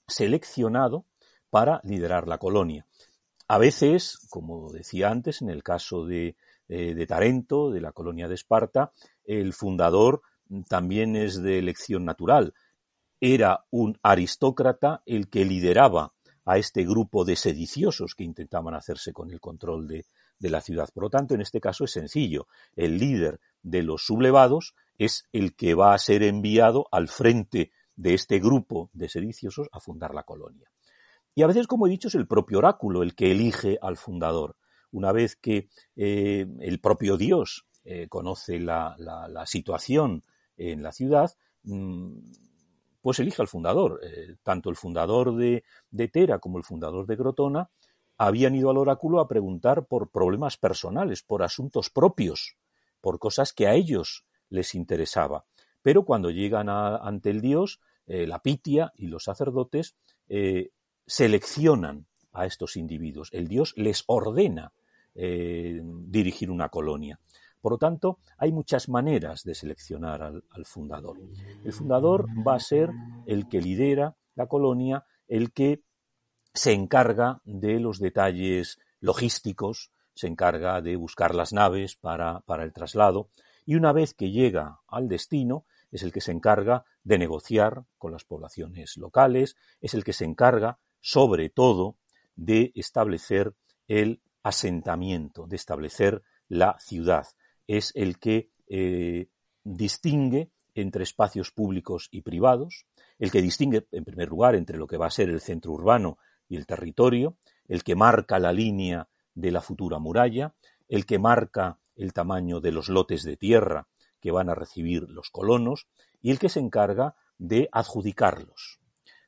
seleccionado 0.07 1.05
para 1.49 1.79
liderar 1.85 2.27
la 2.27 2.37
colonia. 2.37 2.85
A 3.51 3.57
veces, 3.57 4.17
como 4.29 4.71
decía 4.71 5.09
antes, 5.09 5.41
en 5.41 5.49
el 5.49 5.61
caso 5.61 6.05
de 6.05 6.37
eh, 6.69 6.93
de 6.93 7.05
Tarento, 7.05 7.69
de 7.69 7.81
la 7.81 7.91
colonia 7.91 8.29
de 8.29 8.35
Esparta, 8.35 8.93
el 9.25 9.51
fundador 9.51 10.21
también 10.69 11.17
es 11.17 11.43
de 11.43 11.59
elección 11.59 12.05
natural. 12.05 12.53
Era 13.19 13.65
un 13.69 13.99
aristócrata 14.03 15.03
el 15.05 15.27
que 15.27 15.43
lideraba 15.43 16.13
a 16.45 16.57
este 16.59 16.85
grupo 16.85 17.25
de 17.25 17.35
sediciosos 17.35 18.15
que 18.15 18.23
intentaban 18.23 18.73
hacerse 18.73 19.11
con 19.11 19.31
el 19.31 19.41
control 19.41 19.85
de, 19.85 20.05
de 20.39 20.49
la 20.49 20.61
ciudad. 20.61 20.87
Por 20.93 21.03
lo 21.03 21.09
tanto, 21.09 21.35
en 21.35 21.41
este 21.41 21.59
caso 21.59 21.83
es 21.83 21.91
sencillo. 21.91 22.47
El 22.77 22.99
líder 22.99 23.41
de 23.63 23.83
los 23.83 24.05
sublevados 24.05 24.75
es 24.97 25.25
el 25.33 25.57
que 25.57 25.73
va 25.73 25.93
a 25.93 25.99
ser 25.99 26.23
enviado 26.23 26.87
al 26.89 27.09
frente 27.09 27.73
de 27.97 28.13
este 28.13 28.39
grupo 28.39 28.89
de 28.93 29.09
sediciosos 29.09 29.67
a 29.73 29.81
fundar 29.81 30.13
la 30.13 30.23
colonia. 30.23 30.71
Y 31.35 31.43
a 31.43 31.47
veces, 31.47 31.67
como 31.67 31.87
he 31.87 31.89
dicho, 31.89 32.07
es 32.07 32.15
el 32.15 32.27
propio 32.27 32.57
oráculo 32.57 33.03
el 33.03 33.15
que 33.15 33.31
elige 33.31 33.77
al 33.81 33.97
fundador 33.97 34.55
una 34.91 35.11
vez 35.11 35.35
que 35.35 35.69
eh, 35.95 36.45
el 36.59 36.79
propio 36.79 37.17
Dios 37.17 37.65
eh, 37.83 38.07
conoce 38.07 38.59
la, 38.59 38.95
situación 39.45 40.23
en 40.57 40.83
la 40.83 40.91
ciudad, 40.91 41.31
mm, 41.63 42.31
pues 43.01 43.19
elige 43.19 43.41
al 43.41 43.47
fundador. 43.47 43.99
Eh, 44.03 44.35
tanto 44.43 44.69
el 44.69 44.75
fundador 44.75 45.35
de, 45.35 45.63
de, 45.89 46.07
Tera 46.07 46.39
como 46.39 46.57
el 46.57 46.63
fundador 46.63 47.07
de 47.07 47.15
Grotona 47.15 47.69
habían 48.17 48.53
ido 48.53 48.69
al 48.69 48.77
oráculo 48.77 49.19
a 49.19 49.27
preguntar 49.27 49.87
por 49.87 50.11
problemas 50.11 50.57
personales, 50.57 51.23
por 51.23 51.41
asuntos 51.41 51.89
propios, 51.89 52.57
por 52.99 53.17
cosas 53.17 53.53
que 53.53 53.67
a 53.67 53.73
ellos 53.73 54.25
les 54.49 54.75
interesaba. 54.75 55.45
Pero 55.81 56.05
cuando 56.05 56.29
llegan 56.29 56.69
ante 56.69 57.31
el 57.31 57.41
Dios, 57.41 57.79
la 58.05 58.43
Pitia 58.43 58.91
y 58.95 59.07
los 59.07 59.23
sacerdotes 59.23 59.95
seleccionan 61.05 62.05
a 62.33 62.45
estos 62.45 62.77
individuos. 62.77 63.29
El 63.31 63.47
Dios 63.47 63.73
les 63.77 64.03
ordena 64.07 64.73
eh, 65.13 65.81
dirigir 65.83 66.49
una 66.49 66.69
colonia. 66.69 67.19
Por 67.61 67.73
lo 67.73 67.77
tanto, 67.77 68.19
hay 68.37 68.51
muchas 68.51 68.89
maneras 68.89 69.43
de 69.43 69.53
seleccionar 69.53 70.23
al, 70.23 70.65
fundador. 70.65 71.17
El 71.63 71.73
fundador 71.73 72.27
va 72.45 72.55
a 72.55 72.59
ser 72.59 72.89
el 73.27 73.47
que 73.47 73.61
lidera 73.61 74.15
la 74.35 74.47
colonia, 74.47 75.05
el 75.27 75.51
que 75.51 75.83
se 76.53 76.73
encarga 76.73 77.41
de 77.45 77.79
los 77.79 77.99
detalles 77.99 78.79
logísticos, 78.99 79.91
se 80.13 80.27
encarga 80.27 80.81
de 80.81 80.95
buscar 80.95 81.35
las 81.35 81.53
naves 81.53 81.95
para, 81.95 82.39
para, 82.41 82.63
el 82.63 82.73
traslado 82.73 83.29
y 83.65 83.75
una 83.75 83.93
vez 83.93 84.13
que 84.13 84.31
llega 84.31 84.79
al 84.87 85.07
destino 85.07 85.65
es 85.91 86.03
el 86.03 86.11
que 86.11 86.21
se 86.21 86.31
encarga 86.31 86.85
de 87.03 87.17
negociar 87.17 87.83
con 87.97 88.11
las 88.11 88.23
poblaciones 88.23 88.97
locales, 88.97 89.55
es 89.81 89.93
el 89.93 90.03
que 90.03 90.13
se 90.13 90.25
encarga 90.25 90.79
sobre 91.01 91.49
todo 91.49 91.97
de 92.35 92.71
establecer 92.75 93.53
el 93.87 94.21
asentamiento, 94.43 95.47
de 95.47 95.55
establecer 95.55 96.23
la 96.47 96.77
ciudad. 96.79 97.27
Es 97.67 97.91
el 97.95 98.19
que 98.19 98.49
eh, 98.67 99.27
distingue 99.63 100.51
entre 100.73 101.03
espacios 101.03 101.51
públicos 101.51 102.07
y 102.11 102.21
privados, 102.21 102.85
el 103.19 103.31
que 103.31 103.41
distingue, 103.41 103.87
en 103.91 104.05
primer 104.05 104.29
lugar, 104.29 104.55
entre 104.55 104.77
lo 104.77 104.87
que 104.87 104.97
va 104.97 105.07
a 105.07 105.11
ser 105.11 105.29
el 105.29 105.41
centro 105.41 105.71
urbano 105.71 106.17
y 106.47 106.55
el 106.55 106.65
territorio, 106.65 107.37
el 107.67 107.83
que 107.83 107.95
marca 107.95 108.39
la 108.39 108.53
línea 108.53 109.09
de 109.35 109.51
la 109.51 109.61
futura 109.61 109.99
muralla, 109.99 110.55
el 110.87 111.05
que 111.05 111.19
marca 111.19 111.79
el 111.95 112.13
tamaño 112.13 112.59
de 112.59 112.71
los 112.71 112.89
lotes 112.89 113.23
de 113.23 113.37
tierra 113.37 113.87
que 114.19 114.31
van 114.31 114.49
a 114.49 114.55
recibir 114.55 115.09
los 115.09 115.29
colonos 115.29 115.87
y 116.21 116.31
el 116.31 116.39
que 116.39 116.49
se 116.49 116.59
encarga 116.59 117.15
de 117.37 117.69
adjudicarlos. 117.71 118.79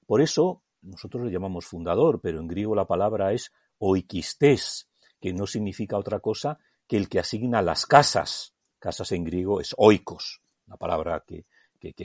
Por 0.06 0.22
eso 0.22 0.64
nosotros 0.84 1.26
le 1.26 1.32
llamamos 1.32 1.66
fundador, 1.66 2.20
pero 2.22 2.40
en 2.40 2.48
griego 2.48 2.76
la 2.76 2.86
palabra 2.86 3.34
es 3.34 3.52
oikistes, 3.80 4.88
que 5.20 5.34
no 5.34 5.48
significa 5.48 5.98
otra 5.98 6.20
cosa 6.20 6.60
que 6.88 6.98
el 6.98 7.10
que 7.10 7.20
asigna 7.20 7.62
las 7.62 7.86
casas. 7.86 8.54
Casas 8.80 9.12
en 9.14 9.24
griego 9.24 9.62
es 9.62 9.74
oikos, 9.78 10.42
una 10.68 10.78
palabra 10.78 11.24
que, 11.26 11.46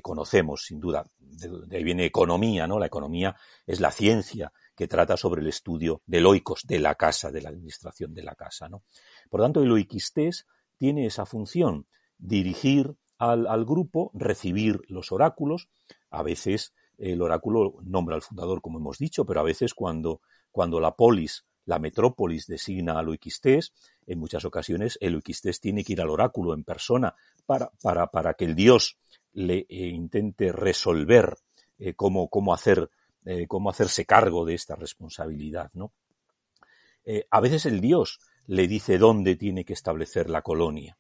conocemos 0.03 0.65
sin 0.65 0.81
duda. 0.81 1.05
De, 1.19 1.77
ahí 1.77 1.85
viene 1.85 2.05
economía, 2.05 2.67
¿no? 2.67 2.79
La 2.79 2.87
economía 2.87 3.37
es 3.67 3.81
la 3.81 3.93
ciencia 3.93 4.53
que 4.75 4.89
trata 4.89 5.17
sobre 5.17 5.41
el 5.41 5.49
estudio 5.49 6.03
del 6.07 6.27
oikos, 6.27 6.63
de 6.65 6.81
la 6.81 6.95
casa, 6.97 7.31
de 7.31 7.43
la 7.43 7.49
administración 7.49 8.13
de 8.13 8.23
la 8.23 8.35
casa, 8.35 8.69
¿no? 8.69 8.83
Por 9.31 9.41
tanto, 9.41 9.63
el 9.63 9.71
oikistés 9.71 10.47
tiene 10.77 11.07
esa 11.07 11.27
función, 11.27 11.87
dirigir 12.17 12.97
al, 13.19 13.47
al, 13.47 13.65
grupo, 13.65 14.11
recibir 14.15 14.81
los 14.89 15.13
oráculos. 15.13 15.69
A 16.11 16.23
veces 16.23 16.73
el 16.99 17.23
oráculo 17.23 17.77
nombra 17.83 18.17
al 18.17 18.23
fundador, 18.23 18.61
como 18.61 18.79
hemos 18.79 18.99
dicho, 18.99 19.25
pero 19.25 19.41
a 19.41 19.45
veces 19.45 19.73
cuando, 19.73 20.21
cuando 20.51 20.81
la 20.81 20.95
polis 20.95 21.45
la 21.69 21.79
metrópolis 21.79 22.47
designa 22.47 22.99
al 22.99 23.11
Oiquistés, 23.11 23.75
en 24.07 24.19
muchas 24.19 24.47
ocasiones 24.47 24.97
el 25.03 25.23
tiene 25.61 25.85
que 25.85 25.93
ir 25.93 26.01
al 26.01 26.09
oráculo 26.09 26.55
en 26.55 26.65
persona 26.65 27.15
para, 27.45 27.71
para, 27.83 28.07
para 28.07 28.33
que 28.33 28.47
el 28.47 28.55
dios 28.55 28.97
le 29.35 29.67
eh, 29.69 29.89
intente 29.89 30.51
resolver 30.51 31.37
eh, 31.79 31.93
cómo, 31.93 32.29
cómo, 32.29 32.55
hacer, 32.55 32.89
eh, 33.27 33.47
cómo 33.47 33.69
hacerse 33.69 34.07
cargo 34.07 34.47
de 34.47 34.55
esta 34.55 34.77
responsabilidad. 34.77 35.71
¿no? 35.75 35.93
a 37.31 37.41
veces 37.41 37.65
el 37.65 37.81
dios 37.81 38.19
le 38.47 38.69
dice 38.69 38.99
dónde 38.99 39.37
tiene 39.37 39.65
que 39.65 39.73
establecer 39.73 40.29
la 40.29 40.43
colonia. 40.43 40.99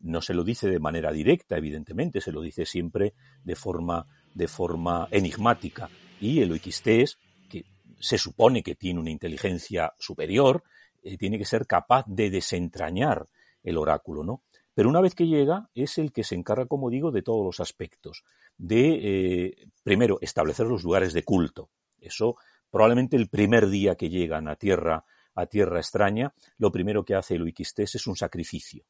No 0.00 0.20
se 0.20 0.34
lo 0.34 0.42
dice 0.42 0.68
de 0.68 0.80
manera 0.80 1.12
directa, 1.12 1.56
evidentemente, 1.56 2.20
se 2.20 2.32
lo 2.32 2.40
dice 2.40 2.66
siempre 2.66 3.14
de 3.44 3.54
forma, 3.54 4.04
de 4.34 4.48
forma 4.48 5.08
enigmática. 5.10 5.88
Y 6.20 6.40
el 6.40 6.52
Oiquistés 6.52 7.18
se 7.98 8.18
supone 8.18 8.62
que 8.62 8.74
tiene 8.74 9.00
una 9.00 9.10
inteligencia 9.10 9.94
superior, 9.98 10.62
eh, 11.02 11.16
tiene 11.16 11.38
que 11.38 11.46
ser 11.46 11.66
capaz 11.66 12.04
de 12.06 12.28
desentrañar 12.28 13.26
el 13.62 13.78
oráculo, 13.78 14.22
¿no? 14.22 14.42
Pero 14.74 14.88
una 14.88 15.00
vez 15.00 15.14
que 15.14 15.26
llega, 15.26 15.70
es 15.74 15.98
el 15.98 16.12
que 16.12 16.24
se 16.24 16.34
encarga, 16.34 16.66
como 16.66 16.90
digo, 16.90 17.12
de 17.12 17.22
todos 17.22 17.44
los 17.44 17.60
aspectos. 17.60 18.24
De, 18.58 18.98
eh, 19.02 19.68
primero, 19.82 20.18
establecer 20.20 20.66
los 20.66 20.82
lugares 20.82 21.12
de 21.12 21.22
culto. 21.22 21.70
Eso, 22.00 22.36
probablemente 22.70 23.16
el 23.16 23.28
primer 23.28 23.68
día 23.68 23.94
que 23.94 24.10
llegan 24.10 24.48
a 24.48 24.56
tierra, 24.56 25.04
a 25.34 25.46
tierra 25.46 25.78
extraña, 25.78 26.34
lo 26.58 26.72
primero 26.72 27.04
que 27.04 27.14
hace 27.14 27.36
el 27.36 27.42
Uiquistés 27.42 27.94
es 27.94 28.06
un 28.06 28.16
sacrificio. 28.16 28.84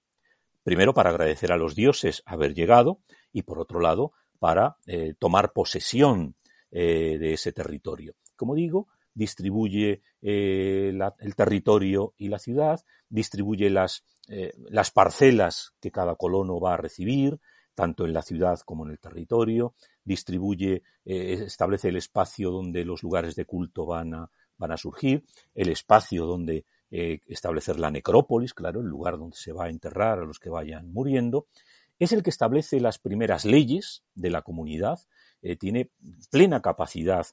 Primero, 0.62 0.94
para 0.94 1.10
agradecer 1.10 1.52
a 1.52 1.58
los 1.58 1.74
dioses 1.74 2.22
haber 2.24 2.54
llegado, 2.54 3.00
y 3.30 3.42
por 3.42 3.58
otro 3.58 3.80
lado, 3.80 4.12
para 4.44 4.76
eh, 4.86 5.14
tomar 5.18 5.54
posesión 5.54 6.34
de 6.70 7.32
ese 7.32 7.52
territorio. 7.52 8.16
Como 8.36 8.54
digo, 8.54 8.88
distribuye 9.14 10.02
eh, 10.20 10.92
el 11.20 11.34
territorio 11.34 12.12
y 12.18 12.28
la 12.28 12.38
ciudad, 12.38 12.84
distribuye 13.08 13.70
las, 13.70 14.04
eh, 14.28 14.52
las 14.68 14.90
parcelas 14.90 15.72
que 15.80 15.90
cada 15.90 16.16
colono 16.16 16.60
va 16.60 16.74
a 16.74 16.76
recibir, 16.76 17.40
tanto 17.74 18.04
en 18.04 18.12
la 18.12 18.22
ciudad 18.22 18.58
como 18.60 18.84
en 18.84 18.92
el 18.92 18.98
territorio, 18.98 19.74
distribuye, 20.04 20.82
eh, 21.04 21.44
establece 21.46 21.88
el 21.88 21.96
espacio 21.96 22.50
donde 22.50 22.84
los 22.84 23.02
lugares 23.02 23.34
de 23.34 23.46
culto 23.46 23.86
van 23.86 24.14
a, 24.14 24.30
surgir, 24.76 25.24
el 25.54 25.68
espacio 25.68 26.26
donde 26.26 26.64
eh, 26.90 27.20
establecer 27.26 27.78
la 27.78 27.90
necrópolis, 27.90 28.54
claro, 28.54 28.80
el 28.80 28.86
lugar 28.86 29.18
donde 29.18 29.36
se 29.36 29.52
va 29.52 29.64
a 29.64 29.70
enterrar 29.70 30.20
a 30.20 30.24
los 30.24 30.38
que 30.38 30.50
vayan 30.50 30.92
muriendo, 30.92 31.46
es 32.04 32.12
el 32.12 32.22
que 32.22 32.30
establece 32.30 32.80
las 32.80 32.98
primeras 32.98 33.44
leyes 33.44 34.04
de 34.14 34.30
la 34.30 34.42
comunidad, 34.42 35.00
eh, 35.42 35.56
tiene 35.56 35.90
plena 36.30 36.60
capacidad 36.60 37.26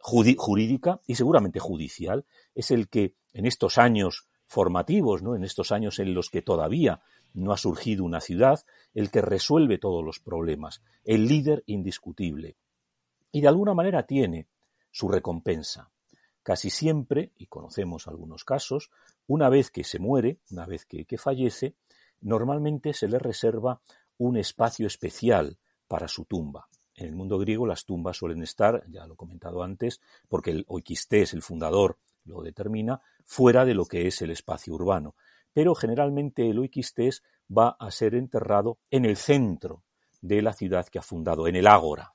jurídica 0.00 1.02
y 1.06 1.16
seguramente 1.16 1.60
judicial, 1.60 2.24
es 2.54 2.70
el 2.70 2.88
que 2.88 3.14
en 3.34 3.44
estos 3.44 3.76
años 3.76 4.26
formativos, 4.50 5.22
¿no? 5.22 5.36
en 5.36 5.44
estos 5.44 5.70
años 5.70 6.00
en 6.00 6.12
los 6.12 6.28
que 6.28 6.42
todavía 6.42 7.02
no 7.34 7.52
ha 7.52 7.56
surgido 7.56 8.04
una 8.04 8.20
ciudad, 8.20 8.64
el 8.94 9.12
que 9.12 9.22
resuelve 9.22 9.78
todos 9.78 10.04
los 10.04 10.18
problemas, 10.18 10.82
el 11.04 11.28
líder 11.28 11.62
indiscutible. 11.66 12.56
Y 13.30 13.42
de 13.42 13.48
alguna 13.48 13.74
manera 13.74 14.06
tiene 14.06 14.48
su 14.90 15.08
recompensa. 15.08 15.92
Casi 16.42 16.68
siempre, 16.68 17.30
y 17.36 17.46
conocemos 17.46 18.08
algunos 18.08 18.44
casos, 18.44 18.90
una 19.28 19.48
vez 19.48 19.70
que 19.70 19.84
se 19.84 20.00
muere, 20.00 20.40
una 20.50 20.66
vez 20.66 20.84
que, 20.84 21.06
fallece, 21.16 21.76
normalmente 22.20 22.92
se 22.92 23.08
le 23.08 23.18
reserva 23.18 23.80
un 24.18 24.36
espacio 24.36 24.86
especial 24.86 25.58
para 25.88 26.08
su 26.08 26.24
tumba. 26.24 26.68
En 26.94 27.06
el 27.06 27.14
mundo 27.14 27.38
griego 27.38 27.66
las 27.66 27.84
tumbas 27.84 28.18
suelen 28.18 28.42
estar, 28.42 28.84
ya 28.88 29.06
lo 29.06 29.14
he 29.14 29.16
comentado 29.16 29.62
antes, 29.62 30.00
porque 30.28 30.50
el 30.50 30.64
Oikistés, 30.68 31.32
el 31.32 31.42
fundador, 31.42 31.98
lo 32.24 32.42
determina, 32.42 33.00
fuera 33.24 33.64
de 33.64 33.74
lo 33.74 33.86
que 33.86 34.06
es 34.06 34.20
el 34.22 34.30
espacio 34.30 34.74
urbano 34.74 35.14
pero 35.52 35.74
generalmente 35.74 36.48
el 36.48 36.58
Oikistés 36.58 37.22
va 37.56 37.76
a 37.78 37.90
ser 37.90 38.14
enterrado 38.14 38.78
en 38.90 39.04
el 39.04 39.16
centro 39.16 39.82
de 40.20 40.42
la 40.42 40.52
ciudad 40.52 40.86
que 40.86 40.98
ha 40.98 41.02
fundado, 41.02 41.48
en 41.48 41.56
el 41.56 41.66
Ágora, 41.66 42.14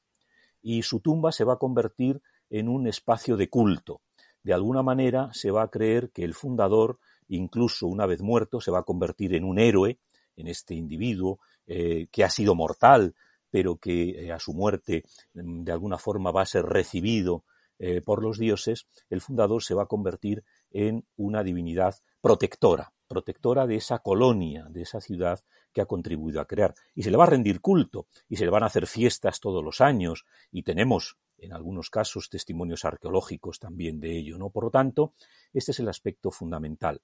y 0.61 0.83
su 0.83 0.99
tumba 0.99 1.31
se 1.31 1.43
va 1.43 1.53
a 1.53 1.59
convertir 1.59 2.21
en 2.49 2.69
un 2.69 2.87
espacio 2.87 3.35
de 3.35 3.49
culto. 3.49 4.01
De 4.43 4.53
alguna 4.53 4.83
manera 4.83 5.29
se 5.33 5.51
va 5.51 5.63
a 5.63 5.69
creer 5.69 6.11
que 6.11 6.23
el 6.23 6.33
fundador, 6.33 6.99
incluso 7.29 7.87
una 7.87 8.05
vez 8.05 8.21
muerto, 8.21 8.61
se 8.61 8.71
va 8.71 8.79
a 8.79 8.83
convertir 8.83 9.33
en 9.33 9.43
un 9.43 9.59
héroe, 9.59 9.99
en 10.35 10.47
este 10.47 10.75
individuo 10.75 11.39
eh, 11.67 12.07
que 12.11 12.23
ha 12.23 12.29
sido 12.29 12.55
mortal, 12.55 13.15
pero 13.49 13.77
que 13.77 14.25
eh, 14.25 14.31
a 14.31 14.39
su 14.39 14.53
muerte 14.53 15.03
mm, 15.33 15.63
de 15.63 15.71
alguna 15.71 15.97
forma 15.97 16.31
va 16.31 16.41
a 16.41 16.45
ser 16.45 16.65
recibido 16.65 17.43
eh, 17.79 18.01
por 18.01 18.21
los 18.21 18.37
dioses, 18.37 18.87
el 19.09 19.21
fundador 19.21 19.63
se 19.63 19.73
va 19.73 19.83
a 19.83 19.87
convertir 19.87 20.43
en 20.71 21.05
una 21.17 21.43
divinidad 21.43 21.95
protectora 22.21 22.93
protectora 23.07 23.67
de 23.67 23.75
esa 23.75 23.99
colonia, 23.99 24.65
de 24.69 24.81
esa 24.81 24.99
ciudad 24.99 25.39
que 25.73 25.81
ha 25.81 25.85
contribuido 25.85 26.41
a 26.41 26.45
crear. 26.45 26.73
Y 26.93 27.03
se 27.03 27.11
le 27.11 27.17
va 27.17 27.25
a 27.25 27.27
rendir 27.29 27.61
culto, 27.61 28.07
y 28.27 28.37
se 28.37 28.45
le 28.45 28.51
van 28.51 28.63
a 28.63 28.67
hacer 28.67 28.87
fiestas 28.87 29.39
todos 29.39 29.63
los 29.63 29.81
años, 29.81 30.25
y 30.51 30.63
tenemos 30.63 31.17
en 31.37 31.53
algunos 31.53 31.89
casos 31.89 32.29
testimonios 32.29 32.85
arqueológicos 32.85 33.59
también 33.59 33.99
de 33.99 34.17
ello, 34.17 34.37
¿no? 34.37 34.49
Por 34.49 34.65
lo 34.65 34.71
tanto, 34.71 35.13
este 35.53 35.71
es 35.71 35.79
el 35.79 35.89
aspecto 35.89 36.31
fundamental. 36.31 37.01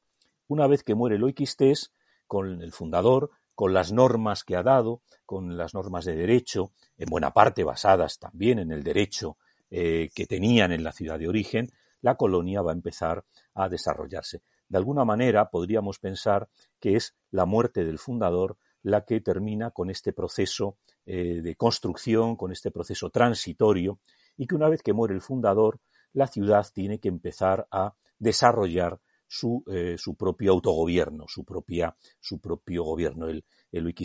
Una 0.52 0.68
vez 0.68 0.84
que 0.84 0.96
muere 0.96 1.18
Loiquistés, 1.18 1.94
con 2.28 2.62
el 2.62 2.74
fundador, 2.74 3.32
con 3.56 3.74
las 3.74 3.94
normas 3.94 4.44
que 4.44 4.58
ha 4.58 4.64
dado, 4.64 5.02
con 5.26 5.56
las 5.56 5.74
normas 5.74 6.04
de 6.04 6.14
derecho, 6.14 6.74
en 6.98 7.10
buena 7.10 7.32
parte 7.32 7.64
basadas 7.64 8.20
también 8.20 8.60
en 8.60 8.70
el 8.70 8.84
derecho 8.84 9.38
eh, 9.70 10.10
que 10.14 10.26
tenían 10.26 10.74
en 10.74 10.84
la 10.84 10.92
ciudad 10.92 11.18
de 11.20 11.30
origen, 11.30 11.72
la 12.02 12.16
colonia 12.16 12.62
va 12.62 12.72
a 12.72 12.76
empezar 12.76 13.24
a 13.54 13.70
desarrollarse. 13.70 14.42
De 14.68 14.78
alguna 14.78 15.06
manera 15.06 15.50
podríamos 15.50 16.00
pensar 16.00 16.50
que 16.82 16.98
es 16.98 17.16
la 17.30 17.46
muerte 17.46 17.86
del 17.86 17.98
fundador 17.98 18.58
la 18.84 19.06
que 19.06 19.22
termina 19.22 19.72
con 19.72 19.90
este 19.90 20.12
proceso 20.12 20.76
eh, 21.06 21.40
de 21.42 21.56
construcción, 21.56 22.36
con 22.36 22.52
este 22.52 22.72
proceso 22.72 23.10
transitorio, 23.10 24.00
y 24.36 24.48
que 24.48 24.56
una 24.56 24.68
vez 24.68 24.84
que 24.84 24.92
muere 24.92 25.14
el 25.14 25.22
fundador, 25.22 25.80
la 26.12 26.28
ciudad 26.28 26.68
tiene 26.74 27.00
que 27.00 27.08
empezar 27.08 27.70
a 27.72 27.94
desarrollar 28.20 29.00
su, 29.34 29.64
eh, 29.68 29.96
su 29.98 30.16
propio 30.16 30.52
autogobierno, 30.52 31.24
su, 31.30 31.46
propia, 31.46 31.96
su 32.20 32.40
propio 32.40 32.84
gobierno. 32.84 33.30
El, 33.30 33.46
el 33.72 33.96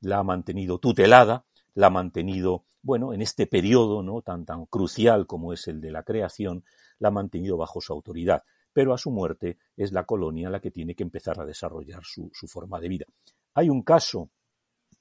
la 0.00 0.18
ha 0.18 0.24
mantenido 0.24 0.78
tutelada, 0.78 1.44
la 1.74 1.86
ha 1.86 1.90
mantenido, 1.90 2.64
bueno, 2.82 3.12
en 3.12 3.22
este 3.22 3.46
periodo 3.46 4.02
¿no? 4.02 4.20
tan, 4.20 4.44
tan 4.44 4.66
crucial 4.66 5.28
como 5.28 5.52
es 5.52 5.68
el 5.68 5.80
de 5.80 5.92
la 5.92 6.02
creación, 6.02 6.64
la 6.98 7.08
ha 7.08 7.12
mantenido 7.12 7.56
bajo 7.56 7.80
su 7.80 7.92
autoridad 7.92 8.42
pero 8.72 8.94
a 8.94 8.98
su 8.98 9.10
muerte 9.10 9.58
es 9.76 9.90
la 9.90 10.04
colonia 10.04 10.50
la 10.50 10.60
que 10.60 10.70
tiene 10.70 10.94
que 10.94 11.02
empezar 11.02 11.40
a 11.40 11.44
desarrollar 11.44 12.02
su, 12.04 12.30
forma 12.46 12.78
de 12.78 12.88
vida. 12.88 13.06
Hay 13.54 13.68
un 13.70 13.82
caso 13.82 14.30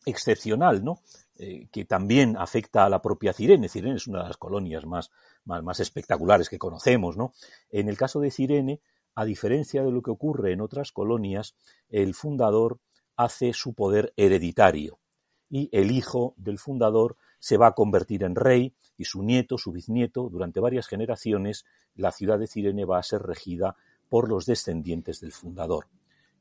excepcional, 0.04 0.84
¿no? 0.84 1.02
Eh, 1.38 1.68
que 1.72 1.86
también 1.86 2.38
afecta 2.38 2.86
a 2.86 2.90
la 2.90 3.04
propia 3.04 3.34
Cirene. 3.34 3.70
Cirene 3.70 3.98
es 3.98 4.08
una 4.08 4.24
de 4.24 4.30
las 4.30 4.38
colonias 4.38 4.86
más, 4.88 5.12
más, 5.46 5.80
espectaculares 5.80 6.50
que 6.50 6.58
conocemos, 6.58 7.18
¿no? 7.18 7.34
En 7.70 7.88
el 7.88 7.98
caso 7.98 8.20
de 8.20 8.32
Cirene, 8.32 8.82
a 9.18 9.26
diferencia 9.26 9.84
de 9.84 9.92
lo 9.92 10.04
que 10.04 10.12
ocurre 10.12 10.52
en 10.54 10.62
otras 10.62 10.92
colonias, 10.92 11.56
el 11.90 12.14
fundador 12.14 12.78
hace 13.16 13.52
su 13.52 13.74
poder 13.74 14.14
hereditario 14.16 15.00
y 15.50 15.70
el 15.72 15.90
hijo 15.90 16.36
del 16.38 16.60
fundador 16.60 17.18
se 17.40 17.58
va 17.58 17.66
a 17.66 17.72
convertir 17.72 18.22
en 18.22 18.36
rey 18.36 18.76
y 18.96 19.06
su 19.06 19.24
nieto, 19.24 19.58
su 19.58 19.72
bisnieto, 19.72 20.30
durante 20.30 20.60
varias 20.60 20.86
generaciones, 20.86 21.66
la 21.96 22.12
ciudad 22.12 22.38
de 22.38 22.46
Cirene 22.46 22.86
va 22.86 23.00
a 23.00 23.04
ser 23.04 23.24
regida 23.24 23.76
por 24.08 24.30
los 24.30 24.46
descendientes 24.46 25.20
del 25.20 25.32
fundador. 25.32 25.88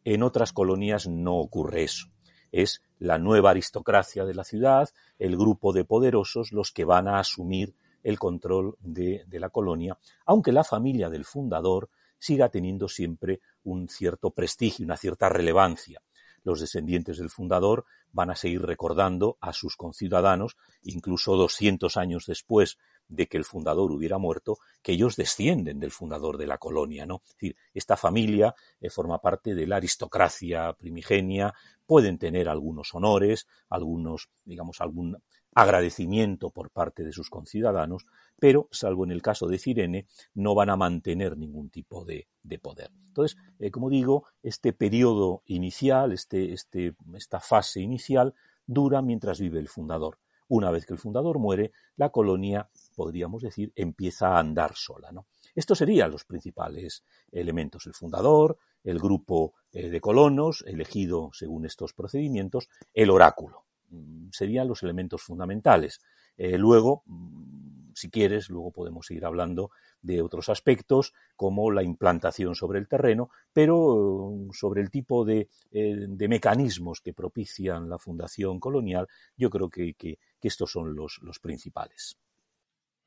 En 0.05 0.23
otras 0.23 0.53
colonias 0.53 1.09
no 1.09 1.37
ocurre 1.37 1.85
eso. 1.85 2.09
Es 2.53 2.83
la 2.99 3.19
nueva 3.19 3.53
aristocracia 3.53 4.27
de 4.27 4.35
la 4.35 4.45
ciudad, 4.45 4.91
el 5.19 5.39
grupo 5.39 5.73
de 5.73 5.87
poderosos, 5.87 6.53
los 6.53 6.73
que 6.73 6.85
van 6.85 7.09
a 7.09 7.21
asumir 7.21 7.75
el 8.03 8.19
control 8.19 8.77
de, 8.81 9.25
de 9.27 9.41
la 9.41 9.49
colonia, 9.49 9.99
aunque 10.27 10.53
la 10.53 10.63
familia 10.63 11.09
del 11.09 11.25
fundador 11.25 11.89
siga 12.19 12.49
teniendo 12.49 12.89
siempre 12.89 13.41
un 13.65 13.89
cierto 13.89 14.31
prestigio, 14.31 14.85
una 14.85 14.97
cierta 14.97 15.29
relevancia 15.29 16.01
los 16.47 16.61
descendientes 16.61 17.19
del 17.19 17.29
fundador 17.29 17.85
van 18.13 18.31
a 18.31 18.37
seguir 18.37 18.63
recordando 18.63 19.37
a 19.41 19.53
sus 19.53 19.77
conciudadanos, 19.77 20.57
incluso 20.83 21.35
200 21.37 21.97
años 21.97 22.25
después 22.27 22.79
de 23.09 23.27
que 23.27 23.37
el 23.37 23.45
fundador 23.45 23.91
hubiera 23.91 24.17
muerto, 24.17 24.59
que 24.81 24.93
ellos 24.93 25.17
descienden 25.17 25.81
del 25.81 25.91
fundador 25.91 26.39
de 26.39 26.47
la 26.47 26.59
colonia, 26.59 27.05
¿no? 27.05 27.23
Es 27.25 27.33
decir, 27.33 27.57
esta 27.75 27.97
familia 27.97 28.55
eh, 28.81 28.91
forma 28.91 29.19
parte 29.19 29.57
de 29.57 29.67
la 29.67 29.77
aristocracia 29.77 30.73
primigenia, 30.75 31.53
pueden 31.85 32.17
tener 32.17 32.49
algunos 32.49 32.95
honores, 32.95 33.49
algunos, 33.69 34.31
digamos, 34.45 34.81
algún 34.81 35.21
agradecimiento 35.57 36.51
por 36.51 36.71
parte 36.71 37.03
de 37.03 37.13
sus 37.13 37.31
conciudadanos, 37.31 38.05
pero, 38.39 38.69
salvo 38.71 39.05
en 39.05 39.11
el 39.11 39.23
caso 39.23 39.49
de 39.49 39.59
Cirene, 39.59 40.07
no 40.35 40.55
van 40.55 40.69
a 40.69 40.77
mantener 40.77 41.39
ningún 41.39 41.71
tipo 41.71 42.05
de, 42.05 42.29
poder. 42.61 42.91
Entonces, 43.09 43.39
eh, 43.59 43.71
como 43.71 43.89
digo, 43.89 44.27
este 44.43 44.75
periodo 44.75 45.43
inicial, 45.47 46.13
este, 46.13 46.53
este, 46.53 46.95
esta 47.15 47.41
fase 47.41 47.81
inicial, 47.81 48.35
dura 48.67 49.01
mientras 49.01 49.41
vive 49.41 49.59
el 49.59 49.69
fundador. 49.69 50.19
Una 50.49 50.71
vez 50.71 50.85
que 50.85 50.93
el 50.93 50.99
fundador 50.99 51.39
muere, 51.39 51.73
la 51.97 52.11
colonia, 52.11 52.69
podríamos 52.95 53.43
decir, 53.43 53.73
empieza 53.75 54.29
a 54.29 54.39
andar 54.39 54.75
sola. 54.75 55.11
¿no? 55.11 55.27
Estos 55.55 55.79
serían 55.79 56.11
los 56.11 56.27
principales 56.27 57.03
elementos. 57.33 57.87
El 57.87 57.95
fundador, 57.95 58.59
el 58.85 58.99
grupo 58.99 59.55
eh, 59.73 59.89
de 59.89 60.01
colonos, 60.03 60.63
elegido 60.67 61.31
según 61.33 61.65
estos 61.65 61.95
procedimientos, 61.95 62.69
el 62.93 63.09
oráculo. 63.09 63.66
Mm, 63.91 64.29
serían 64.33 64.69
los 64.69 64.83
elementos 64.83 65.23
fundamentales. 65.23 66.01
Eh, 66.37 66.59
luego, 66.59 67.03
mm, 67.07 67.93
si 67.95 68.11
quieres, 68.11 68.51
luego 68.51 68.71
podemos 68.73 69.07
seguir 69.07 69.25
hablando 69.25 69.71
de 70.03 70.23
otros 70.23 70.49
aspectos 70.49 71.15
como 71.35 71.71
la 71.71 71.83
implantación 71.83 72.55
sobre 72.55 72.79
el 72.79 72.89
terreno, 72.89 73.31
pero 73.53 74.31
mm, 74.33 74.53
sobre 74.53 74.83
el 74.83 74.91
tipo 74.91 75.27
eh, 75.29 75.49
de, 75.71 76.29
mecanismos 76.29 77.01
que 77.01 77.15
propician 77.15 77.89
la 77.89 77.99
fundación 77.99 78.61
colonial, 78.61 79.09
yo 79.37 79.51
creo 79.51 79.71
que, 79.71 80.19
estos 80.43 80.71
son 80.71 80.95
los, 80.95 81.19
los 81.23 81.41
principales. 81.41 82.17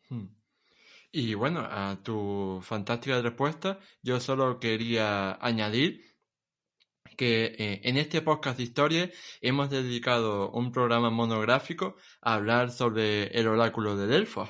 Hmm. 0.10 0.28
Y 1.12 1.34
bueno, 1.34 1.62
a 1.62 1.98
tu 2.04 2.60
fantástica 2.62 3.22
respuesta, 3.22 3.80
yo 4.04 4.20
solo 4.20 4.60
quería 4.60 5.34
añadir 5.44 6.09
que 7.18 7.46
eh, 7.58 7.82
en 7.84 7.98
este 7.98 8.22
podcast 8.22 8.58
de 8.58 8.64
historia 8.64 9.12
hemos 9.42 9.70
dedicado 9.70 10.52
un 10.52 10.72
programa 10.72 11.10
monográfico 11.10 11.96
a 12.22 12.36
hablar 12.36 12.72
sobre 12.72 13.28
el 13.38 13.48
oráculo 13.48 13.98
de 13.98 14.08
Delfos. 14.08 14.50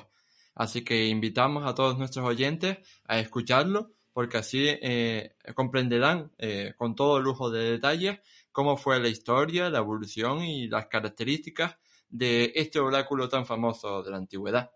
Así 0.54 0.84
que 0.84 1.06
invitamos 1.06 1.66
a 1.66 1.74
todos 1.74 1.98
nuestros 1.98 2.24
oyentes 2.24 2.78
a 3.04 3.18
escucharlo 3.18 3.92
porque 4.12 4.38
así 4.38 4.66
eh, 4.68 5.36
comprenderán 5.54 6.32
eh, 6.38 6.74
con 6.76 6.94
todo 6.94 7.20
lujo 7.20 7.50
de 7.50 7.72
detalles 7.72 8.20
cómo 8.52 8.76
fue 8.76 9.00
la 9.00 9.08
historia, 9.08 9.70
la 9.70 9.78
evolución 9.78 10.42
y 10.42 10.68
las 10.68 10.86
características 10.86 11.76
de 12.08 12.52
este 12.54 12.80
oráculo 12.80 13.28
tan 13.28 13.46
famoso 13.46 14.02
de 14.02 14.10
la 14.10 14.16
antigüedad. 14.16 14.70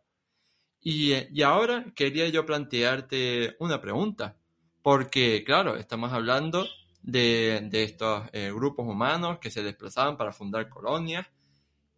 Y, 0.80 1.12
y 1.32 1.42
ahora 1.42 1.84
quería 1.94 2.28
yo 2.28 2.46
plantearte 2.46 3.56
una 3.58 3.80
pregunta, 3.80 4.36
porque 4.82 5.42
claro, 5.44 5.76
estamos 5.76 6.12
hablando 6.12 6.66
de, 7.04 7.68
estos 7.72 8.24
eh, 8.32 8.50
grupos 8.52 8.86
humanos 8.86 9.38
que 9.38 9.50
se 9.50 9.62
desplazaban 9.62 10.16
para 10.16 10.32
fundar 10.32 10.68
colonias. 10.68 11.26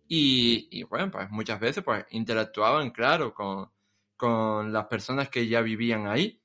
y, 0.09 0.83
bueno, 0.85 1.11
pues 1.11 1.31
muchas 1.31 1.59
veces 1.61 1.83
pues 1.85 2.05
interactuaban, 2.11 2.91
claro, 2.91 3.35
con, 3.35 3.71
con 4.17 4.73
las 4.73 4.87
personas 4.87 5.29
que 5.29 5.47
ya 5.47 5.61
vivían 5.61 6.07
ahí. 6.07 6.41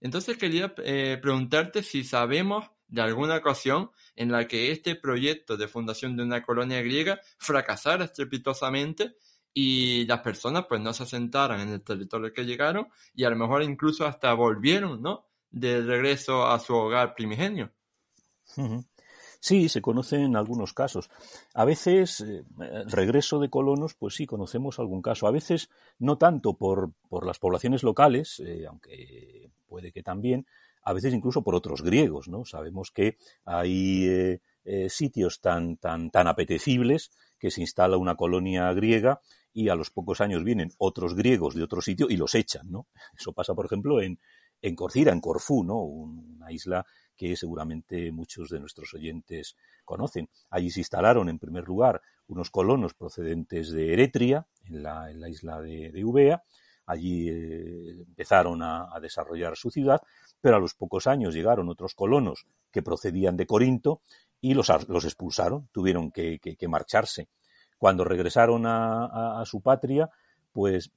Entonces 0.00 0.36
quería 0.36 0.74
eh, 0.78 1.18
preguntarte 1.20 1.82
si 1.82 2.04
sabemos 2.04 2.70
de 2.88 3.02
alguna 3.02 3.36
ocasión 3.36 3.90
en 4.16 4.32
la 4.32 4.46
que 4.48 4.72
este 4.72 4.96
proyecto 4.96 5.56
de 5.56 5.68
fundación 5.68 6.16
de 6.16 6.24
una 6.24 6.42
colonia 6.42 6.82
griega 6.82 7.20
fracasara 7.38 8.04
estrepitosamente 8.04 9.16
y 9.54 10.04
las 10.06 10.20
personas 10.20 10.66
pues 10.68 10.80
no 10.80 10.92
se 10.92 11.04
asentaran 11.04 11.60
en 11.60 11.68
el 11.70 11.82
territorio 11.82 12.32
que 12.32 12.44
llegaron 12.44 12.88
y 13.14 13.24
a 13.24 13.30
lo 13.30 13.36
mejor 13.36 13.62
incluso 13.62 14.06
hasta 14.06 14.32
volvieron, 14.34 15.00
¿no? 15.02 15.26
De 15.50 15.82
regreso 15.82 16.46
a 16.46 16.58
su 16.58 16.74
hogar 16.74 17.14
primigenio. 17.14 17.72
Sí, 19.44 19.68
se 19.68 19.82
conocen 19.82 20.36
algunos 20.36 20.72
casos. 20.72 21.10
A 21.52 21.64
veces, 21.64 22.20
eh, 22.20 22.44
regreso 22.86 23.40
de 23.40 23.50
colonos, 23.50 23.94
pues 23.94 24.14
sí, 24.14 24.24
conocemos 24.24 24.78
algún 24.78 25.02
caso. 25.02 25.26
A 25.26 25.32
veces 25.32 25.68
no 25.98 26.16
tanto 26.16 26.54
por, 26.54 26.92
por 27.08 27.26
las 27.26 27.40
poblaciones 27.40 27.82
locales, 27.82 28.38
eh, 28.38 28.66
aunque 28.68 29.50
puede 29.66 29.90
que 29.90 30.04
también, 30.04 30.46
a 30.84 30.92
veces 30.92 31.12
incluso 31.12 31.42
por 31.42 31.56
otros 31.56 31.82
griegos, 31.82 32.28
¿no? 32.28 32.44
Sabemos 32.44 32.92
que 32.92 33.16
hay 33.44 34.38
eh, 34.64 34.88
sitios 34.88 35.40
tan, 35.40 35.76
tan, 35.76 36.10
tan 36.10 36.28
apetecibles 36.28 37.10
que 37.36 37.50
se 37.50 37.62
instala 37.62 37.96
una 37.96 38.14
colonia 38.14 38.72
griega 38.72 39.20
y 39.52 39.70
a 39.70 39.74
los 39.74 39.90
pocos 39.90 40.20
años 40.20 40.44
vienen 40.44 40.70
otros 40.78 41.14
griegos 41.14 41.56
de 41.56 41.64
otro 41.64 41.80
sitio 41.80 42.06
y 42.08 42.16
los 42.16 42.36
echan, 42.36 42.70
¿no? 42.70 42.86
Eso 43.18 43.32
pasa, 43.32 43.54
por 43.54 43.66
ejemplo, 43.66 44.00
en, 44.00 44.20
en 44.62 44.76
Corcira, 44.76 45.12
en 45.12 45.20
Corfú, 45.20 45.64
¿no? 45.64 45.78
Una 45.78 46.50
isla 46.52 46.86
que 47.16 47.36
seguramente 47.36 48.10
muchos 48.12 48.48
de 48.48 48.60
nuestros 48.60 48.94
oyentes 48.94 49.56
conocen. 49.84 50.28
Allí 50.50 50.70
se 50.70 50.80
instalaron, 50.80 51.28
en 51.28 51.38
primer 51.38 51.64
lugar, 51.64 52.00
unos 52.28 52.50
colonos 52.50 52.94
procedentes 52.94 53.70
de 53.70 53.92
Eretria, 53.92 54.46
en 54.64 54.82
la, 54.82 55.28
isla 55.28 55.60
de, 55.60 55.90
de, 55.90 56.04
Ubea. 56.04 56.42
Allí 56.86 57.28
eh, 57.28 57.90
empezaron 58.06 58.62
a, 58.62 58.88
desarrollar 59.00 59.56
su 59.56 59.70
ciudad, 59.70 60.00
pero 60.40 60.56
a 60.56 60.60
los 60.60 60.74
pocos 60.74 61.06
años 61.06 61.34
llegaron 61.34 61.68
otros 61.68 61.94
colonos 61.94 62.46
que 62.70 62.82
procedían 62.82 63.36
de 63.36 63.46
Corinto 63.46 64.02
y 64.40 64.54
los, 64.54 64.70
los 64.88 65.04
expulsaron, 65.04 65.68
tuvieron 65.72 66.10
que, 66.10 66.40
marcharse. 66.68 67.28
Cuando 67.78 68.04
regresaron 68.04 68.64
a 68.66 69.42
su 69.44 69.60
patria, 69.60 70.08
pues 70.52 70.92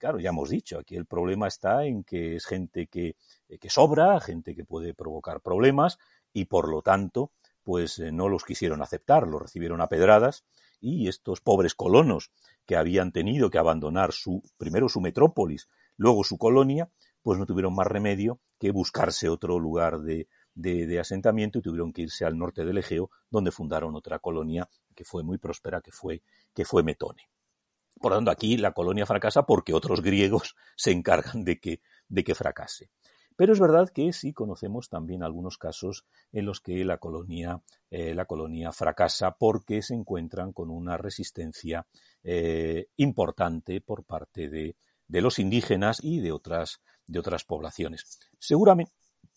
claro, 0.00 0.18
ya 0.18 0.30
hemos 0.30 0.48
dicho, 0.48 0.78
aquí 0.78 0.96
el 0.96 1.06
problema 1.06 1.46
está 1.46 1.84
en 1.84 2.02
que 2.02 2.34
es 2.34 2.46
gente 2.46 2.86
que, 2.88 3.16
eh, 3.48 3.58
que 3.58 3.70
sobra, 3.70 4.18
gente 4.18 4.56
que 4.56 4.64
puede 4.64 4.94
provocar 4.94 5.40
problemas 5.42 5.98
y 6.32 6.46
por 6.46 6.68
lo 6.68 6.82
tanto, 6.82 7.30
pues 7.62 7.98
eh, 7.98 8.10
no 8.10 8.28
los 8.28 8.44
quisieron 8.44 8.82
aceptar, 8.82 9.28
los 9.28 9.42
recibieron 9.42 9.80
a 9.80 9.88
pedradas 9.88 10.44
y 10.80 11.08
estos 11.08 11.40
pobres 11.40 11.74
colonos 11.74 12.32
que 12.64 12.76
habían 12.76 13.12
tenido 13.12 13.50
que 13.50 13.58
abandonar 13.58 14.12
su, 14.12 14.42
primero 14.56 14.88
su 14.88 15.00
metrópolis, 15.00 15.68
luego 15.96 16.24
su 16.24 16.38
colonia, 16.38 16.90
pues 17.22 17.38
no 17.38 17.44
tuvieron 17.44 17.74
más 17.74 17.86
remedio 17.86 18.40
que 18.58 18.70
buscarse 18.70 19.28
otro 19.28 19.58
lugar 19.58 20.00
de, 20.00 20.28
de, 20.54 20.86
de, 20.86 20.98
asentamiento 20.98 21.58
y 21.58 21.62
tuvieron 21.62 21.92
que 21.92 22.02
irse 22.02 22.24
al 22.24 22.38
norte 22.38 22.64
del 22.64 22.78
Egeo, 22.78 23.10
donde 23.28 23.50
fundaron 23.50 23.94
otra 23.94 24.18
colonia 24.18 24.66
que 24.94 25.04
fue 25.04 25.22
muy 25.22 25.36
próspera, 25.36 25.82
que 25.82 25.92
fue, 25.92 26.22
que 26.54 26.64
fue 26.64 26.82
Metone. 26.82 27.28
Por 28.00 28.12
lo 28.12 28.16
tanto, 28.16 28.30
aquí 28.30 28.56
la 28.56 28.72
colonia 28.72 29.04
fracasa 29.04 29.44
porque 29.44 29.74
otros 29.74 30.00
griegos 30.00 30.56
se 30.76 30.90
encargan 30.90 31.44
de 31.44 31.60
que, 31.60 31.82
de 32.08 32.24
que 32.24 32.34
fracase. 32.34 32.90
Pero 33.36 33.52
es 33.52 33.60
verdad 33.60 33.88
que 33.90 34.12
sí 34.12 34.32
conocemos 34.32 34.88
también 34.88 35.22
algunos 35.22 35.56
casos 35.58 36.04
en 36.32 36.46
los 36.46 36.60
que 36.60 36.84
la 36.84 36.98
colonia, 36.98 37.62
eh, 37.90 38.14
la 38.14 38.24
colonia 38.24 38.72
fracasa 38.72 39.32
porque 39.32 39.82
se 39.82 39.94
encuentran 39.94 40.52
con 40.52 40.70
una 40.70 40.96
resistencia 40.96 41.86
eh, 42.22 42.88
importante 42.96 43.80
por 43.80 44.04
parte 44.04 44.48
de, 44.48 44.76
de, 45.06 45.20
los 45.22 45.38
indígenas 45.38 46.00
y 46.02 46.20
de 46.20 46.32
otras, 46.32 46.80
de 47.06 47.18
otras 47.18 47.44
poblaciones. 47.44 48.18
Seguramente, 48.38 48.92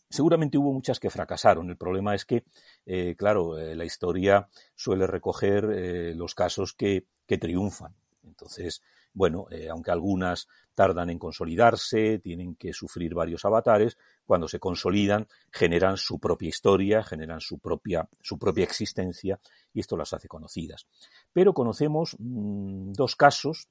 seguramente 0.09 0.57
hubo 0.57 0.73
muchas 0.73 0.99
que 0.99 1.09
fracasaron. 1.09 1.69
El 1.69 1.77
problema 1.77 2.13
es 2.13 2.25
que, 2.25 2.43
eh, 2.85 3.15
claro, 3.17 3.57
la 3.57 3.85
historia 3.85 4.49
suele 4.75 5.07
recoger 5.07 6.15
los 6.17 6.35
casos 6.35 6.73
que, 6.73 7.07
que 7.25 7.37
triunfan. 7.37 7.95
Entonces, 8.23 8.81
bueno, 9.13 9.47
eh, 9.51 9.69
aunque 9.69 9.91
algunas 9.91 10.47
tardan 10.73 11.09
en 11.09 11.19
consolidarse, 11.19 12.19
tienen 12.19 12.55
que 12.55 12.73
sufrir 12.73 13.13
varios 13.13 13.45
avatares, 13.45 13.97
cuando 14.25 14.47
se 14.47 14.59
consolidan 14.59 15.27
generan 15.51 15.97
su 15.97 16.19
propia 16.19 16.49
historia, 16.49 17.03
generan 17.03 17.41
su 17.41 17.59
propia, 17.59 18.07
su 18.21 18.39
propia 18.39 18.63
existencia 18.63 19.39
y 19.73 19.81
esto 19.81 19.97
las 19.97 20.13
hace 20.13 20.27
conocidas. 20.27 20.87
Pero 21.31 21.53
conocemos 21.53 22.15
mm, 22.17 22.93
dos 22.93 23.15
casos 23.15 23.67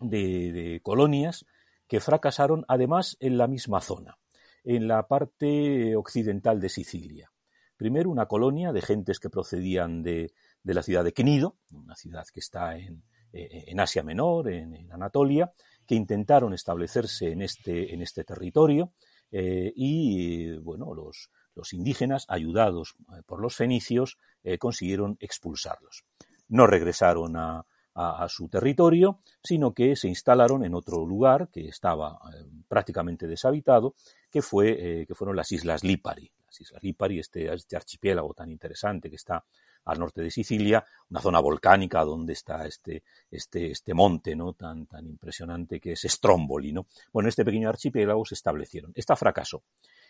de, 0.00 0.80
colonias 0.82 1.44
que 1.86 2.00
fracasaron 2.00 2.64
además 2.68 3.16
en 3.20 3.36
la 3.36 3.46
misma 3.46 3.80
zona, 3.80 4.18
en 4.64 4.88
la 4.88 5.06
parte 5.06 5.96
occidental 5.96 6.60
de 6.60 6.68
Sicilia. 6.68 7.30
Primero, 7.76 8.10
una 8.10 8.26
colonia 8.26 8.72
de 8.72 8.80
gentes 8.80 9.18
que 9.18 9.28
procedían 9.28 10.02
de, 10.02 10.32
la 10.62 10.82
ciudad 10.82 11.04
de 11.04 11.12
Cnido, 11.12 11.56
una 11.72 11.96
ciudad 11.96 12.24
que 12.32 12.40
está 12.40 12.76
en, 12.76 13.02
en 13.32 13.80
Asia 13.80 14.02
Menor, 14.02 14.50
en, 14.50 14.90
Anatolia, 14.92 15.52
que 15.86 15.94
intentaron 15.94 16.52
establecerse 16.52 17.32
en 17.32 17.42
este, 17.42 17.92
en 17.94 18.02
este 18.02 18.24
territorio 18.24 18.92
eh, 19.30 19.72
y, 19.74 20.56
bueno, 20.58 20.94
los, 20.94 21.30
los, 21.54 21.72
indígenas, 21.72 22.26
ayudados 22.28 22.94
eh, 23.08 23.22
por 23.26 23.40
los 23.40 23.56
fenicios, 23.56 24.18
consiguieron 24.58 25.16
expulsarlos. 25.20 26.04
No 26.48 26.66
regresaron 26.66 27.36
a, 27.36 27.64
a, 27.94 28.28
su 28.28 28.48
territorio, 28.48 29.20
sino 29.42 29.72
que 29.72 29.94
se 29.94 30.08
instalaron 30.08 30.64
en 30.64 30.74
otro 30.74 31.06
lugar 31.06 31.48
que 31.48 31.68
estaba 31.68 32.18
prácticamente 32.66 33.28
deshabitado, 33.28 33.94
que, 34.30 34.42
fue, 34.42 35.06
que 35.06 35.14
fueron 35.14 35.36
las 35.36 35.52
Islas 35.52 35.84
Lipari. 35.84 36.30
Las 36.44 36.60
Islas 36.60 36.82
Lipari, 36.82 37.20
este, 37.20 37.54
este 37.54 37.76
archipiélago 37.76 38.34
tan 38.34 38.50
interesante 38.50 39.08
que 39.08 39.16
está 39.16 39.44
al 39.84 39.98
norte 39.98 40.22
de 40.22 40.30
Sicilia, 40.30 40.84
una 41.10 41.20
zona 41.20 41.40
volcánica 41.40 42.04
donde 42.04 42.32
está 42.32 42.66
este, 42.66 43.02
este, 43.30 43.70
este 43.70 43.94
monte 43.94 44.36
¿no? 44.36 44.52
tan, 44.54 44.86
tan 44.86 45.06
impresionante 45.06 45.80
que 45.80 45.92
es 45.92 46.02
Stromboli. 46.02 46.72
¿no? 46.72 46.86
Bueno, 47.12 47.28
este 47.28 47.44
pequeño 47.44 47.68
archipiélago 47.68 48.24
se 48.24 48.34
establecieron. 48.34 48.92
Esta 48.94 49.16
fracasó. 49.16 49.62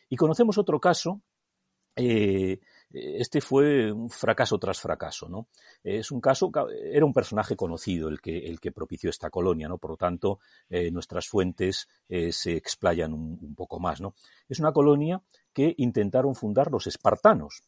Y 0.08 0.16
conocemos 0.16 0.58
otro 0.58 0.80
caso 0.80 1.22
eh, 1.96 2.58
este 2.90 3.40
fue 3.40 3.90
un 3.90 4.10
fracaso 4.10 4.58
tras 4.58 4.80
fracaso, 4.80 5.28
¿no? 5.28 5.48
Es 5.82 6.10
un 6.10 6.20
caso, 6.20 6.50
era 6.70 7.04
un 7.06 7.12
personaje 7.12 7.56
conocido 7.56 8.08
el 8.08 8.20
que, 8.20 8.46
el 8.46 8.60
que 8.60 8.72
propició 8.72 9.08
esta 9.10 9.30
colonia, 9.30 9.68
¿no? 9.68 9.78
Por 9.78 9.92
lo 9.92 9.96
tanto, 9.96 10.40
eh, 10.68 10.90
nuestras 10.90 11.26
fuentes 11.26 11.88
eh, 12.08 12.32
se 12.32 12.54
explayan 12.54 13.14
un, 13.14 13.38
un, 13.40 13.54
poco 13.54 13.80
más, 13.80 14.00
¿no? 14.00 14.14
Es 14.48 14.60
una 14.60 14.72
colonia 14.72 15.22
que 15.52 15.74
intentaron 15.78 16.34
fundar 16.34 16.70
los 16.70 16.86
espartanos. 16.86 17.62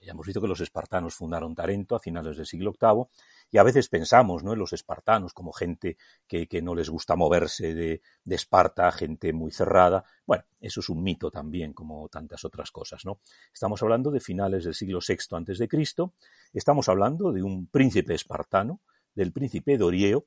Ya 0.00 0.12
hemos 0.12 0.26
visto 0.26 0.40
que 0.40 0.48
los 0.48 0.60
espartanos 0.60 1.14
fundaron 1.14 1.54
Tarento 1.54 1.94
a 1.94 2.00
finales 2.00 2.36
del 2.38 2.46
siglo 2.46 2.72
VIII 2.72 3.04
y 3.50 3.58
a 3.58 3.62
veces 3.62 3.88
pensamos 3.88 4.42
¿no? 4.42 4.54
en 4.54 4.58
los 4.58 4.72
espartanos 4.72 5.34
como 5.34 5.52
gente 5.52 5.98
que, 6.26 6.46
que 6.46 6.62
no 6.62 6.74
les 6.74 6.88
gusta 6.88 7.16
moverse 7.16 7.74
de, 7.74 8.00
de, 8.24 8.34
Esparta, 8.34 8.90
gente 8.92 9.32
muy 9.34 9.50
cerrada. 9.50 10.04
Bueno, 10.24 10.44
eso 10.60 10.80
es 10.80 10.88
un 10.88 11.02
mito 11.02 11.30
también, 11.30 11.74
como 11.74 12.08
tantas 12.08 12.44
otras 12.46 12.70
cosas. 12.70 13.04
¿no? 13.04 13.20
Estamos 13.52 13.82
hablando 13.82 14.10
de 14.10 14.20
finales 14.20 14.64
del 14.64 14.74
siglo 14.74 15.00
VI 15.06 15.36
antes 15.36 15.58
de 15.58 15.68
Cristo. 15.68 16.14
Estamos 16.54 16.88
hablando 16.88 17.30
de 17.32 17.42
un 17.42 17.66
príncipe 17.66 18.14
espartano, 18.14 18.80
del 19.14 19.32
príncipe 19.32 19.76
Dorieo. 19.76 20.24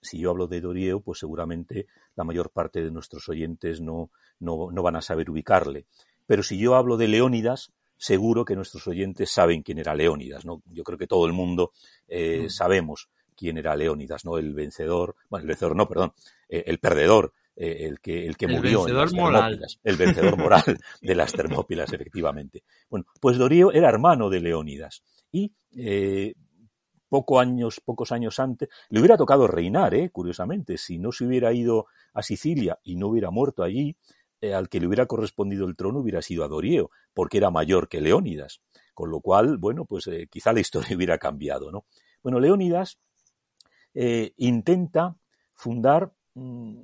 Si 0.00 0.18
yo 0.18 0.30
hablo 0.30 0.48
de 0.48 0.60
Dorieo, 0.60 1.00
pues 1.00 1.20
seguramente 1.20 1.86
la 2.16 2.24
mayor 2.24 2.50
parte 2.50 2.82
de 2.82 2.90
nuestros 2.90 3.28
oyentes 3.28 3.80
no, 3.80 4.10
no, 4.40 4.72
no 4.72 4.82
van 4.82 4.96
a 4.96 5.02
saber 5.02 5.30
ubicarle. 5.30 5.86
Pero 6.26 6.42
si 6.42 6.58
yo 6.58 6.74
hablo 6.74 6.96
de 6.96 7.06
Leónidas, 7.06 7.72
seguro 8.02 8.44
que 8.44 8.56
nuestros 8.56 8.88
oyentes 8.88 9.30
saben 9.30 9.62
quién 9.62 9.78
era 9.78 9.94
Leónidas, 9.94 10.44
¿no? 10.44 10.60
Yo 10.66 10.82
creo 10.82 10.98
que 10.98 11.06
todo 11.06 11.24
el 11.24 11.32
mundo 11.32 11.70
eh, 12.08 12.46
mm. 12.46 12.50
sabemos 12.50 13.08
quién 13.36 13.58
era 13.58 13.76
Leónidas, 13.76 14.24
¿no? 14.24 14.38
El 14.38 14.54
vencedor, 14.54 15.14
bueno, 15.30 15.42
el 15.42 15.48
vencedor 15.48 15.76
no, 15.76 15.86
perdón, 15.86 16.12
eh, 16.48 16.64
el 16.66 16.80
perdedor, 16.80 17.32
eh, 17.54 17.86
el 17.86 18.00
que, 18.00 18.26
el 18.26 18.36
que 18.36 18.46
el 18.46 18.56
murió 18.56 18.82
vencedor 18.82 19.02
en 19.02 19.04
las 19.04 19.12
moral. 19.12 19.60
el 19.84 19.96
vencedor 19.96 20.36
moral 20.36 20.64
de 21.00 21.14
las 21.14 21.32
Termópilas, 21.32 21.92
efectivamente. 21.92 22.64
Bueno, 22.90 23.06
pues 23.20 23.38
Dorío 23.38 23.70
era 23.70 23.88
hermano 23.88 24.28
de 24.28 24.40
Leónidas 24.40 25.04
y 25.30 25.52
eh, 25.76 26.34
poco 27.08 27.38
años, 27.38 27.80
pocos 27.84 28.10
años 28.10 28.40
antes, 28.40 28.68
le 28.88 28.98
hubiera 28.98 29.16
tocado 29.16 29.46
reinar, 29.46 29.94
eh, 29.94 30.10
curiosamente, 30.10 30.76
si 30.76 30.98
no 30.98 31.12
se 31.12 31.24
hubiera 31.24 31.52
ido 31.52 31.86
a 32.14 32.22
Sicilia 32.22 32.78
y 32.82 32.96
no 32.96 33.08
hubiera 33.08 33.30
muerto 33.30 33.62
allí, 33.62 33.94
al 34.42 34.68
que 34.68 34.80
le 34.80 34.86
hubiera 34.86 35.06
correspondido 35.06 35.66
el 35.66 35.76
trono 35.76 36.00
hubiera 36.00 36.22
sido 36.22 36.44
a 36.44 36.48
Dorieo, 36.48 36.90
porque 37.14 37.38
era 37.38 37.50
mayor 37.50 37.88
que 37.88 38.00
Leónidas. 38.00 38.60
Con 38.94 39.10
lo 39.10 39.20
cual, 39.20 39.56
bueno, 39.56 39.84
pues 39.84 40.06
eh, 40.08 40.26
quizá 40.30 40.52
la 40.52 40.60
historia 40.60 40.96
hubiera 40.96 41.18
cambiado, 41.18 41.70
¿no? 41.70 41.86
Bueno, 42.22 42.40
Leónidas 42.40 42.98
eh, 43.94 44.32
intenta 44.36 45.16
fundar, 45.54 46.12
mmm, 46.34 46.80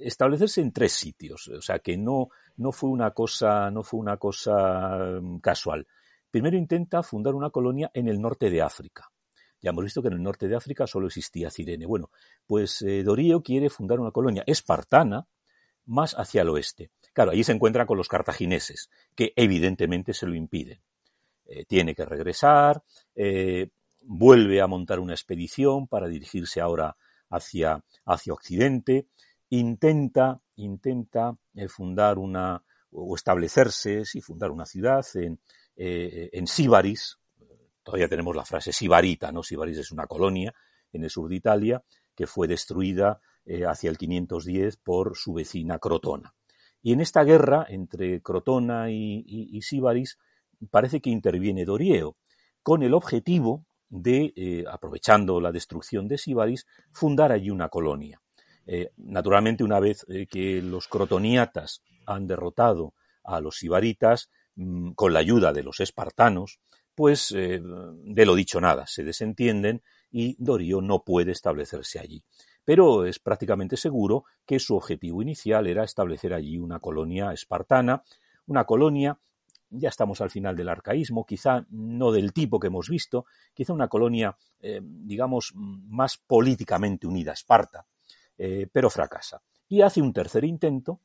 establecerse 0.00 0.60
en 0.60 0.72
tres 0.72 0.92
sitios, 0.92 1.48
o 1.48 1.60
sea 1.60 1.80
que 1.80 1.96
no, 1.96 2.28
no 2.56 2.72
fue 2.72 2.90
una 2.90 3.10
cosa, 3.12 3.70
no 3.70 3.82
fue 3.82 4.00
una 4.00 4.16
cosa 4.16 4.96
um, 5.18 5.40
casual. 5.40 5.86
Primero 6.30 6.56
intenta 6.56 7.02
fundar 7.02 7.34
una 7.34 7.50
colonia 7.50 7.90
en 7.94 8.08
el 8.08 8.20
norte 8.20 8.50
de 8.50 8.62
África. 8.62 9.10
Ya 9.60 9.70
hemos 9.70 9.84
visto 9.84 10.02
que 10.02 10.08
en 10.08 10.14
el 10.14 10.22
norte 10.22 10.46
de 10.46 10.56
África 10.56 10.86
solo 10.86 11.06
existía 11.06 11.50
Cirene. 11.50 11.86
Bueno, 11.86 12.10
pues 12.46 12.82
eh, 12.82 13.02
Dorío 13.02 13.42
quiere 13.42 13.70
fundar 13.70 13.98
una 13.98 14.12
colonia 14.12 14.44
espartana 14.46 15.26
más 15.86 16.14
hacia 16.14 16.42
el 16.42 16.50
oeste. 16.50 16.90
Claro, 17.12 17.32
allí 17.32 17.44
se 17.44 17.52
encuentra 17.52 17.86
con 17.86 17.96
los 17.96 18.08
cartagineses, 18.08 18.90
que 19.14 19.32
evidentemente 19.36 20.14
se 20.14 20.26
lo 20.26 20.34
impiden. 20.34 20.80
Eh, 21.46 21.64
tiene 21.64 21.94
que 21.94 22.04
regresar, 22.04 22.82
eh, 23.14 23.70
vuelve 24.02 24.60
a 24.60 24.66
montar 24.66 25.00
una 25.00 25.14
expedición 25.14 25.88
para 25.88 26.08
dirigirse 26.08 26.60
ahora 26.60 26.96
hacia, 27.30 27.82
hacia 28.04 28.32
Occidente, 28.32 29.08
intenta, 29.50 30.40
intenta 30.56 31.36
fundar 31.68 32.18
una, 32.18 32.62
o 32.90 33.14
establecerse, 33.16 34.04
sí, 34.04 34.20
fundar 34.20 34.50
una 34.50 34.66
ciudad 34.66 35.04
en, 35.14 35.40
en 35.76 36.46
Síbaris, 36.46 37.18
todavía 37.88 38.08
tenemos 38.08 38.36
la 38.36 38.44
frase 38.44 38.70
Sibarita, 38.70 39.32
¿no? 39.32 39.42
Sibaris 39.42 39.78
es 39.78 39.92
una 39.92 40.06
colonia 40.06 40.54
en 40.92 41.04
el 41.04 41.10
sur 41.10 41.28
de 41.28 41.36
Italia 41.36 41.82
que 42.14 42.26
fue 42.26 42.46
destruida 42.46 43.20
eh, 43.46 43.64
hacia 43.64 43.88
el 43.88 43.96
510 43.96 44.76
por 44.76 45.16
su 45.16 45.32
vecina 45.32 45.78
Crotona. 45.78 46.34
Y 46.82 46.92
en 46.92 47.00
esta 47.00 47.24
guerra 47.24 47.66
entre 47.68 48.20
Crotona 48.22 48.90
y, 48.90 49.60
Sibaris 49.62 50.18
parece 50.70 51.00
que 51.00 51.10
interviene 51.10 51.64
Dorieo, 51.64 52.16
con 52.62 52.82
el 52.82 52.94
objetivo 52.94 53.64
de, 53.88 54.32
eh, 54.36 54.64
aprovechando 54.70 55.40
la 55.40 55.52
destrucción 55.52 56.08
de 56.08 56.18
Sibaris, 56.18 56.66
fundar 56.90 57.32
allí 57.32 57.50
una 57.50 57.68
colonia. 57.68 58.20
Eh, 58.66 58.90
naturalmente, 58.96 59.64
una 59.64 59.80
vez 59.80 60.04
que 60.30 60.60
los 60.60 60.88
crotoniatas 60.88 61.82
han 62.06 62.26
derrotado 62.26 62.94
a 63.24 63.40
los 63.40 63.56
sibaritas, 63.56 64.30
mm, 64.56 64.92
con 64.92 65.12
la 65.12 65.20
ayuda 65.20 65.52
de 65.52 65.62
los 65.62 65.80
espartanos, 65.80 66.58
pues 66.94 67.30
eh, 67.30 67.60
de 67.62 68.26
lo 68.26 68.34
dicho 68.34 68.60
nada, 68.60 68.86
se 68.88 69.04
desentienden 69.04 69.82
y 70.10 70.34
Dorio 70.38 70.80
no 70.80 71.04
puede 71.04 71.30
establecerse 71.30 72.00
allí. 72.00 72.24
Pero 72.68 73.06
es 73.06 73.18
prácticamente 73.18 73.78
seguro 73.78 74.24
que 74.44 74.58
su 74.58 74.76
objetivo 74.76 75.22
inicial 75.22 75.66
era 75.66 75.84
establecer 75.84 76.34
allí 76.34 76.58
una 76.58 76.80
colonia 76.80 77.32
espartana, 77.32 78.02
una 78.44 78.64
colonia, 78.64 79.18
ya 79.70 79.88
estamos 79.88 80.20
al 80.20 80.28
final 80.28 80.54
del 80.54 80.68
arcaísmo, 80.68 81.24
quizá 81.24 81.64
no 81.70 82.12
del 82.12 82.34
tipo 82.34 82.60
que 82.60 82.66
hemos 82.66 82.90
visto, 82.90 83.24
quizá 83.54 83.72
una 83.72 83.88
colonia, 83.88 84.36
eh, 84.60 84.82
digamos, 84.82 85.54
más 85.54 86.18
políticamente 86.18 87.06
unida 87.06 87.32
Esparta, 87.32 87.86
eh, 88.36 88.68
pero 88.70 88.90
fracasa. 88.90 89.40
Y 89.66 89.80
hace 89.80 90.02
un 90.02 90.12
tercer 90.12 90.44
intento 90.44 91.00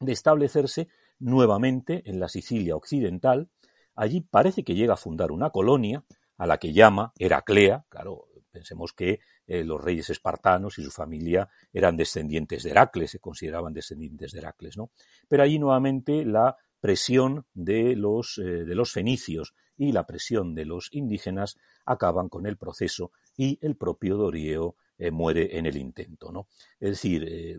de 0.00 0.10
establecerse 0.10 0.88
nuevamente 1.20 2.02
en 2.10 2.18
la 2.18 2.28
Sicilia 2.28 2.74
occidental, 2.74 3.48
Allí 3.94 4.20
parece 4.20 4.62
que 4.62 4.76
llega 4.76 4.94
a 4.94 4.96
fundar 4.96 5.32
una 5.32 5.50
colonia 5.50 6.04
a 6.36 6.46
la 6.46 6.58
que 6.58 6.72
llama 6.72 7.12
Heraclea, 7.18 7.84
claro, 7.88 8.28
pensemos 8.52 8.92
que 8.92 9.18
eh, 9.50 9.64
los 9.64 9.82
reyes 9.82 10.10
espartanos 10.10 10.78
y 10.78 10.84
su 10.84 10.90
familia 10.90 11.48
eran 11.72 11.96
descendientes 11.96 12.64
de 12.64 12.70
Heracles, 12.70 13.12
se 13.12 13.18
consideraban 13.18 13.72
descendientes 13.72 14.32
de 14.32 14.40
Heracles, 14.40 14.76
¿no? 14.76 14.90
Pero 15.26 15.42
allí 15.42 15.58
nuevamente 15.58 16.26
la 16.26 16.54
presión 16.80 17.46
de 17.54 17.96
los, 17.96 18.36
eh, 18.36 18.42
de 18.42 18.74
los 18.74 18.92
fenicios 18.92 19.54
y 19.78 19.92
la 19.92 20.04
presión 20.04 20.54
de 20.54 20.66
los 20.66 20.90
indígenas 20.92 21.56
acaban 21.86 22.28
con 22.28 22.44
el 22.44 22.58
proceso 22.58 23.10
y 23.38 23.58
el 23.62 23.74
propio 23.76 24.18
Dorieo 24.18 24.76
eh, 24.98 25.10
muere 25.10 25.56
en 25.56 25.64
el 25.64 25.78
intento, 25.78 26.30
¿no? 26.30 26.48
Es 26.78 26.90
decir, 26.90 27.58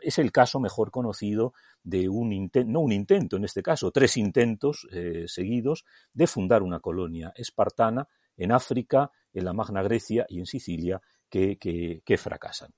es 0.00 0.18
el 0.18 0.32
caso 0.32 0.58
mejor 0.58 0.90
conocido 0.90 1.54
de 1.84 2.08
un 2.08 2.32
intento, 2.32 2.72
no 2.72 2.80
un 2.80 2.90
intento 2.90 3.36
en 3.36 3.44
este 3.44 3.62
caso, 3.62 3.92
tres 3.92 4.16
intentos 4.16 4.88
seguidos 5.26 5.84
de 6.12 6.26
fundar 6.26 6.62
una 6.64 6.80
colonia 6.80 7.32
espartana 7.36 8.08
en 8.36 8.50
África, 8.50 9.12
en 9.32 9.44
la 9.44 9.52
Magna 9.52 9.82
Grecia 9.82 10.26
y 10.28 10.40
en 10.40 10.46
Sicilia 10.46 11.00
que, 11.30 11.56
que, 12.04 12.18
fracasan. 12.18 12.70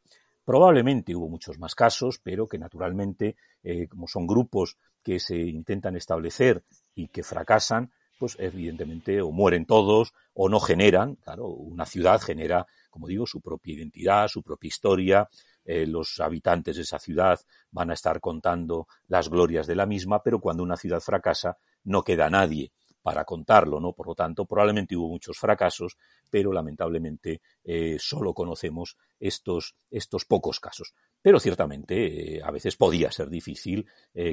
Probablemente 0.44 1.14
hubo 1.16 1.28
muchos 1.28 1.58
más 1.58 1.74
casos, 1.74 2.20
pero 2.22 2.46
que 2.46 2.58
naturalmente, 2.58 3.36
eh, 3.62 3.88
como 3.88 4.06
son 4.06 4.26
grupos 4.26 4.76
que 5.02 5.18
se 5.18 5.36
intentan 5.36 5.96
establecer 5.96 6.62
y 6.94 7.08
que 7.08 7.22
fracasan, 7.22 7.90
pues 8.18 8.36
evidentemente 8.38 9.20
o 9.20 9.32
mueren 9.32 9.66
todos 9.66 10.12
o 10.34 10.48
no 10.48 10.60
generan, 10.60 11.16
claro, 11.16 11.46
una 11.48 11.86
ciudad 11.86 12.20
genera, 12.20 12.66
como 12.90 13.08
digo, 13.08 13.26
su 13.26 13.40
propia 13.40 13.74
identidad, 13.74 14.28
su 14.28 14.42
propia 14.42 14.68
historia, 14.68 15.28
eh, 15.64 15.86
los 15.86 16.20
habitantes 16.20 16.76
de 16.76 16.82
esa 16.82 16.98
ciudad 16.98 17.40
van 17.70 17.90
a 17.90 17.94
estar 17.94 18.20
contando 18.20 18.86
las 19.08 19.28
glorias 19.28 19.66
de 19.66 19.76
la 19.76 19.86
misma, 19.86 20.22
pero 20.22 20.40
cuando 20.40 20.62
una 20.62 20.76
ciudad 20.76 21.00
fracasa 21.00 21.56
no 21.84 22.02
queda 22.02 22.30
nadie 22.30 22.70
para 23.02 23.24
contarlo, 23.24 23.80
¿no? 23.80 23.92
Por 23.92 24.06
lo 24.06 24.14
tanto, 24.14 24.44
probablemente 24.44 24.96
hubo 24.96 25.08
muchos 25.08 25.38
fracasos, 25.38 25.96
pero 26.30 26.52
lamentablemente 26.52 27.42
eh, 27.64 27.96
solo 27.98 28.32
conocemos 28.32 28.96
estos, 29.18 29.74
estos 29.90 30.24
pocos 30.24 30.60
casos. 30.60 30.94
Pero 31.20 31.38
ciertamente 31.40 32.36
eh, 32.36 32.42
a 32.42 32.50
veces 32.50 32.76
podía 32.76 33.10
ser 33.10 33.28
difícil 33.28 33.86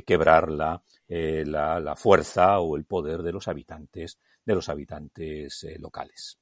quebrar 0.05 0.51
la, 0.51 0.81
la, 1.07 1.95
fuerza 1.95 2.59
o 2.59 2.75
el 2.75 2.85
poder 2.85 3.23
de 3.23 3.31
los 3.31 3.47
habitantes, 3.47 4.19
de 4.45 4.55
los 4.55 4.69
habitantes 4.69 5.65
locales. 5.79 6.37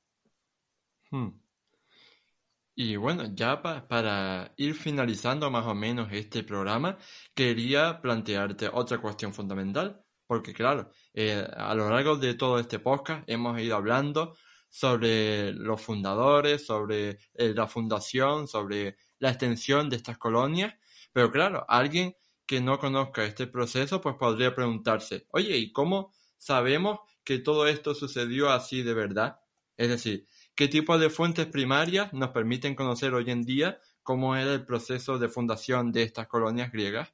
Hmm. 1.12 1.30
Y 2.80 2.96
bueno, 2.96 3.24
ya 3.34 3.60
para 3.60 4.54
ir 4.56 4.76
finalizando 4.76 5.50
más 5.50 5.66
o 5.66 5.74
menos 5.74 6.10
este 6.12 6.44
programa, 6.44 6.96
quería 7.34 8.00
plantearte 8.00 8.70
otra 8.72 9.00
cuestión 9.00 9.34
fundamental, 9.34 10.06
porque 10.28 10.54
claro, 10.54 10.92
eh, 11.14 11.48
a 11.56 11.74
lo 11.74 11.90
largo 11.90 12.18
de 12.18 12.34
todo 12.36 12.60
este 12.60 12.80
podcast 12.80 13.24
hemos 13.28 13.60
ido 13.60 13.76
hablando 13.76 14.36
sobre 14.70 15.54
los 15.54 15.82
fundadores, 15.82 16.66
sobre 16.66 17.20
eh, 17.34 17.54
la 17.56 17.68
fundación, 17.68 18.48
sobre 18.48 18.98
la 19.20 19.30
extensión 19.30 19.90
de 19.90 19.96
estas 19.96 20.18
colonias, 20.18 20.76
pero 21.14 21.32
claro, 21.32 21.66
alguien 21.68 22.16
que 22.46 22.62
no 22.62 22.78
conozca 22.78 23.26
este 23.26 23.48
proceso, 23.48 24.02
pues 24.02 24.16
podría 24.16 24.54
preguntarse, 24.54 25.26
oye, 25.32 25.58
¿y 25.58 25.72
cómo 25.72 26.14
sabemos 26.38 27.00
que 27.24 27.40
todo 27.40 27.68
esto 27.68 27.96
sucedió 27.96 28.50
así 28.50 28.84
de 28.84 28.94
verdad? 28.94 29.40
Es 29.76 29.90
decir, 29.90 30.28
¿Qué 30.58 30.68
tipo 30.68 30.98
de 30.98 31.12
fuentes 31.12 31.46
primarias 31.46 32.12
nos 32.14 32.32
permiten 32.32 32.74
conocer 32.74 33.14
hoy 33.14 33.30
en 33.30 33.44
día 33.44 33.80
cómo 34.02 34.36
era 34.36 34.56
el 34.56 34.66
proceso 34.66 35.20
de 35.20 35.30
fundación 35.30 35.92
de 35.92 36.02
estas 36.02 36.26
colonias 36.26 36.72
griegas? 36.72 37.14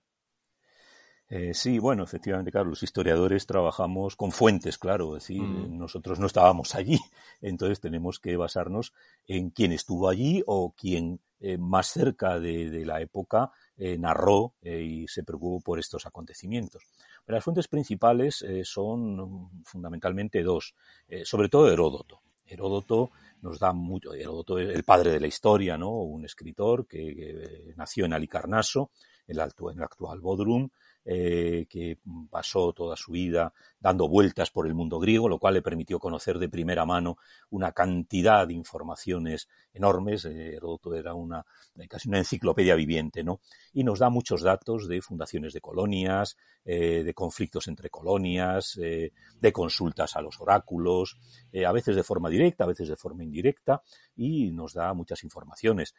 Eh, 1.36 1.56
sí, 1.56 1.80
bueno, 1.80 2.04
efectivamente, 2.04 2.52
claro, 2.52 2.70
los 2.70 2.84
historiadores 2.84 3.48
trabajamos 3.48 4.16
con 4.16 4.32
fuentes, 4.32 4.78
claro, 4.78 5.18
es 5.18 5.24
decir, 5.24 5.42
mm. 5.42 5.80
nosotros 5.80 6.20
no 6.20 6.28
estábamos 6.28 6.76
allí, 6.76 7.00
entonces 7.42 7.80
tenemos 7.80 8.20
que 8.20 8.38
basarnos 8.38 8.94
en 9.26 9.50
quién 9.50 9.72
estuvo 9.72 10.10
allí 10.10 10.44
o 10.46 10.76
quién 10.78 11.22
eh, 11.40 11.58
más 11.58 11.88
cerca 11.88 12.40
de, 12.40 12.86
la 12.86 13.02
época 13.02 13.50
eh, 13.78 13.98
narró 13.98 14.54
y 14.62 15.08
se 15.08 15.24
preocupó 15.24 15.60
por 15.60 15.80
estos 15.80 16.06
acontecimientos. 16.06 16.84
las 17.26 17.44
fuentes 17.44 17.68
principales 17.68 18.46
son 18.64 19.64
fundamentalmente 19.66 20.44
dos, 20.44 20.76
sobre 21.24 21.50
todo 21.50 21.68
Heródoto. 21.72 22.22
Heródoto 22.46 23.10
nos 23.42 23.58
da 23.58 23.74
mucho, 23.74 24.14
el 24.14 24.84
padre 24.84 25.14
de 25.14 25.20
la 25.20 25.28
historia, 25.28 25.80
¿no? 25.80 25.90
Un 25.90 26.26
escritor 26.26 26.86
que, 26.86 27.74
nació 27.76 28.06
en 28.06 28.14
Alicarnaso, 28.14 28.92
en 29.26 29.38
el 29.38 29.42
actual 29.84 30.22
Bodrum, 30.22 30.70
eh, 31.06 31.66
que 31.70 31.98
pasó 32.30 32.72
toda 32.72 32.96
su 32.96 33.12
vida 33.12 33.54
dando 33.78 34.08
vueltas 34.08 34.52
por 34.52 34.68
el 34.68 34.74
mundo 34.74 35.00
griego, 35.00 35.28
lo 35.28 35.38
cual 35.38 35.56
le 35.56 35.62
permitió 35.62 36.00
conocer 36.00 36.40
de 36.40 36.48
primera 36.48 36.86
mano 36.86 37.18
una 37.50 37.74
cantidad 37.74 38.48
de 38.48 38.54
informaciones 38.54 39.50
enormes. 39.74 40.24
Eh, 40.26 40.56
Heródoto 40.56 40.96
era 40.96 41.14
una, 41.14 41.46
casi 41.90 42.08
una 42.08 42.20
enciclopedia 42.20 42.76
viviente, 42.76 43.24
¿no? 43.24 43.42
Y 43.74 43.84
nos 43.84 44.00
da 44.00 44.10
muchos 44.10 44.42
datos 44.42 44.88
de 44.88 45.02
fundaciones 45.02 45.52
de 45.52 45.60
colonias, 45.60 46.38
eh, 46.64 47.04
de 47.04 47.14
conflictos 47.14 47.68
entre 47.68 47.90
colonias, 47.90 48.80
de 48.80 49.52
consultas 49.52 50.16
a 50.16 50.22
los 50.22 50.40
oráculos, 50.40 51.18
a 51.66 51.72
veces 51.74 51.98
de 51.98 52.04
forma 52.04 52.30
directa, 52.30 52.64
a 52.64 52.68
veces 52.68 52.88
de 52.88 52.96
forma 52.96 53.24
indirecta, 53.24 53.82
y 54.16 54.52
nos 54.52 54.74
da 54.74 54.94
muchas 54.94 55.24
informaciones. 55.24 55.94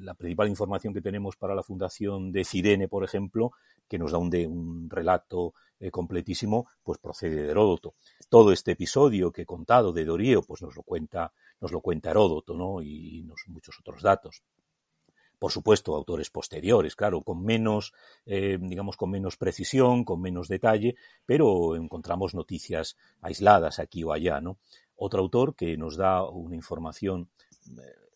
La 0.00 0.14
principal 0.14 0.48
información 0.48 0.92
que 0.92 1.00
tenemos 1.00 1.36
para 1.36 1.54
la 1.54 1.62
fundación 1.62 2.32
de 2.32 2.44
Cirene, 2.44 2.88
por 2.88 3.04
ejemplo, 3.04 3.52
que 3.88 3.98
nos 3.98 4.12
da 4.12 4.18
un, 4.18 4.88
relato 4.90 5.54
eh, 5.80 5.90
completísimo, 5.90 6.68
pues 6.82 6.98
procede 6.98 7.42
de 7.42 7.50
Heródoto. 7.50 7.94
Todo 8.28 8.52
este 8.52 8.72
episodio 8.72 9.32
que 9.32 9.42
he 9.42 9.46
contado 9.46 9.92
de 9.92 10.04
Dorío, 10.04 10.42
pues 10.42 10.62
nos 10.62 10.76
lo 10.76 10.82
cuenta, 10.82 11.32
nos 11.60 11.72
lo 11.72 11.80
cuenta 11.80 12.10
Heródoto, 12.10 12.54
¿no? 12.54 12.82
Y 12.82 13.26
muchos 13.46 13.78
otros 13.80 14.02
datos. 14.02 14.42
Por 15.38 15.52
supuesto, 15.52 15.94
autores 15.94 16.30
posteriores, 16.30 16.96
claro, 16.96 17.22
con 17.22 17.44
menos, 17.44 17.92
eh, 18.26 18.58
digamos, 18.60 18.96
con 18.96 19.10
menos 19.10 19.36
precisión, 19.36 20.04
con 20.04 20.20
menos 20.20 20.48
detalle, 20.48 20.96
pero 21.24 21.76
encontramos 21.76 22.34
noticias 22.34 22.96
aisladas 23.20 23.78
aquí 23.78 24.02
o 24.02 24.12
allá, 24.12 24.40
¿no? 24.40 24.58
Otro 24.96 25.20
autor 25.20 25.54
que 25.54 25.76
nos 25.76 25.96
da 25.96 26.28
una 26.28 26.56
información 26.56 27.30
eh, 27.68 28.07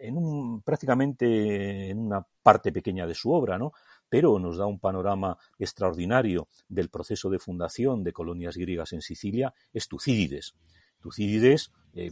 en 0.00 0.16
un, 0.16 0.62
prácticamente 0.62 1.90
en 1.90 1.98
una 1.98 2.26
parte 2.42 2.72
pequeña 2.72 3.06
de 3.06 3.14
su 3.14 3.32
obra, 3.32 3.58
¿no? 3.58 3.72
pero 4.08 4.38
nos 4.38 4.56
da 4.56 4.66
un 4.66 4.78
panorama 4.78 5.36
extraordinario 5.58 6.48
del 6.68 6.88
proceso 6.88 7.28
de 7.30 7.38
fundación 7.38 8.02
de 8.02 8.12
colonias 8.12 8.56
griegas 8.56 8.92
en 8.92 9.02
Sicilia, 9.02 9.52
es 9.72 9.88
Tucídides. 9.88 10.54
Tucídides, 11.00 11.70
eh, 11.94 12.10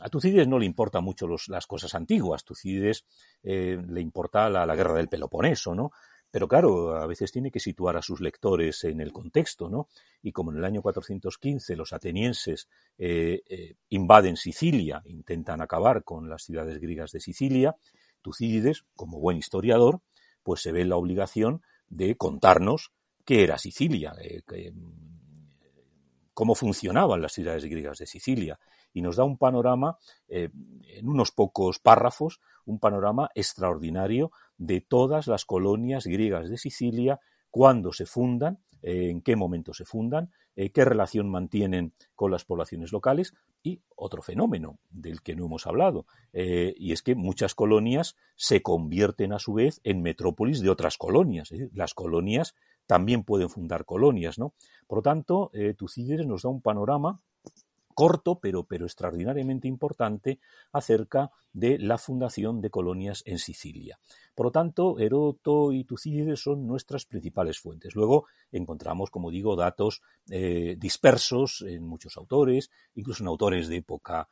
a 0.00 0.08
Tucídides 0.08 0.48
no 0.48 0.58
le 0.58 0.66
importan 0.66 1.04
mucho 1.04 1.26
las 1.48 1.66
cosas 1.66 1.94
antiguas, 1.94 2.44
Tucídides 2.44 3.04
eh, 3.42 3.80
le 3.88 4.00
importa 4.00 4.50
la, 4.50 4.66
la, 4.66 4.74
guerra 4.74 4.94
del 4.94 5.08
Peloponeso, 5.08 5.74
¿no? 5.74 5.92
Pero 6.32 6.48
claro, 6.48 6.96
a 6.96 7.06
veces 7.06 7.30
tiene 7.30 7.50
que 7.50 7.60
situar 7.60 7.98
a 7.98 8.02
sus 8.02 8.22
lectores 8.22 8.84
en 8.84 9.02
el 9.02 9.12
contexto, 9.12 9.68
¿no? 9.68 9.88
Y 10.22 10.32
como 10.32 10.50
en 10.50 10.56
el 10.56 10.64
año 10.64 10.80
415 10.80 11.76
los 11.76 11.92
atenienses 11.92 12.70
eh, 12.96 13.42
eh, 13.46 13.74
invaden 13.90 14.38
Sicilia, 14.38 15.02
intentan 15.04 15.60
acabar 15.60 16.04
con 16.04 16.30
las 16.30 16.44
ciudades 16.44 16.80
griegas 16.80 17.12
de 17.12 17.20
Sicilia, 17.20 17.76
Tucídides, 18.22 18.86
como 18.96 19.20
buen 19.20 19.36
historiador, 19.36 20.00
pues 20.42 20.62
se 20.62 20.72
ve 20.72 20.86
la 20.86 20.96
obligación 20.96 21.60
de 21.88 22.16
contarnos 22.16 22.92
qué 23.26 23.42
era 23.42 23.58
Sicilia, 23.58 24.14
eh, 24.18 24.72
cómo 26.32 26.54
funcionaban 26.54 27.20
las 27.20 27.32
ciudades 27.32 27.66
griegas 27.66 27.98
de 27.98 28.06
Sicilia, 28.06 28.58
y 28.94 29.02
nos 29.02 29.16
da 29.16 29.24
un 29.24 29.36
panorama, 29.36 29.98
en 30.28 31.08
unos 31.08 31.30
pocos 31.30 31.78
párrafos, 31.78 32.40
un 32.66 32.78
panorama 32.78 33.30
extraordinario 33.34 34.32
de 34.62 34.80
todas 34.80 35.26
las 35.26 35.44
colonias 35.44 36.06
griegas 36.06 36.48
de 36.48 36.56
Sicilia, 36.56 37.20
cuándo 37.50 37.92
se 37.92 38.06
fundan, 38.06 38.60
eh, 38.80 39.10
en 39.10 39.20
qué 39.20 39.34
momento 39.34 39.74
se 39.74 39.84
fundan, 39.84 40.30
eh, 40.54 40.70
qué 40.70 40.84
relación 40.84 41.28
mantienen 41.28 41.92
con 42.14 42.30
las 42.30 42.44
poblaciones 42.44 42.92
locales 42.92 43.34
y 43.64 43.80
otro 43.96 44.22
fenómeno 44.22 44.78
del 44.90 45.20
que 45.22 45.34
no 45.34 45.46
hemos 45.46 45.66
hablado, 45.66 46.06
eh, 46.32 46.74
y 46.76 46.92
es 46.92 47.02
que 47.02 47.16
muchas 47.16 47.54
colonias 47.56 48.16
se 48.36 48.62
convierten 48.62 49.32
a 49.32 49.40
su 49.40 49.54
vez 49.54 49.80
en 49.82 50.00
metrópolis 50.00 50.60
de 50.60 50.70
otras 50.70 50.96
colonias. 50.96 51.50
Las 51.72 51.94
colonias 51.94 52.54
también 52.86 53.24
pueden 53.24 53.48
fundar 53.48 53.84
colonias, 53.84 54.38
¿no? 54.38 54.54
Por 54.86 54.98
lo 54.98 55.02
tanto, 55.02 55.50
Tucídides 55.76 56.26
nos 56.26 56.42
da 56.42 56.50
un 56.50 56.60
panorama 56.60 57.20
corto, 57.92 58.38
pero, 58.40 58.66
extraordinariamente 58.70 59.68
importante, 59.68 60.40
acerca 60.72 61.30
de 61.52 61.78
la 61.78 61.98
fundación 61.98 62.60
de 62.60 62.70
colonias 62.70 63.22
en 63.26 63.38
Sicilia. 63.38 63.98
Por 64.34 64.46
lo 64.46 64.52
tanto, 64.52 64.98
Heródoto 64.98 65.72
y 65.72 65.84
Tucídides 65.84 66.40
son 66.40 66.66
nuestras 66.66 67.04
principales 67.04 67.58
fuentes. 67.58 67.94
Luego 67.94 68.26
encontramos, 68.50 69.10
como 69.10 69.30
digo, 69.30 69.54
datos 69.54 70.02
eh, 70.30 70.76
dispersos 70.78 71.62
en 71.66 71.86
muchos 71.86 72.16
autores, 72.16 72.70
incluso 72.94 73.22
en 73.22 73.28
autores 73.28 73.68
de 73.68 73.76
época, 73.76 74.28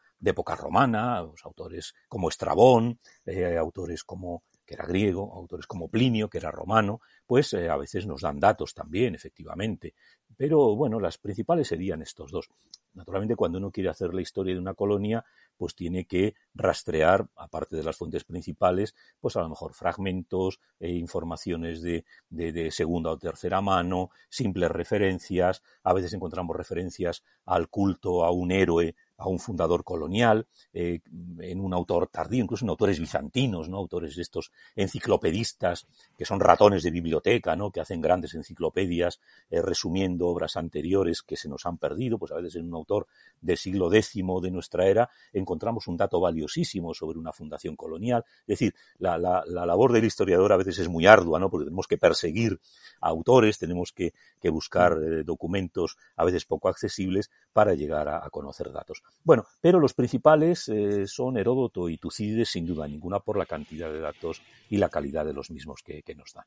romana, 0.57 1.19
autores 1.19 1.95
como 2.09 2.29
Estrabón, 2.29 2.99
eh, 3.27 3.57
autores 3.59 4.05
como 4.05 4.43
que 4.71 4.75
era 4.75 4.87
griego, 4.87 5.35
autores 5.35 5.67
como 5.67 5.89
Plinio, 5.89 6.31
que 6.31 6.39
era 6.39 6.53
romano, 6.53 7.01
pues 7.27 7.53
eh, 7.55 7.69
a 7.69 7.77
veces 7.77 8.07
nos 8.07 8.21
dan 8.21 8.39
datos 8.39 8.73
también, 8.73 9.17
efectivamente. 9.17 9.95
Pero 10.37 10.77
bueno, 10.77 11.01
las 11.01 11.19
principales 11.19 11.67
serían 11.67 12.03
estos 12.03 12.31
dos. 12.31 12.49
Naturalmente, 12.95 13.37
cuando 13.37 13.59
uno 13.59 13.71
quiere 13.71 13.89
hacer 13.89 14.13
la 14.15 14.21
historia 14.21 14.55
de 14.55 14.61
una 14.61 14.75
colonia, 14.75 15.25
pues 15.57 15.75
tiene 15.75 16.07
que 16.07 16.35
rastrear, 16.55 17.29
aparte 17.37 17.77
de 17.77 17.85
las 17.85 17.97
fuentes 17.97 18.25
principales, 18.25 18.95
pues 19.21 19.37
a 19.37 19.43
lo 19.43 19.49
mejor 19.49 19.75
fragmentos, 19.75 20.59
e 20.79 20.93
informaciones 20.93 21.83
de, 21.83 22.05
de, 22.31 22.71
segunda 22.71 23.11
o 23.11 23.19
tercera 23.19 23.61
mano, 23.61 24.11
simples 24.29 24.71
referencias, 24.71 25.63
a 25.83 25.93
veces 25.93 26.15
encontramos 26.15 26.57
referencias 26.57 27.23
al 27.45 27.69
culto 27.69 28.25
a 28.25 28.31
un 28.31 28.51
héroe 28.51 28.97
a 29.21 29.29
un 29.29 29.39
fundador 29.39 29.85
colonial, 29.85 30.47
eh, 30.73 31.01
en 31.41 31.61
un 31.61 31.75
autor 31.75 32.09
tardío, 32.09 32.43
incluso 32.43 32.65
en 32.65 32.71
autores 32.71 32.99
bizantinos, 32.99 33.69
¿no? 33.69 33.77
autores 33.77 34.17
de 34.17 34.23
estos 34.23 34.51
enciclopedistas 34.75 35.87
que 36.17 36.25
son 36.25 36.41
ratones 36.41 36.83
de 36.83 36.91
biblioteca, 36.91 37.55
¿no? 37.55 37.71
que 37.71 37.81
hacen 37.81 38.01
grandes 38.01 38.35
enciclopedias 38.35 39.21
eh, 39.51 39.61
resumiendo 39.61 40.27
obras 40.29 40.57
anteriores 40.57 41.23
que 41.23 41.37
se 41.37 41.49
nos 41.49 41.67
han 41.67 41.77
perdido, 41.77 42.19
pues 42.19 42.33
a 42.33 42.37
veces 42.37 42.57
en 42.57 42.69
un 42.69 42.75
autor 42.75 43.07
del 43.41 43.59
siglo 43.59 43.93
X 43.93 44.15
de 44.43 44.51
nuestra 44.51 44.87
era 44.87 45.11
encontramos 45.33 45.87
un 45.87 45.97
dato 45.99 46.19
valiosísimo 46.19 46.95
sobre 46.95 47.19
una 47.19 47.33
fundación 47.33 47.77
colonial. 47.77 48.25
Es 48.43 48.59
decir, 48.59 48.75
la, 48.99 49.19
la, 49.19 49.45
la 49.47 49.67
labor 49.67 49.93
del 49.93 50.05
historiador 50.05 50.53
a 50.53 50.57
veces 50.57 50.79
es 50.79 50.89
muy 50.89 51.07
ardua, 51.07 51.39
¿no? 51.39 51.51
porque 51.51 51.67
tenemos 51.67 51.87
que 51.87 51.99
perseguir 51.99 52.59
a 53.01 53.09
autores, 53.09 53.59
tenemos 53.59 53.93
que, 53.93 54.13
buscar 54.51 54.99
eh, 55.03 55.23
documentos 55.25 55.97
a 56.17 56.25
veces 56.25 56.47
poco 56.47 56.69
accesibles 56.69 57.31
para 57.53 57.75
llegar 57.75 58.09
a 58.09 58.29
conocer 58.31 58.73
datos. 58.73 59.03
Bueno, 59.23 59.47
pero 59.61 59.79
los 59.79 59.95
principales 59.95 60.69
eh, 60.69 61.07
son 61.07 61.37
Heródoto 61.37 61.89
y 61.89 61.99
Tucídides, 61.99 62.49
sin 62.49 62.67
duda 62.67 62.89
ninguna, 62.89 63.21
por 63.21 63.37
la 63.37 63.47
cantidad 63.47 63.91
de 63.91 64.01
datos 64.01 64.43
y 64.69 64.79
la 64.79 64.89
calidad 64.89 65.25
de 65.25 65.33
los 65.33 65.51
mismos 65.51 65.83
que, 65.83 66.03
nos 66.15 66.33
dan. 66.33 66.45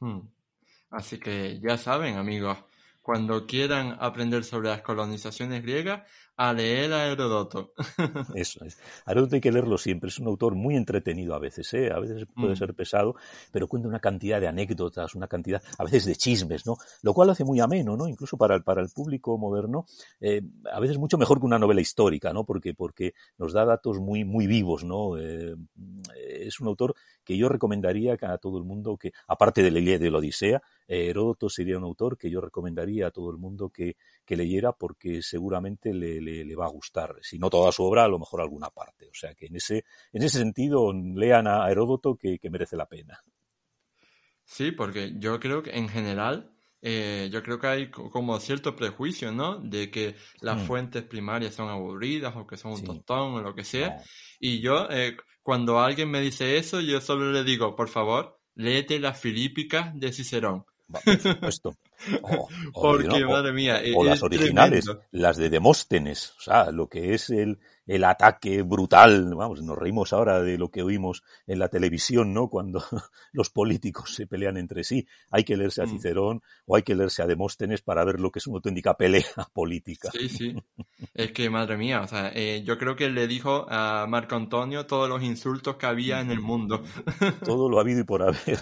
Hmm. 0.00 0.28
Así 0.90 1.18
que 1.18 1.60
ya 1.60 1.76
saben, 1.76 2.16
amigos, 2.16 2.58
cuando 3.04 3.46
quieran 3.46 3.98
aprender 4.00 4.44
sobre 4.44 4.70
las 4.70 4.80
colonizaciones 4.80 5.62
griegas, 5.62 6.04
a 6.38 6.54
leer 6.54 6.90
a 6.94 7.06
Heródoto. 7.06 7.74
Eso 8.34 8.64
es. 8.64 8.78
Heródoto 9.06 9.34
hay 9.34 9.42
que 9.42 9.52
leerlo 9.52 9.76
siempre. 9.76 10.08
Es 10.08 10.18
un 10.18 10.26
autor 10.26 10.54
muy 10.54 10.74
entretenido 10.74 11.34
a 11.34 11.38
veces, 11.38 11.72
¿eh? 11.74 11.90
A 11.92 12.00
veces 12.00 12.26
puede 12.34 12.54
mm. 12.54 12.56
ser 12.56 12.74
pesado, 12.74 13.14
pero 13.52 13.68
cuenta 13.68 13.88
una 13.88 14.00
cantidad 14.00 14.40
de 14.40 14.48
anécdotas, 14.48 15.14
una 15.14 15.28
cantidad, 15.28 15.62
a 15.78 15.84
veces 15.84 16.06
de 16.06 16.16
chismes, 16.16 16.64
¿no? 16.64 16.78
Lo 17.02 17.12
cual 17.12 17.28
hace 17.28 17.44
muy 17.44 17.60
ameno, 17.60 17.94
¿no? 17.94 18.08
Incluso 18.08 18.38
para 18.38 18.56
el, 18.56 18.64
para 18.64 18.80
el 18.80 18.88
público 18.88 19.36
moderno, 19.36 19.84
eh, 20.18 20.40
a 20.72 20.80
veces 20.80 20.96
mucho 20.96 21.18
mejor 21.18 21.40
que 21.40 21.46
una 21.46 21.58
novela 21.58 21.82
histórica, 21.82 22.32
¿no? 22.32 22.44
Porque, 22.44 22.72
porque 22.72 23.12
nos 23.36 23.52
da 23.52 23.66
datos 23.66 24.00
muy, 24.00 24.24
muy 24.24 24.46
vivos, 24.46 24.82
¿no? 24.82 25.18
Eh, 25.18 25.54
es 26.16 26.58
un 26.58 26.68
autor 26.68 26.94
que 27.22 27.36
yo 27.36 27.50
recomendaría 27.50 28.16
a 28.22 28.38
todo 28.38 28.56
el 28.56 28.64
mundo 28.64 28.96
que, 28.96 29.12
aparte 29.28 29.62
de 29.62 29.70
la 29.70 29.98
de 29.98 30.10
la 30.10 30.18
Odisea, 30.18 30.62
eh, 30.86 31.08
Heródoto 31.08 31.48
sería 31.48 31.78
un 31.78 31.84
autor 31.84 32.16
que 32.16 32.30
yo 32.30 32.40
recomendaría 32.40 33.06
a 33.06 33.10
todo 33.10 33.30
el 33.30 33.38
mundo 33.38 33.70
que, 33.70 33.96
que 34.24 34.36
leyera 34.36 34.72
porque 34.72 35.22
seguramente 35.22 35.92
le, 35.92 36.20
le, 36.20 36.44
le, 36.44 36.56
va 36.56 36.66
a 36.66 36.70
gustar. 36.70 37.16
Si 37.22 37.38
no 37.38 37.50
toda 37.50 37.72
su 37.72 37.82
obra, 37.84 38.04
a 38.04 38.08
lo 38.08 38.18
mejor 38.18 38.40
alguna 38.40 38.70
parte. 38.70 39.06
O 39.06 39.14
sea 39.14 39.34
que 39.34 39.46
en 39.46 39.56
ese, 39.56 39.84
en 40.12 40.22
ese 40.22 40.38
sentido, 40.38 40.92
lean 40.92 41.46
a 41.46 41.70
Heródoto 41.70 42.16
que, 42.16 42.38
que 42.38 42.50
merece 42.50 42.76
la 42.76 42.86
pena. 42.86 43.22
Sí, 44.44 44.72
porque 44.72 45.14
yo 45.18 45.40
creo 45.40 45.62
que 45.62 45.70
en 45.70 45.88
general 45.88 46.54
eh, 46.86 47.30
yo 47.32 47.42
creo 47.42 47.58
que 47.58 47.66
hay 47.66 47.90
como 47.90 48.38
cierto 48.38 48.76
prejuicio, 48.76 49.32
¿no? 49.32 49.56
De 49.56 49.90
que 49.90 50.16
las 50.42 50.62
mm. 50.62 50.66
fuentes 50.66 51.02
primarias 51.02 51.54
son 51.54 51.70
aburridas 51.70 52.36
o 52.36 52.46
que 52.46 52.58
son 52.58 52.72
un 52.72 52.84
tostón 52.84 53.32
o 53.32 53.40
lo 53.40 53.54
que 53.54 53.64
sea. 53.64 54.02
Y 54.38 54.60
yo, 54.60 54.86
eh, 54.90 55.16
cuando 55.42 55.80
alguien 55.80 56.10
me 56.10 56.20
dice 56.20 56.58
eso, 56.58 56.82
yo 56.82 57.00
solo 57.00 57.32
le 57.32 57.42
digo, 57.42 57.74
por 57.74 57.88
favor, 57.88 58.38
léete 58.54 58.98
las 58.98 59.18
Filípicas 59.18 59.98
de 59.98 60.12
Cicerón. 60.12 60.66
Por 60.88 61.18
supuesto. 61.18 61.76
Porque, 62.74 63.24
madre 63.24 63.52
mía. 63.52 63.80
O 63.96 64.04
las 64.04 64.22
originales, 64.22 64.84
las 65.10 65.36
de 65.36 65.50
Demóstenes. 65.50 66.34
O 66.38 66.40
sea, 66.40 66.70
lo 66.70 66.88
que 66.88 67.14
es 67.14 67.30
el, 67.30 67.58
el 67.86 68.04
ataque 68.04 68.62
brutal. 68.62 69.34
Vamos, 69.34 69.62
nos 69.62 69.78
reímos 69.78 70.12
ahora 70.12 70.42
de 70.42 70.58
lo 70.58 70.70
que 70.70 70.82
oímos 70.82 71.22
en 71.46 71.58
la 71.58 71.68
televisión, 71.68 72.32
¿no? 72.34 72.48
Cuando 72.48 72.82
los 73.32 73.50
políticos 73.50 74.14
se 74.14 74.26
pelean 74.26 74.56
entre 74.56 74.84
sí. 74.84 75.06
Hay 75.30 75.44
que 75.44 75.56
leerse 75.56 75.82
a 75.82 75.86
mm. 75.86 75.90
Cicerón 75.90 76.42
o 76.66 76.76
hay 76.76 76.82
que 76.82 76.94
leerse 76.94 77.22
a 77.22 77.26
Demóstenes 77.26 77.82
para 77.82 78.04
ver 78.04 78.20
lo 78.20 78.30
que 78.30 78.38
es 78.38 78.46
una 78.46 78.56
auténtica 78.56 78.96
pelea 78.96 79.24
política. 79.52 80.10
Sí, 80.12 80.28
sí. 80.28 80.54
Es 81.14 81.32
que, 81.32 81.48
madre 81.50 81.76
mía, 81.76 82.02
o 82.02 82.08
sea, 82.08 82.30
eh, 82.34 82.62
yo 82.64 82.78
creo 82.78 82.96
que 82.96 83.08
le 83.08 83.26
dijo 83.26 83.66
a 83.68 84.06
Marco 84.08 84.36
Antonio 84.36 84.86
todos 84.86 85.08
los 85.08 85.22
insultos 85.22 85.76
que 85.76 85.86
había 85.86 86.20
en 86.20 86.30
el 86.30 86.40
mundo. 86.40 86.82
Todo 87.44 87.68
lo 87.68 87.78
ha 87.78 87.82
habido 87.82 88.00
y 88.00 88.04
por 88.04 88.22
haber. 88.22 88.58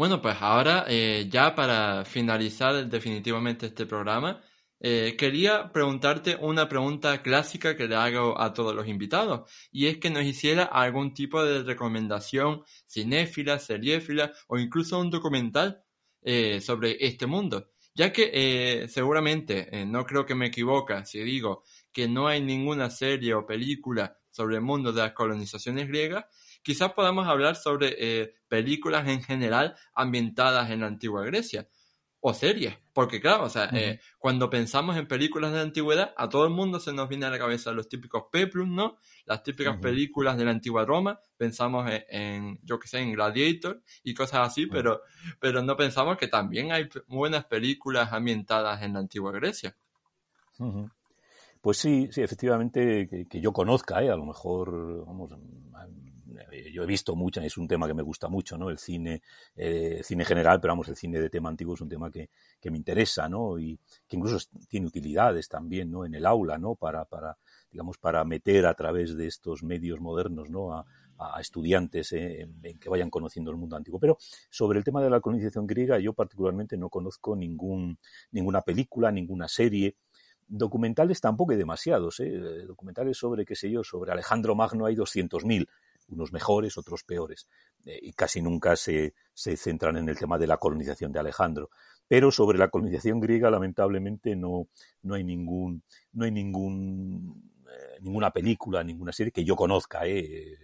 Bueno, 0.00 0.22
pues 0.22 0.38
ahora, 0.40 0.86
eh, 0.88 1.28
ya 1.30 1.54
para 1.54 2.06
finalizar 2.06 2.88
definitivamente 2.88 3.66
este 3.66 3.84
programa, 3.84 4.40
eh, 4.80 5.14
quería 5.18 5.70
preguntarte 5.70 6.38
una 6.40 6.66
pregunta 6.70 7.20
clásica 7.20 7.76
que 7.76 7.86
le 7.86 7.96
hago 7.96 8.40
a 8.40 8.54
todos 8.54 8.74
los 8.74 8.88
invitados, 8.88 9.50
y 9.70 9.88
es 9.88 9.98
que 9.98 10.08
nos 10.08 10.24
hiciera 10.24 10.64
algún 10.64 11.12
tipo 11.12 11.44
de 11.44 11.62
recomendación 11.64 12.62
cinéfila, 12.88 13.58
seriéfila 13.58 14.32
o 14.48 14.58
incluso 14.58 14.98
un 14.98 15.10
documental 15.10 15.84
eh, 16.22 16.62
sobre 16.62 16.96
este 16.98 17.26
mundo, 17.26 17.68
ya 17.94 18.10
que 18.10 18.86
seguramente, 18.88 19.84
no 19.84 20.06
creo 20.06 20.24
que 20.24 20.34
me 20.34 20.46
equivoque 20.46 21.04
si 21.04 21.18
digo 21.20 21.62
que 21.92 22.08
no 22.08 22.26
hay 22.26 22.40
ninguna 22.40 22.88
serie 22.88 23.34
o 23.34 23.44
película 23.44 24.16
sobre 24.30 24.56
el 24.56 24.62
mundo 24.62 24.94
de 24.94 25.02
las 25.02 25.12
colonizaciones 25.12 25.88
griegas, 25.88 26.24
quizás 26.62 26.92
podamos 26.92 27.26
hablar 27.26 27.56
sobre 27.56 27.94
eh, 27.98 28.34
películas 28.48 29.08
en 29.08 29.22
general 29.22 29.76
ambientadas 29.94 30.70
en 30.70 30.80
la 30.80 30.86
antigua 30.86 31.24
Grecia 31.24 31.68
o 32.22 32.34
series, 32.34 32.76
porque 32.92 33.18
claro, 33.18 33.44
o 33.44 33.48
sea, 33.48 33.70
eh, 33.72 33.98
cuando 34.18 34.50
pensamos 34.50 34.96
en 34.98 35.08
películas 35.08 35.52
de 35.52 35.56
la 35.56 35.62
antigüedad, 35.62 36.12
a 36.18 36.28
todo 36.28 36.44
el 36.44 36.50
mundo 36.50 36.78
se 36.78 36.92
nos 36.92 37.08
viene 37.08 37.24
a 37.24 37.30
la 37.30 37.38
cabeza 37.38 37.72
los 37.72 37.88
típicos 37.88 38.24
peplum, 38.30 38.74
¿no? 38.74 38.98
Las 39.24 39.42
típicas 39.42 39.78
películas 39.78 40.36
de 40.36 40.44
la 40.44 40.50
antigua 40.50 40.84
Roma, 40.84 41.18
pensamos 41.38 41.90
en, 42.08 42.60
yo 42.62 42.78
que 42.78 42.88
sé, 42.88 42.98
en 42.98 43.12
Gladiator 43.12 43.82
y 44.04 44.12
cosas 44.12 44.48
así, 44.48 44.66
pero, 44.66 45.00
pero 45.40 45.62
no 45.62 45.76
pensamos 45.78 46.18
que 46.18 46.28
también 46.28 46.72
hay 46.72 46.90
buenas 47.06 47.46
películas 47.46 48.12
ambientadas 48.12 48.82
en 48.82 48.92
la 48.92 48.98
antigua 48.98 49.32
Grecia. 49.32 49.74
Pues 51.62 51.78
sí, 51.78 52.08
sí, 52.12 52.20
efectivamente, 52.20 53.26
que, 53.30 53.40
yo 53.40 53.52
conozca, 53.52 54.02
¿eh? 54.02 54.10
a 54.10 54.16
lo 54.16 54.26
mejor, 54.26 55.06
vamos, 55.06 55.30
yo 56.72 56.82
he 56.82 56.86
visto 56.86 57.16
mucho, 57.16 57.40
es 57.40 57.56
un 57.56 57.68
tema 57.68 57.86
que 57.86 57.94
me 57.94 58.02
gusta 58.02 58.28
mucho, 58.28 58.56
¿no? 58.58 58.70
El 58.70 58.78
cine, 58.78 59.22
eh, 59.56 60.00
cine 60.04 60.24
general, 60.24 60.60
pero 60.60 60.72
vamos, 60.72 60.88
el 60.88 60.96
cine 60.96 61.20
de 61.20 61.30
tema 61.30 61.48
antiguo 61.48 61.74
es 61.74 61.80
un 61.80 61.88
tema 61.88 62.10
que, 62.10 62.30
que 62.60 62.70
me 62.70 62.76
interesa, 62.76 63.28
¿no? 63.28 63.58
Y 63.58 63.78
que 64.06 64.16
incluso 64.16 64.38
tiene 64.68 64.86
utilidades 64.86 65.48
también, 65.48 65.90
¿no? 65.90 66.04
En 66.04 66.14
el 66.14 66.26
aula, 66.26 66.58
¿no? 66.58 66.74
Para, 66.74 67.04
para 67.04 67.36
digamos, 67.70 67.98
para 67.98 68.24
meter 68.24 68.66
a 68.66 68.74
través 68.74 69.16
de 69.16 69.26
estos 69.26 69.62
medios 69.62 70.00
modernos, 70.00 70.50
¿no? 70.50 70.74
A, 70.74 70.84
estudiantes 71.38 72.12
eh, 72.12 72.48
en, 72.62 72.78
que 72.78 72.88
vayan 72.88 73.10
conociendo 73.10 73.50
el 73.50 73.58
mundo 73.58 73.76
antiguo. 73.76 74.00
Pero 74.00 74.16
sobre 74.48 74.78
el 74.78 74.84
tema 74.86 75.02
de 75.02 75.10
la 75.10 75.20
colonización 75.20 75.66
griega, 75.66 75.98
yo 75.98 76.14
particularmente 76.14 76.78
no 76.78 76.88
conozco 76.88 77.36
ningún, 77.36 77.98
ninguna 78.30 78.62
película, 78.62 79.12
ninguna 79.12 79.46
serie. 79.46 79.96
Documentales 80.48 81.20
tampoco 81.20 81.52
hay 81.52 81.58
demasiados, 81.58 82.20
¿eh? 82.20 82.64
documentales 82.66 83.18
sobre, 83.18 83.44
qué 83.44 83.54
sé 83.54 83.70
yo, 83.70 83.84
sobre 83.84 84.12
Alejandro 84.12 84.54
Magno 84.54 84.86
hay 84.86 84.96
200.000, 84.96 85.68
unos 86.10 86.32
mejores, 86.32 86.76
otros 86.78 87.04
peores, 87.04 87.48
eh, 87.84 87.98
y 88.02 88.12
casi 88.12 88.42
nunca 88.42 88.76
se, 88.76 89.14
se 89.32 89.56
centran 89.56 89.96
en 89.96 90.08
el 90.08 90.18
tema 90.18 90.38
de 90.38 90.46
la 90.46 90.56
colonización 90.56 91.12
de 91.12 91.20
Alejandro 91.20 91.70
pero 92.08 92.32
sobre 92.32 92.58
la 92.58 92.66
colonización 92.66 93.20
griega 93.20 93.52
lamentablemente 93.52 94.34
no, 94.34 94.66
no 95.02 95.14
hay 95.14 95.22
ningún 95.22 95.84
no 96.12 96.24
hay 96.24 96.32
ningún 96.32 97.52
ninguna 98.00 98.32
película 98.32 98.82
ninguna 98.82 99.12
serie 99.12 99.30
que 99.30 99.44
yo 99.44 99.54
conozca 99.54 100.04
eh, 100.06 100.58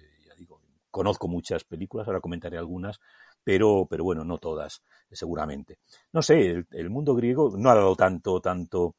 conozco 0.97 1.29
muchas 1.29 1.63
películas, 1.65 2.07
ahora 2.07 2.23
comentaré 2.23 2.57
algunas, 2.57 3.01
pero, 3.45 3.87
pero 3.89 4.03
bueno, 4.03 4.25
no 4.25 4.39
todas, 4.39 4.81
seguramente. 5.11 5.79
No 6.11 6.23
sé, 6.23 6.65
el, 6.71 6.89
mundo 6.89 7.15
griego 7.15 7.53
no 7.55 7.69
ha 7.69 7.75
dado 7.75 7.95
tanto, 7.97 8.41
tanto, 8.41 8.95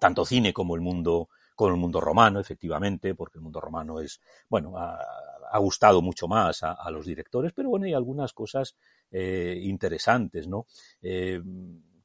tanto 0.00 0.24
cine 0.24 0.54
como 0.54 0.74
el 0.74 0.80
mundo, 0.80 1.28
como 1.58 1.74
el 1.74 1.76
mundo 1.76 2.00
romano, 2.00 2.38
efectivamente, 2.38 3.16
porque 3.16 3.38
el 3.38 3.42
mundo 3.42 3.60
romano 3.60 3.98
es, 3.98 4.20
bueno, 4.48 4.78
ha, 4.78 5.58
gustado 5.58 6.00
mucho 6.00 6.28
más 6.28 6.62
a, 6.62 6.88
los 6.92 7.04
directores, 7.04 7.52
pero 7.52 7.68
bueno, 7.68 7.86
hay 7.86 7.94
algunas 7.94 8.32
cosas 8.32 8.76
eh, 9.10 9.58
interesantes, 9.64 10.46
¿no? 10.46 10.66
Eh, 11.02 11.42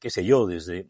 qué 0.00 0.10
sé 0.10 0.24
yo, 0.24 0.46
desde 0.46 0.88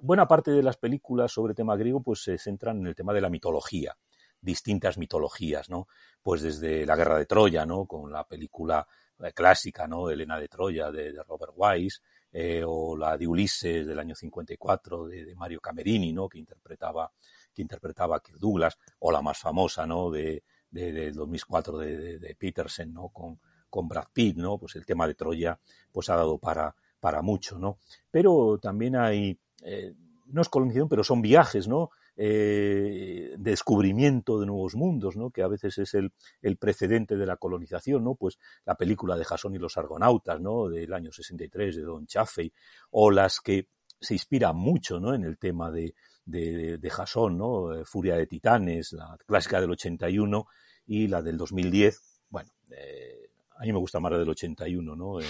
buena 0.00 0.26
parte 0.26 0.50
de 0.50 0.62
las 0.62 0.78
películas 0.78 1.30
sobre 1.30 1.52
tema 1.52 1.76
griego 1.76 2.02
pues 2.02 2.22
se 2.22 2.38
centran 2.38 2.78
en 2.78 2.86
el 2.86 2.94
tema 2.94 3.12
de 3.12 3.20
la 3.20 3.28
mitología 3.28 3.94
distintas 4.40 4.96
mitologías, 4.96 5.68
¿no? 5.68 5.86
Pues 6.22 6.40
desde 6.40 6.86
la 6.86 6.96
guerra 6.96 7.18
de 7.18 7.26
Troya, 7.26 7.66
¿no? 7.66 7.84
Con 7.84 8.10
la 8.10 8.24
película 8.24 8.86
eh, 9.18 9.32
clásica, 9.34 9.86
¿no? 9.86 10.08
Elena 10.10 10.38
de 10.38 10.48
Troya 10.48 10.90
de, 10.90 11.12
Robert 11.28 11.52
Wise, 11.54 12.00
eh, 12.32 12.62
o 12.66 12.96
la 12.96 13.18
de 13.18 13.26
Ulises 13.26 13.86
del 13.86 13.98
año 13.98 14.14
54 14.14 15.08
de, 15.08 15.26
de, 15.26 15.34
Mario 15.34 15.60
Camerini, 15.60 16.12
¿no? 16.12 16.28
Que 16.28 16.38
interpretaba, 16.38 17.12
que 17.54 17.62
interpretaba 17.62 18.20
Kirk 18.20 18.38
Douglas, 18.38 18.78
o 18.98 19.10
la 19.12 19.22
más 19.22 19.38
famosa, 19.38 19.86
¿no? 19.86 20.10
De, 20.10 20.42
de, 20.70 21.12
2004 21.12 21.78
de, 21.78 22.18
de, 22.18 22.34
Peterson, 22.34 22.92
¿no? 22.92 23.08
Con, 23.08 23.40
con 23.68 23.88
Brad 23.88 24.08
Pitt, 24.12 24.36
¿no? 24.36 24.58
Pues 24.58 24.76
el 24.76 24.86
tema 24.86 25.06
de 25.06 25.14
Troya, 25.14 25.58
pues 25.92 26.08
ha 26.10 26.16
dado 26.16 26.38
para, 26.38 26.74
para 26.98 27.22
mucho, 27.22 27.58
¿no? 27.58 27.78
Pero 28.10 28.58
también 28.58 28.96
hay, 28.96 29.38
eh, 29.62 29.94
no 30.26 30.42
es 30.42 30.48
colonización, 30.48 30.88
pero 30.88 31.04
son 31.04 31.22
viajes, 31.22 31.68
¿no? 31.68 31.90
eh, 32.22 33.34
descubrimiento 33.38 34.38
de 34.40 34.44
nuevos 34.44 34.74
mundos, 34.74 35.16
¿no? 35.16 35.30
que 35.30 35.42
a 35.42 35.48
veces 35.48 35.78
es 35.78 35.94
el, 35.94 36.12
el, 36.42 36.58
precedente 36.58 37.16
de 37.16 37.24
la 37.24 37.38
colonización, 37.38 38.04
¿no? 38.04 38.14
pues 38.14 38.38
la 38.66 38.74
película 38.74 39.16
de 39.16 39.24
Jasón 39.24 39.54
y 39.54 39.58
los 39.58 39.78
argonautas 39.78 40.38
¿no? 40.38 40.68
del 40.68 40.92
año 40.92 41.10
63 41.10 41.76
de 41.76 41.82
Don 41.82 42.06
Chaffey, 42.06 42.52
o 42.90 43.10
las 43.10 43.40
que 43.40 43.68
se 43.98 44.12
inspiran 44.12 44.54
mucho 44.54 45.00
¿no? 45.00 45.14
en 45.14 45.24
el 45.24 45.38
tema 45.38 45.70
de, 45.70 45.94
de, 46.24 46.78
de 46.78 46.90
Jasón, 46.90 47.38
¿no? 47.38 47.74
Eh, 47.74 47.84
Furia 47.84 48.16
de 48.16 48.26
Titanes, 48.26 48.92
la 48.92 49.16
clásica 49.26 49.60
del 49.60 49.70
81 49.70 50.46
y 50.86 51.08
la 51.08 51.22
del 51.22 51.36
2010. 51.36 52.00
Bueno, 52.28 52.50
eh, 52.70 53.30
a 53.60 53.64
mí 53.64 53.72
me 53.72 53.78
gusta 53.78 54.00
más 54.00 54.10
la 54.12 54.18
del 54.18 54.30
81, 54.30 54.96
¿no? 54.96 55.20
Eh, 55.20 55.24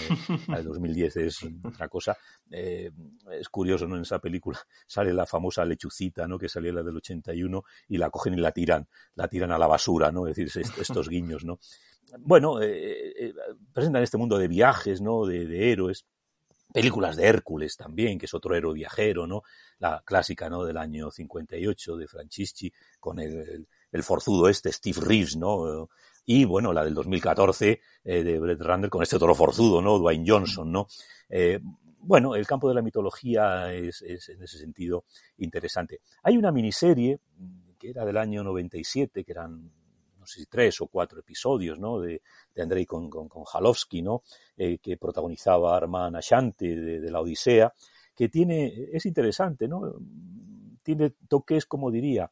la 0.47 0.57
del 0.57 0.67
2010 0.67 1.17
es 1.17 1.39
otra 1.65 1.89
cosa. 1.89 2.17
Eh, 2.49 2.89
es 3.29 3.49
curioso, 3.49 3.85
¿no? 3.87 3.97
En 3.97 4.03
esa 4.03 4.19
película 4.19 4.57
sale 4.87 5.13
la 5.13 5.25
famosa 5.25 5.65
lechucita, 5.65 6.29
¿no? 6.29 6.39
Que 6.39 6.47
salía 6.47 6.71
la 6.71 6.81
del 6.81 6.95
81 6.95 7.61
y 7.89 7.97
la 7.97 8.09
cogen 8.09 8.35
y 8.35 8.37
la 8.37 8.53
tiran, 8.53 8.87
la 9.15 9.27
tiran 9.27 9.51
a 9.51 9.57
la 9.57 9.67
basura, 9.67 10.13
¿no? 10.13 10.27
Es 10.27 10.37
decir, 10.37 10.63
estos 10.79 11.09
guiños, 11.09 11.43
¿no? 11.43 11.59
Bueno, 12.19 12.61
eh, 12.61 13.33
presentan 13.73 14.01
este 14.01 14.17
mundo 14.17 14.37
de 14.37 14.47
viajes, 14.47 15.01
¿no? 15.01 15.25
De, 15.25 15.45
de 15.45 15.73
héroes 15.73 16.05
películas 16.73 17.15
de 17.15 17.27
Hércules 17.27 17.77
también, 17.77 18.17
que 18.17 18.25
es 18.25 18.33
otro 18.33 18.55
héroe 18.55 18.73
viajero, 18.73 19.27
¿no? 19.27 19.43
La 19.79 20.01
clásica, 20.05 20.49
¿no? 20.49 20.63
Del 20.63 20.77
año 20.77 21.11
58 21.11 21.97
de 21.97 22.07
Francisci 22.07 22.73
con 22.99 23.19
el, 23.19 23.67
forzudo 24.01 24.47
este, 24.49 24.71
Steve 24.71 24.99
Reeves, 25.01 25.37
¿no? 25.37 25.89
y 26.23 26.45
bueno, 26.45 26.71
la 26.71 26.83
del 26.83 26.93
2014 26.93 27.81
eh, 28.03 28.23
de 28.23 28.39
Brett 28.39 28.61
Runner 28.61 28.89
con 28.89 29.01
este 29.01 29.17
toro 29.17 29.33
forzudo, 29.33 29.81
¿no? 29.81 29.97
Dwayne 29.97 30.23
Johnson, 30.25 30.71
¿no? 30.71 30.87
Eh, 31.29 31.59
bueno, 32.03 32.35
el 32.35 32.47
campo 32.47 32.69
de 32.69 32.75
la 32.75 32.81
mitología 32.81 33.73
es, 33.73 34.01
es, 34.01 34.29
en 34.29 34.41
ese 34.41 34.57
sentido 34.57 35.05
interesante. 35.37 36.01
Hay 36.23 36.37
una 36.37 36.51
miniserie 36.51 37.19
que 37.77 37.89
era 37.89 38.05
del 38.05 38.17
año 38.17 38.43
97, 38.43 39.23
que 39.23 39.31
eran 39.31 39.71
no 40.21 40.27
sé 40.27 40.41
si 40.41 40.45
tres 40.45 40.79
o 40.81 40.87
cuatro 40.87 41.19
episodios, 41.19 41.79
¿no? 41.79 41.99
De, 41.99 42.21
de 42.53 42.61
Andrei 42.61 42.85
con, 42.85 43.09
con, 43.09 43.27
¿no? 44.03 44.21
Eh, 44.55 44.77
que 44.77 44.95
protagonizaba 44.95 45.75
Armand 45.75 46.15
Ashanti 46.15 46.67
de, 46.67 46.99
de, 47.01 47.11
la 47.11 47.19
Odisea, 47.19 47.73
que 48.15 48.29
tiene, 48.29 48.89
es 48.93 49.05
interesante, 49.07 49.67
¿no? 49.67 49.95
Tiene 50.83 51.09
toques, 51.27 51.65
como 51.65 51.89
diría, 51.89 52.31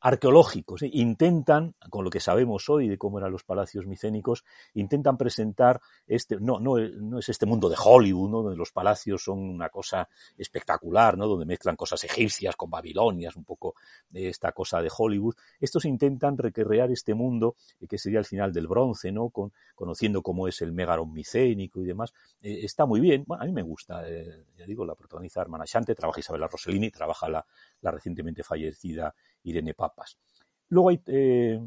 arqueológicos. 0.00 0.82
¿eh? 0.82 0.90
Intentan, 0.92 1.74
con 1.90 2.04
lo 2.04 2.10
que 2.10 2.20
sabemos 2.20 2.68
hoy 2.68 2.88
de 2.88 2.98
cómo 2.98 3.18
eran 3.18 3.32
los 3.32 3.44
palacios 3.44 3.86
micénicos, 3.86 4.44
intentan 4.74 5.16
presentar 5.16 5.80
este, 6.06 6.36
no, 6.40 6.60
no, 6.60 6.78
no 6.78 7.18
es 7.18 7.28
este 7.28 7.46
mundo 7.46 7.68
de 7.68 7.76
Hollywood, 7.82 8.30
donde 8.30 8.56
los 8.56 8.72
palacios 8.72 9.24
son 9.24 9.38
una 9.38 9.68
cosa 9.68 10.08
espectacular, 10.36 11.16
¿no? 11.16 11.26
donde 11.26 11.46
mezclan 11.46 11.76
cosas 11.76 12.04
egipcias 12.04 12.56
con 12.56 12.70
babilonias, 12.70 13.36
un 13.36 13.44
poco 13.44 13.74
esta 14.12 14.52
cosa 14.52 14.82
de 14.82 14.90
Hollywood. 14.96 15.34
Estos 15.60 15.84
intentan 15.84 16.36
recrear 16.36 16.90
este 16.90 17.14
mundo 17.14 17.56
eh, 17.80 17.86
que 17.86 17.98
sería 17.98 18.18
el 18.18 18.24
final 18.24 18.52
del 18.52 18.66
bronce, 18.66 19.10
¿no? 19.10 19.30
Con, 19.30 19.52
conociendo 19.74 20.22
cómo 20.22 20.48
es 20.48 20.60
el 20.62 20.72
megaron 20.72 21.12
micénico 21.12 21.80
y 21.80 21.84
demás. 21.84 22.12
Eh, 22.40 22.60
está 22.62 22.86
muy 22.86 23.00
bien, 23.00 23.24
bueno, 23.26 23.42
a 23.42 23.46
mí 23.46 23.52
me 23.52 23.62
gusta, 23.62 24.02
ya 24.56 24.66
digo, 24.66 24.84
la 24.84 24.94
protagoniza 24.94 25.40
Hermana 25.40 25.64
Shante, 25.66 25.94
trabaja 25.94 26.20
Isabela 26.20 26.46
Rossellini, 26.46 26.90
trabaja 26.90 27.28
la, 27.28 27.44
la 27.80 27.90
recientemente 27.90 28.42
fallecida 28.42 29.14
Irene 29.44 29.74
Papas. 29.74 30.16
Luego 30.68 30.90
hay, 30.90 31.00
eh, 31.06 31.60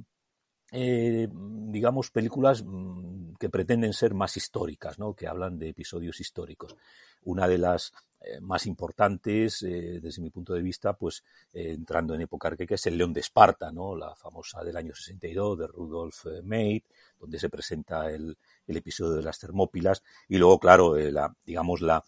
eh, 0.72 1.28
digamos, 1.32 2.12
películas 2.12 2.64
mm, 2.66 3.36
que 3.40 3.50
pretenden 3.50 3.94
ser 3.94 4.14
más 4.14 4.38
históricas, 4.38 4.98
¿no? 5.00 5.14
que 5.14 5.28
hablan 5.28 5.60
de 5.60 5.70
episodios 5.70 6.20
históricos. 6.20 6.76
Una 7.24 7.48
de 7.48 7.58
las 7.58 7.94
eh, 8.22 8.40
más 8.42 8.66
importantes, 8.66 9.62
eh, 9.64 10.00
desde 10.02 10.22
mi 10.22 10.32
punto 10.32 10.54
de 10.54 10.62
vista, 10.62 10.94
pues 10.94 11.24
eh, 11.54 11.74
entrando 11.74 12.16
en 12.16 12.22
época 12.22 12.48
arqueca, 12.48 12.76
es 12.76 12.88
El 12.88 12.98
León 12.98 13.14
de 13.14 13.20
Esparta, 13.20 13.72
¿no? 13.72 13.96
la 13.96 14.16
famosa 14.16 14.64
del 14.64 14.78
año 14.78 14.96
62 14.96 15.60
de 15.60 15.68
Rudolf 15.68 16.26
Meid, 16.44 16.84
donde 17.20 17.38
se 17.38 17.50
presenta 17.50 18.10
el, 18.10 18.36
el, 18.68 18.78
episodio 18.78 19.14
de 19.14 19.24
las 19.24 19.38
Termópilas, 19.38 20.02
y 20.28 20.38
luego, 20.38 20.60
claro, 20.60 20.96
la, 20.96 21.36
digamos, 21.46 21.82
la 21.82 22.04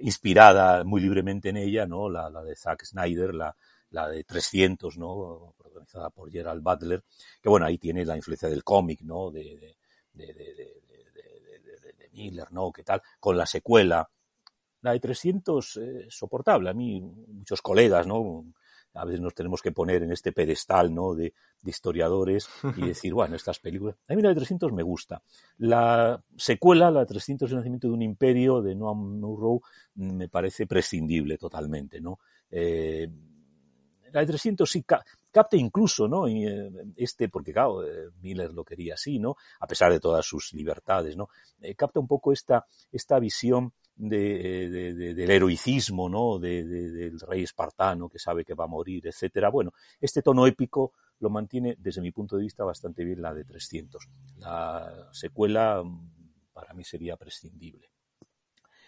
inspirada 0.00 0.82
muy 0.84 1.00
libremente 1.00 1.50
en 1.50 1.58
ella, 1.58 1.86
¿no? 1.86 2.10
la, 2.10 2.28
la 2.28 2.42
de 2.42 2.56
Zack 2.56 2.84
Snyder, 2.84 3.34
la, 3.34 3.54
la 3.94 4.08
de 4.08 4.24
300, 4.24 4.98
¿no? 4.98 5.54
Protagonizada 5.56 6.10
por 6.10 6.30
Gerald 6.30 6.62
Butler, 6.62 7.04
que 7.40 7.48
bueno, 7.48 7.64
ahí 7.64 7.78
tiene 7.78 8.04
la 8.04 8.16
influencia 8.16 8.48
del 8.48 8.64
cómic, 8.64 9.02
¿no? 9.02 9.30
De, 9.30 9.76
de, 10.12 10.34
de, 10.34 10.54
de, 10.54 10.80
Miller, 12.12 12.52
¿no? 12.52 12.70
¿Qué 12.70 12.84
tal? 12.84 13.02
Con 13.18 13.36
la 13.36 13.44
secuela. 13.44 14.08
La 14.82 14.92
de 14.92 15.00
300 15.00 15.76
eh, 15.76 16.06
soportable. 16.08 16.70
A 16.70 16.74
mí, 16.74 17.00
muchos 17.00 17.60
colegas, 17.60 18.06
¿no? 18.06 18.44
A 18.94 19.04
veces 19.04 19.20
nos 19.20 19.34
tenemos 19.34 19.60
que 19.60 19.72
poner 19.72 20.04
en 20.04 20.12
este 20.12 20.30
pedestal, 20.30 20.94
¿no? 20.94 21.14
De, 21.14 21.34
de 21.60 21.70
historiadores 21.70 22.48
y 22.76 22.82
decir, 22.86 23.12
bueno, 23.14 23.34
estas 23.34 23.58
películas. 23.58 23.96
A 24.08 24.14
mí 24.14 24.22
la 24.22 24.28
de 24.28 24.36
300 24.36 24.72
me 24.72 24.84
gusta. 24.84 25.22
La 25.58 26.22
secuela, 26.36 26.90
la 26.92 27.00
de 27.00 27.06
300 27.06 27.50
el 27.50 27.56
nacimiento 27.56 27.88
de 27.88 27.94
un 27.94 28.02
imperio 28.02 28.62
de 28.62 28.76
Noam 28.76 29.18
Munro, 29.18 29.60
me 29.96 30.28
parece 30.28 30.68
prescindible 30.68 31.36
totalmente, 31.36 32.00
¿no? 32.00 32.20
Eh, 32.48 33.08
la 34.14 34.20
de 34.20 34.26
300 34.28 34.70
sí 34.70 34.82
ca 34.84 35.04
capta 35.30 35.56
incluso, 35.56 36.06
¿no? 36.06 36.28
Eh, 36.28 36.70
este, 36.96 37.28
porque 37.28 37.52
claro, 37.52 37.84
eh, 37.84 38.10
Miller 38.22 38.54
lo 38.54 38.64
quería 38.64 38.94
así, 38.94 39.18
¿no? 39.18 39.36
A 39.58 39.66
pesar 39.66 39.90
de 39.90 39.98
todas 39.98 40.24
sus 40.24 40.52
libertades, 40.54 41.16
¿no? 41.16 41.28
Eh, 41.60 41.74
capta 41.74 41.98
un 41.98 42.06
poco 42.06 42.32
esta, 42.32 42.64
esta 42.92 43.18
visión 43.18 43.72
de, 43.96 44.68
de, 44.70 44.94
de, 44.94 45.14
del 45.14 45.30
heroicismo, 45.30 46.08
¿no? 46.08 46.38
del 46.38 47.20
rey 47.20 47.44
espartano 47.44 48.08
que 48.08 48.18
sabe 48.18 48.44
que 48.44 48.54
va 48.54 48.64
a 48.64 48.68
morir, 48.68 49.06
etcétera. 49.06 49.50
Bueno, 49.50 49.72
este 50.00 50.22
tono 50.22 50.46
épico 50.46 50.92
lo 51.20 51.30
mantiene, 51.30 51.76
desde 51.78 52.00
mi 52.00 52.10
punto 52.10 52.36
de 52.36 52.42
vista, 52.42 52.64
bastante 52.64 53.04
bien 53.04 53.22
la 53.22 53.32
de 53.32 53.44
300. 53.44 54.08
La 54.38 55.08
secuela, 55.12 55.82
para 56.52 56.74
mí, 56.74 56.84
sería 56.84 57.16
prescindible. 57.16 57.93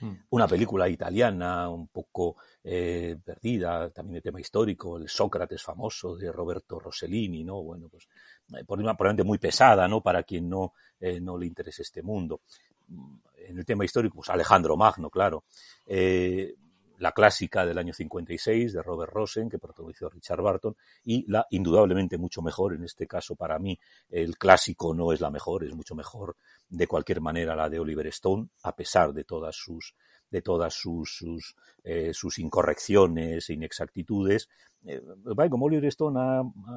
Mm. 0.01 0.13
Una 0.31 0.47
película 0.47 0.89
italiana 0.89 1.69
un 1.69 1.89
poco 1.89 2.37
eh, 2.63 3.17
perdida, 3.25 3.91
también 3.91 4.15
de 4.15 4.23
tema 4.23 4.41
histórico, 4.41 4.99
el 4.99 5.09
Sócrates 5.09 5.63
famoso 5.63 6.17
de 6.17 6.31
Roberto 6.31 6.79
Rossellini, 6.79 7.45
¿no? 7.45 7.63
Bueno, 7.63 7.89
pues 7.89 8.09
eh, 8.55 8.65
probablemente 8.65 9.25
muy 9.25 9.39
pesada, 9.39 9.89
¿no? 9.89 10.03
Para 10.03 10.23
quien 10.23 10.49
no, 10.49 10.75
eh, 11.01 11.21
no 11.21 11.39
le 11.39 11.47
interese 11.47 11.83
este 11.83 12.03
mundo. 12.03 12.41
Mm, 12.89 13.17
en 13.49 13.59
el 13.59 13.65
tema 13.65 13.85
histórico, 13.85 14.17
pues 14.17 14.29
Alejandro 14.29 14.77
Magno, 14.77 15.09
claro. 15.09 15.45
La 16.99 17.13
clásica 17.13 17.67
del 17.67 17.79
año 17.79 17.93
56 17.93 18.73
de 18.73 18.83
Robert 18.83 19.13
Rosen, 19.13 19.49
que 19.49 19.59
protagonizó 19.59 20.09
Richard 20.09 20.43
Barton, 20.43 20.77
y 21.05 21.31
la 21.31 21.47
indudablemente 21.51 22.19
mucho 22.19 22.43
mejor, 22.43 22.75
en 22.75 22.85
este 22.85 23.07
caso 23.07 23.37
para 23.37 23.59
mí, 23.59 23.79
el 24.09 24.39
clásico 24.39 24.95
no 24.95 25.13
es 25.13 25.21
la 25.21 25.31
mejor, 25.31 25.65
es 25.65 25.75
mucho 25.75 25.95
mejor 25.95 26.37
de 26.69 26.87
cualquier 26.87 27.21
manera 27.21 27.55
la 27.55 27.69
de 27.69 27.79
Oliver 27.79 28.07
Stone, 28.09 28.49
a 28.63 28.75
pesar 28.75 29.13
de 29.13 29.25
todas 29.25 29.57
sus 29.57 29.95
de 30.37 30.43
todas 30.43 30.75
sus, 30.75 31.17
sus, 31.17 31.55
eh, 31.83 32.13
incorrecciones 32.37 33.49
e 33.49 33.55
inexactitudes. 33.55 34.49
Eh, 34.85 35.01
como 35.51 35.67
Oliver 35.67 35.87
Stone, 35.87 36.21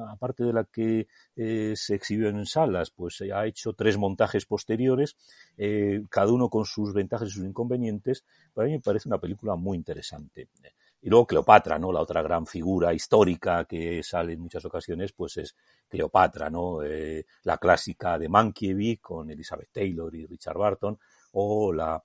aparte 0.08 0.44
de 0.44 0.52
la 0.52 0.64
que 0.64 1.06
eh, 1.36 1.74
se 1.76 1.94
exhibió 1.94 2.28
en 2.28 2.46
salas, 2.46 2.90
pues 2.90 3.20
ha 3.20 3.46
hecho 3.46 3.74
tres 3.74 3.98
montajes 3.98 4.46
posteriores, 4.46 5.16
cada 6.08 6.32
uno 6.32 6.48
con 6.48 6.64
sus 6.64 6.92
ventajas 6.92 7.28
y 7.28 7.32
sus 7.32 7.44
inconvenientes. 7.44 8.24
Para 8.54 8.66
mí 8.66 8.72
me 8.74 8.80
parece 8.80 9.08
una 9.08 9.18
película 9.18 9.54
muy 9.56 9.76
interesante. 9.76 10.48
Y 11.02 11.08
luego 11.08 11.26
Cleopatra, 11.26 11.78
¿no? 11.78 11.92
La 11.92 12.00
otra 12.00 12.20
gran 12.20 12.46
figura 12.46 12.92
histórica 12.92 13.64
que 13.64 14.02
sale 14.02 14.34
en 14.34 14.40
muchas 14.40 14.64
ocasiones, 14.64 15.12
pues 15.12 15.36
es 15.38 15.54
Cleopatra, 15.88 16.50
¿no? 16.50 16.80
La 17.44 17.58
clásica 17.58 18.18
de 18.18 18.28
Mankiewicz 18.28 19.00
con 19.00 19.30
Elizabeth 19.30 19.70
Taylor 19.72 20.14
y 20.14 20.26
Richard 20.26 20.58
Barton, 20.58 20.98
o 21.32 21.72
la 21.72 22.02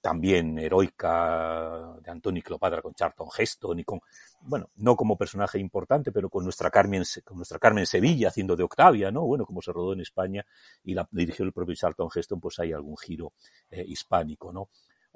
también 0.00 0.58
heroica 0.58 1.96
de 2.00 2.10
Antonio 2.10 2.42
Cleopatra 2.42 2.80
con 2.80 2.94
Charlton 2.94 3.28
Heston 3.36 3.80
y 3.80 3.84
con, 3.84 4.00
bueno, 4.42 4.68
no 4.76 4.94
como 4.94 5.16
personaje 5.16 5.58
importante, 5.58 6.12
pero 6.12 6.30
con 6.30 6.44
nuestra 6.44 6.70
Carmen, 6.70 7.02
con 7.24 7.36
nuestra 7.38 7.58
Carmen 7.58 7.86
Sevilla 7.86 8.28
haciendo 8.28 8.54
de 8.54 8.62
Octavia, 8.62 9.10
¿no? 9.10 9.22
Bueno, 9.22 9.44
como 9.44 9.60
se 9.62 9.72
rodó 9.72 9.94
en 9.94 10.00
España 10.00 10.46
y 10.84 10.94
la 10.94 11.08
dirigió 11.10 11.44
el 11.44 11.52
propio 11.52 11.74
Charlton 11.74 12.08
Heston, 12.14 12.40
pues 12.40 12.58
hay 12.60 12.72
algún 12.72 12.96
giro 12.96 13.32
eh, 13.70 13.84
hispánico, 13.86 14.52
¿no? 14.52 14.68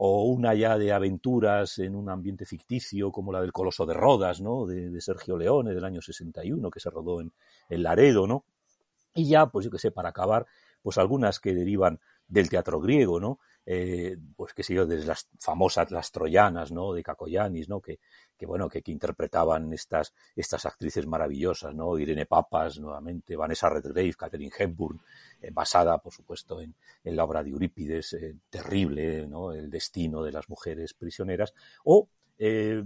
o 0.03 0.25
una 0.25 0.55
ya 0.55 0.79
de 0.79 0.95
aventuras 0.95 1.79
en 1.79 1.95
un 1.95 2.09
ambiente 2.09 2.47
ficticio 2.47 3.13
como 3.13 3.33
la 3.33 3.43
del 3.43 3.53
Coloso 3.53 3.85
de 3.85 3.93
Rodas, 3.93 4.41
¿no? 4.41 4.65
De, 4.65 4.99
Sergio 5.03 5.37
Leone 5.37 5.75
del 5.75 5.85
año 5.85 6.01
61 6.01 6.71
que 6.71 6.81
se 6.81 6.89
rodó 6.89 7.21
en, 7.21 7.35
en 7.69 7.83
Laredo, 7.83 8.27
¿no? 8.27 8.47
Y 9.15 9.29
ya, 9.29 9.47
pues 9.51 9.67
yo 9.67 9.71
que 9.71 9.79
sé, 9.79 9.91
para 9.91 10.09
acabar, 10.09 10.47
pues 10.81 10.97
algunas 10.97 11.39
que 11.39 11.53
derivan 11.53 12.01
del 12.29 12.49
teatro 12.49 12.81
griego, 12.81 13.21
¿no? 13.21 13.41
Eh, 13.67 14.17
pues 14.37 14.55
qué 14.55 14.63
sé 14.63 14.75
yo, 14.75 14.87
desde 14.87 15.07
las 15.07 15.29
famosas 15.39 15.91
las 15.91 16.11
troyanas, 16.11 16.73
¿no? 16.73 16.93
De 16.93 17.03
Cacoyanis, 17.03 17.69
¿no? 17.69 17.81
Que, 17.81 18.01
que 18.37 18.47
bueno, 18.47 18.69
que, 18.69 18.83
que, 18.83 18.91
interpretaban 18.91 19.73
estas, 19.73 20.15
estas 20.35 20.65
actrices 20.65 21.07
maravillosas, 21.07 21.75
¿no? 21.75 21.99
Irene 21.99 22.25
Papas, 22.27 22.79
nuevamente, 22.79 23.37
Vanessa 23.37 23.69
Redgrave, 23.69 24.15
Catherine 24.15 24.53
Hepburn, 24.59 25.01
eh, 25.43 25.51
basada, 25.53 25.99
por 25.99 26.13
supuesto, 26.13 26.61
en, 26.61 26.75
en, 27.05 27.17
la 27.17 27.25
obra 27.25 27.43
de 27.43 27.51
Eurípides, 27.51 28.15
eh, 28.15 28.37
terrible, 28.49 29.27
¿no? 29.27 29.53
El 29.53 29.71
destino 29.71 30.23
de 30.23 30.33
las 30.33 30.49
mujeres 30.49 30.95
prisioneras, 30.95 31.53
o 31.85 32.09
eh, 32.43 32.83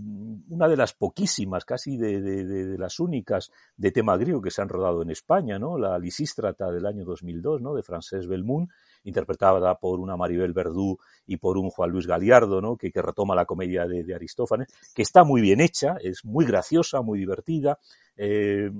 una 0.49 0.67
de 0.67 0.77
las 0.77 0.95
poquísimas, 0.95 1.65
casi 1.65 1.97
de, 1.97 2.21
de, 2.21 2.45
de, 2.45 2.77
las 2.77 2.99
únicas 2.99 3.53
de 3.77 3.93
tema 3.93 4.17
griego 4.17 4.43
que 4.43 4.51
se 4.51 4.61
han 4.61 4.69
rodado 4.69 5.03
en 5.03 5.11
España, 5.11 5.61
¿no? 5.61 5.79
La 5.79 5.97
Lisístrata 6.01 6.73
del 6.73 6.85
año 6.85 7.05
2002, 7.05 7.63
¿no? 7.63 7.73
De 7.73 7.85
Francesc 7.85 8.29
Belmont, 8.29 8.69
interpretada 9.05 9.75
por 9.79 10.01
una 10.01 10.17
Maribel 10.17 10.53
Verdú 10.53 10.99
y 11.27 11.37
por 11.37 11.57
un 11.57 11.71
Juan 11.71 11.91
Luis 11.91 12.07
Galiardo, 12.07 12.61
¿no? 12.61 12.77
que, 12.77 12.91
que 12.91 13.03
retoma 13.03 13.35
la 13.35 13.47
comedia 13.47 13.87
de, 13.87 14.15
Aristófanes, 14.15 14.69
que 14.95 15.03
está 15.03 15.25
muy 15.25 15.41
bien 15.41 15.61
hecha, 15.61 15.97
es 16.03 16.25
muy 16.25 16.45
graciosa, 16.45 17.01
muy 17.01 17.19
divertida. 17.19 17.79
Eh, 18.17 18.71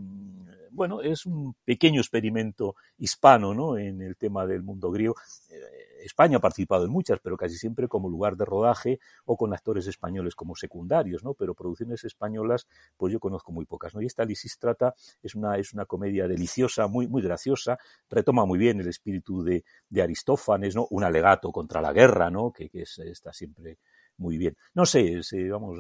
bueno, 0.75 1.01
es 1.01 1.25
un 1.27 1.55
pequeño 1.65 2.01
experimento 2.01 2.75
hispano 2.99 3.55
¿no? 3.55 3.79
en 3.79 4.03
el 4.03 4.17
tema 4.17 4.47
del 4.47 4.63
mundo 4.63 4.91
griego. 4.91 5.15
Eh, 5.51 6.05
España 6.05 6.37
ha 6.37 6.41
participado 6.41 6.85
en 6.85 6.91
muchas, 6.91 7.19
pero 7.21 7.37
casi 7.37 7.57
siempre 7.57 7.89
como 7.89 8.11
lugar 8.11 8.37
de 8.37 8.45
rodaje 8.45 8.99
o 9.25 9.37
con 9.37 9.55
actores 9.55 9.87
españoles 9.87 10.35
como 10.35 10.55
secundarios, 10.55 11.25
¿no? 11.25 11.33
Pero 11.33 11.55
producciones 11.55 12.05
españolas, 12.05 12.67
pues 12.97 13.13
yo 13.13 13.21
conozco 13.21 13.53
muy 13.53 13.65
pocas, 13.65 13.95
¿no? 13.95 14.03
Y 14.03 14.07
esta 14.07 14.25
Lisistrata 14.25 14.95
es 15.23 15.35
una, 15.35 15.57
es 15.57 15.73
una 15.73 15.87
comedia 15.87 16.29
deliciosa, 16.29 16.89
muy, 16.89 17.09
muy 17.09 17.23
graciosa, 17.23 17.79
retoma 18.11 18.45
muy 18.45 18.59
bien 18.59 18.81
el 18.81 18.89
espíritu 18.89 19.43
de, 19.43 19.65
de 19.89 20.03
Aristófanes, 20.03 20.75
¿no? 20.75 20.87
Un 20.91 21.05
alegato 21.05 21.51
contra 21.51 21.81
la 21.81 21.93
guerra, 21.93 22.31
¿no? 22.31 22.53
Que, 22.53 22.69
que 22.69 22.83
es, 22.83 22.99
está 22.99 23.33
siempre 23.33 23.79
muy 24.19 24.39
bien. 24.39 24.57
No 24.75 24.87
sé, 24.87 25.23
se, 25.23 25.49
vamos, 25.49 25.79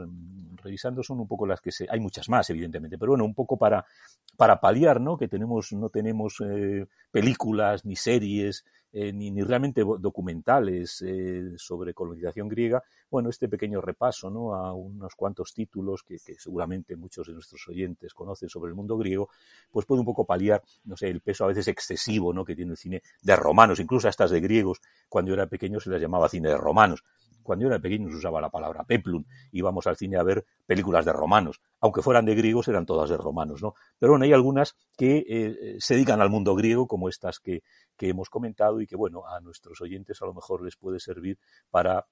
revisando 0.62 1.03
son 1.03 1.20
un 1.20 1.28
poco 1.28 1.47
las 1.47 1.61
que 1.61 1.70
se, 1.70 1.87
hay 1.89 2.01
muchas 2.01 2.28
más, 2.28 2.49
evidentemente, 2.51 2.99
pero 2.99 3.12
bueno, 3.12 3.24
un 3.24 3.35
poco 3.35 3.57
para, 3.57 3.85
para 4.37 4.61
paliar, 4.61 5.01
¿no? 5.01 5.16
Que 5.16 5.28
tenemos, 5.28 5.72
no 5.72 5.89
tenemos 5.89 6.43
eh, 6.45 6.87
películas 7.11 7.85
ni 7.85 7.97
series 7.97 8.64
eh, 8.97 9.12
ni, 9.12 9.32
ni, 9.32 9.43
realmente 9.43 9.82
documentales 9.99 11.03
eh, 11.03 11.55
sobre 11.57 11.93
colonización 11.93 12.47
griega, 12.47 12.80
bueno, 13.11 13.28
este 13.28 13.49
pequeño 13.49 13.80
repaso 13.80 14.30
¿no? 14.30 14.55
a 14.55 14.72
unos 14.72 15.16
cuantos 15.16 15.53
títulos 15.53 16.05
que, 16.05 16.20
que, 16.24 16.37
seguramente 16.39 16.95
muchos 16.95 17.26
de 17.26 17.32
nuestros 17.32 17.66
oyentes 17.66 18.14
conocen 18.14 18.49
sobre 18.49 18.68
el 18.68 18.76
mundo 18.76 18.97
griego, 18.97 19.30
pues 19.72 19.85
puede 19.85 19.99
un 19.99 20.07
poco 20.07 20.24
paliar, 20.24 20.62
no 20.85 20.97
sé, 20.97 21.09
el 21.09 21.22
peso 21.22 21.43
a 21.43 21.49
veces 21.49 21.66
excesivo 21.66 22.32
¿no? 22.32 22.45
que 22.45 22.55
tiene 22.55 22.70
el 22.70 22.76
cine 22.76 23.03
de 23.20 23.35
romanos, 23.35 23.80
incluso 23.80 24.07
a 24.07 24.11
estas 24.11 24.30
de 24.30 24.41
griegos, 24.41 24.80
cuando 25.09 25.30
yo 25.30 25.35
era 25.35 25.49
pequeño 25.49 25.80
se 25.80 25.91
las 25.91 26.01
llamaba 26.01 26.28
cine 26.28 26.51
de 26.51 26.57
romanos. 26.57 27.03
Cuando 27.45 27.62
yo 27.62 27.68
era 27.68 27.78
pequeño 27.78 28.11
se 28.11 28.16
usaba 28.16 28.40
la 28.40 28.51
palabra 28.51 28.82
peplum, 28.82 29.24
íbamos 29.53 29.86
al 29.86 29.97
cine 29.97 30.16
a 30.16 30.24
ver 30.24 30.45
películas 30.66 31.05
de 31.05 31.12
romanos, 31.12 31.61
aunque 31.80 32.03
fueran 32.03 32.24
de 32.24 32.34
griegos 32.34 32.66
eran 32.66 32.86
todas 32.86 33.11
de 33.11 33.16
romanos, 33.16 33.62
¿no? 33.62 33.74
Pero 33.99 34.12
bueno, 34.12 34.24
hay 34.24 34.32
algunas 34.32 34.76
que 34.97 35.24
eh, 35.28 35.76
se 35.78 35.95
dedican 35.95 36.20
al 36.20 36.30
mundo 36.30 36.57
griego, 36.57 36.88
como 36.88 37.09
estas 37.09 37.38
que, 37.38 37.62
que 37.97 38.09
hemos 38.09 38.28
comentado 38.28 38.80
y 38.80 38.86
que, 38.86 38.97
bueno, 38.97 39.26
a 39.26 39.40
nuestros 39.40 39.80
oyentes 39.80 40.20
a 40.22 40.26
lo 40.26 40.34
mejor 40.34 40.62
les 40.62 40.76
puede 40.76 40.99
servir 40.99 41.38
para 41.70 42.07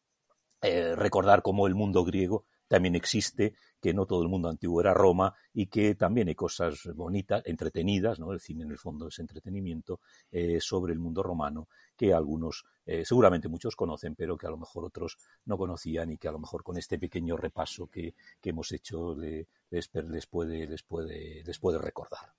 eh, 0.61 0.95
recordar 0.95 1.43
cómo 1.43 1.67
el 1.67 1.75
mundo 1.75 2.05
griego 2.05 2.45
también 2.73 2.95
existe, 2.95 3.55
que 3.79 3.93
no 3.93 4.07
todo 4.07 4.23
el 4.23 4.31
mundo 4.31 4.49
antiguo 4.49 4.81
era 4.81 4.95
Roma 4.95 5.35
y 5.53 5.67
que 5.67 5.95
también 5.95 6.29
hay 6.29 6.35
cosas 6.35 6.89
bonitas, 6.95 7.43
entretenidas, 7.45 8.19
¿no? 8.19 8.33
El 8.33 8.41
cine 8.41 8.65
en 8.65 8.71
el 8.71 8.79
fondo 8.79 9.09
es 9.09 9.19
entretenimiento 9.19 10.01
eh, 10.31 10.59
sobre 10.59 10.95
el 10.95 10.99
mundo 10.99 11.23
romano 11.23 11.69
que 11.95 12.15
algunos, 12.15 12.65
eh, 12.87 13.05
seguramente 13.05 13.47
muchos 13.47 13.77
conocen, 13.77 14.15
pero 14.15 14.39
que 14.39 14.47
a 14.47 14.51
lo 14.51 14.57
mejor 14.57 14.87
otros 14.87 15.19
no 15.45 15.59
conocían 15.59 16.13
y 16.13 16.17
que 16.17 16.29
a 16.29 16.33
lo 16.33 16.39
mejor 16.39 16.63
con 16.63 16.79
este 16.79 16.99
pequeño 16.99 17.37
repaso 17.37 17.89
que, 17.89 18.15
que 18.41 18.49
hemos 18.49 18.73
hecho 18.73 19.15
les, 19.15 19.47
les, 19.71 20.27
puede, 20.27 20.67
les, 20.67 20.83
puede, 20.83 21.43
les 21.45 21.59
puede 21.59 21.77
recordar. 21.77 22.33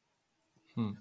Hmm. 0.73 0.93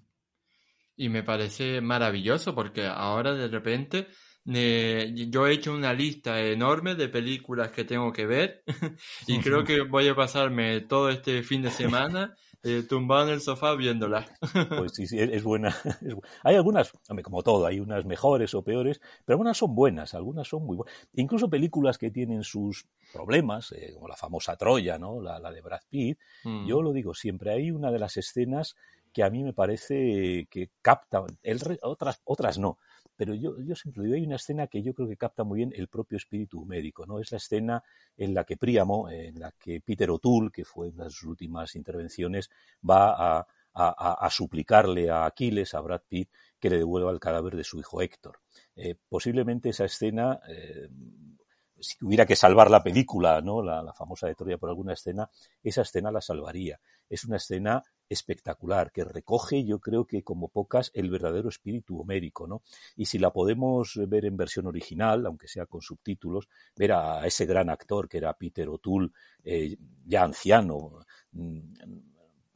Y 0.94 1.08
me 1.08 1.22
parece 1.22 1.80
maravilloso 1.80 2.54
porque 2.54 2.86
ahora 2.86 3.32
de 3.32 3.48
repente 3.48 4.08
eh, 4.46 5.12
yo 5.30 5.46
he 5.46 5.52
hecho 5.52 5.72
una 5.72 5.92
lista 5.92 6.40
enorme 6.40 6.94
de 6.94 7.08
películas 7.08 7.70
que 7.70 7.84
tengo 7.84 8.12
que 8.12 8.26
ver 8.26 8.64
y 9.26 9.38
creo 9.40 9.64
que 9.64 9.82
voy 9.82 10.08
a 10.08 10.16
pasarme 10.16 10.80
todo 10.80 11.10
este 11.10 11.42
fin 11.42 11.62
de 11.62 11.70
semana 11.70 12.34
eh, 12.64 12.84
tumbado 12.88 13.28
en 13.28 13.34
el 13.34 13.40
sofá 13.40 13.74
viéndola. 13.74 14.26
pues 14.76 14.92
sí, 14.94 15.06
sí, 15.06 15.18
es 15.20 15.42
buena. 15.42 15.76
Hay 16.42 16.56
algunas, 16.56 16.92
como 17.22 17.42
todo, 17.42 17.66
hay 17.66 17.80
unas 17.80 18.04
mejores 18.04 18.54
o 18.54 18.62
peores, 18.62 19.00
pero 19.24 19.34
algunas 19.34 19.56
son 19.56 19.74
buenas, 19.74 20.14
algunas 20.14 20.48
son 20.48 20.64
muy 20.64 20.76
buenas. 20.76 20.94
Incluso 21.14 21.50
películas 21.50 21.98
que 21.98 22.10
tienen 22.10 22.44
sus 22.44 22.86
problemas, 23.12 23.72
eh, 23.72 23.92
como 23.94 24.08
la 24.08 24.16
famosa 24.16 24.56
Troya, 24.56 24.98
¿no? 24.98 25.20
La, 25.20 25.38
la 25.38 25.50
de 25.50 25.60
Brad 25.60 25.80
Pitt. 25.88 26.18
Mm. 26.44 26.66
Yo 26.66 26.82
lo 26.82 26.92
digo 26.92 27.14
siempre, 27.14 27.52
hay 27.52 27.70
una 27.70 27.90
de 27.90 27.98
las 27.98 28.16
escenas 28.16 28.76
que 29.12 29.22
a 29.22 29.30
mí 29.30 29.42
me 29.44 29.52
parece 29.52 30.46
que 30.50 30.70
capta, 30.80 31.24
el, 31.42 31.60
otras, 31.82 32.20
otras 32.24 32.58
no, 32.58 32.78
pero 33.16 33.34
yo, 33.34 33.60
yo 33.60 33.74
siempre 33.74 34.04
digo, 34.04 34.14
hay 34.14 34.24
una 34.24 34.36
escena 34.36 34.66
que 34.66 34.82
yo 34.82 34.94
creo 34.94 35.08
que 35.08 35.16
capta 35.16 35.44
muy 35.44 35.58
bien 35.58 35.72
el 35.74 35.88
propio 35.88 36.16
espíritu 36.16 36.64
médico, 36.64 37.06
¿no? 37.06 37.18
Es 37.18 37.30
la 37.32 37.38
escena 37.38 37.82
en 38.16 38.34
la 38.34 38.44
que 38.44 38.56
Príamo, 38.56 39.08
en 39.10 39.38
la 39.38 39.52
que 39.52 39.80
Peter 39.80 40.10
O'Toole, 40.10 40.50
que 40.50 40.64
fue 40.64 40.88
una 40.88 41.04
de 41.04 41.10
sus 41.10 41.24
últimas 41.24 41.74
intervenciones, 41.76 42.50
va 42.88 43.40
a, 43.74 44.30
suplicarle 44.30 45.10
a 45.10 45.24
Aquiles, 45.24 45.74
a 45.74 45.80
Brad 45.80 46.02
Pitt, 46.06 46.30
que 46.60 46.68
le 46.68 46.78
devuelva 46.78 47.10
el 47.10 47.18
cadáver 47.18 47.56
de 47.56 47.64
su 47.64 47.78
hijo 47.78 48.02
Héctor. 48.02 48.40
Eh, 48.76 48.96
posiblemente 49.08 49.70
esa 49.70 49.86
escena 49.86 50.40
eh, 50.46 50.88
si 51.82 51.96
hubiera 52.04 52.24
que 52.26 52.36
salvar 52.36 52.70
la 52.70 52.82
película, 52.82 53.40
¿no? 53.40 53.62
La, 53.62 53.82
la 53.82 53.92
famosa 53.92 54.26
de 54.26 54.34
Troya 54.34 54.56
por 54.56 54.68
alguna 54.68 54.92
escena, 54.92 55.28
esa 55.62 55.82
escena 55.82 56.10
la 56.10 56.20
salvaría. 56.20 56.80
Es 57.08 57.24
una 57.24 57.36
escena 57.36 57.82
espectacular 58.12 58.92
que 58.92 59.04
recoge, 59.04 59.64
yo 59.64 59.78
creo 59.80 60.06
que 60.06 60.22
como 60.22 60.48
pocas, 60.48 60.90
el 60.94 61.10
verdadero 61.10 61.48
espíritu 61.48 62.00
homérico, 62.00 62.46
¿no? 62.46 62.62
Y 62.96 63.06
si 63.06 63.18
la 63.18 63.32
podemos 63.32 63.98
ver 64.08 64.24
en 64.24 64.36
versión 64.36 64.66
original, 64.66 65.26
aunque 65.26 65.48
sea 65.48 65.66
con 65.66 65.80
subtítulos, 65.80 66.48
ver 66.76 66.92
a 66.92 67.26
ese 67.26 67.46
gran 67.46 67.70
actor 67.70 68.08
que 68.08 68.18
era 68.18 68.34
Peter 68.34 68.68
O'Toole, 68.68 69.10
eh, 69.44 69.76
ya 70.04 70.24
anciano, 70.24 71.04
mm, 71.32 71.60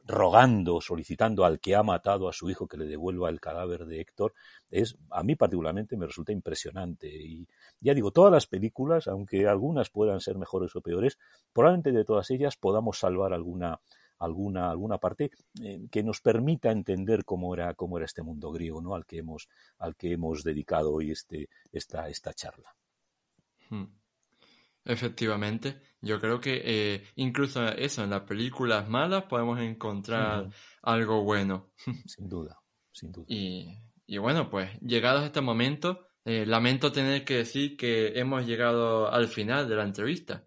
rogando, 0.07 0.79
solicitando 0.79 1.43
al 1.43 1.59
que 1.59 1.75
ha 1.75 1.83
matado 1.83 2.29
a 2.29 2.33
su 2.33 2.49
hijo 2.49 2.67
que 2.67 2.77
le 2.77 2.85
devuelva 2.85 3.29
el 3.29 3.41
cadáver 3.41 3.85
de 3.85 3.99
Héctor, 3.99 4.33
es 4.71 4.97
a 5.09 5.21
mí 5.21 5.35
particularmente 5.35 5.97
me 5.97 6.07
resulta 6.07 6.31
impresionante. 6.31 7.09
Y 7.09 7.47
ya 7.81 7.93
digo, 7.93 8.11
todas 8.11 8.31
las 8.31 8.47
películas, 8.47 9.07
aunque 9.07 9.47
algunas 9.47 9.89
puedan 9.89 10.21
ser 10.21 10.37
mejores 10.37 10.75
o 10.75 10.81
peores, 10.81 11.17
probablemente 11.51 11.91
de 11.91 12.05
todas 12.05 12.31
ellas 12.31 12.55
podamos 12.55 12.99
salvar 12.99 13.33
alguna 13.33 13.81
alguna, 14.19 14.69
alguna 14.69 14.97
parte 14.97 15.31
eh, 15.61 15.87
que 15.91 16.03
nos 16.03 16.21
permita 16.21 16.71
entender 16.71 17.25
cómo 17.25 17.53
era, 17.53 17.73
cómo 17.73 17.97
era 17.97 18.05
este 18.05 18.23
mundo 18.23 18.51
griego, 18.51 18.81
¿no? 18.81 18.95
Al 18.95 19.05
que 19.05 19.19
hemos, 19.19 19.47
al 19.79 19.95
que 19.95 20.13
hemos 20.13 20.43
dedicado 20.43 20.93
hoy 20.93 21.11
este, 21.11 21.49
esta, 21.71 22.09
esta 22.09 22.33
charla. 22.33 22.73
Hmm. 23.69 23.85
Efectivamente, 24.85 25.81
yo 25.99 26.19
creo 26.21 26.39
que 26.39 26.61
eh, 26.63 27.03
incluso 27.15 27.67
eso, 27.67 28.05
en 28.05 28.09
las 28.11 28.21
películas 28.21 28.87
malas 28.87 29.23
podemos 29.23 29.59
encontrar 29.59 30.49
algo 30.81 31.23
bueno. 31.23 31.71
Sin 32.05 32.29
duda, 32.29 32.57
sin 32.93 33.11
duda. 33.11 33.25
Y, 33.27 33.77
y 34.05 34.17
bueno, 34.17 34.49
pues 34.49 34.71
llegados 34.79 35.23
a 35.23 35.25
este 35.25 35.41
momento, 35.41 36.07
eh, 36.23 36.45
lamento 36.45 36.93
tener 36.93 37.25
que 37.25 37.35
decir 37.35 37.75
que 37.75 38.17
hemos 38.19 38.45
llegado 38.45 39.11
al 39.11 39.27
final 39.27 39.67
de 39.67 39.75
la 39.75 39.83
entrevista. 39.83 40.46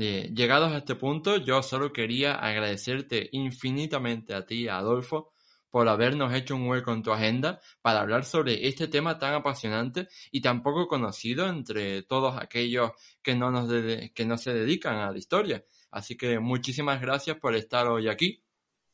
Eh, 0.00 0.30
llegados 0.32 0.72
a 0.72 0.78
este 0.78 0.94
punto, 0.94 1.38
yo 1.38 1.60
solo 1.60 1.92
quería 1.92 2.34
agradecerte 2.34 3.28
infinitamente 3.32 4.32
a 4.32 4.46
ti, 4.46 4.68
Adolfo, 4.68 5.32
por 5.70 5.88
habernos 5.88 6.32
hecho 6.34 6.54
un 6.54 6.68
hueco 6.68 6.92
en 6.92 7.02
tu 7.02 7.10
agenda 7.10 7.60
para 7.82 8.00
hablar 8.00 8.24
sobre 8.24 8.68
este 8.68 8.86
tema 8.86 9.18
tan 9.18 9.34
apasionante 9.34 10.06
y 10.30 10.40
tan 10.40 10.62
poco 10.62 10.86
conocido 10.86 11.48
entre 11.48 12.02
todos 12.02 12.36
aquellos 12.40 12.92
que 13.22 13.34
no, 13.34 13.50
nos 13.50 13.68
que 14.14 14.24
no 14.24 14.38
se 14.38 14.54
dedican 14.54 14.98
a 14.98 15.10
la 15.10 15.18
historia. 15.18 15.64
Así 15.90 16.16
que 16.16 16.38
muchísimas 16.38 17.00
gracias 17.00 17.36
por 17.38 17.56
estar 17.56 17.88
hoy 17.88 18.08
aquí. 18.08 18.44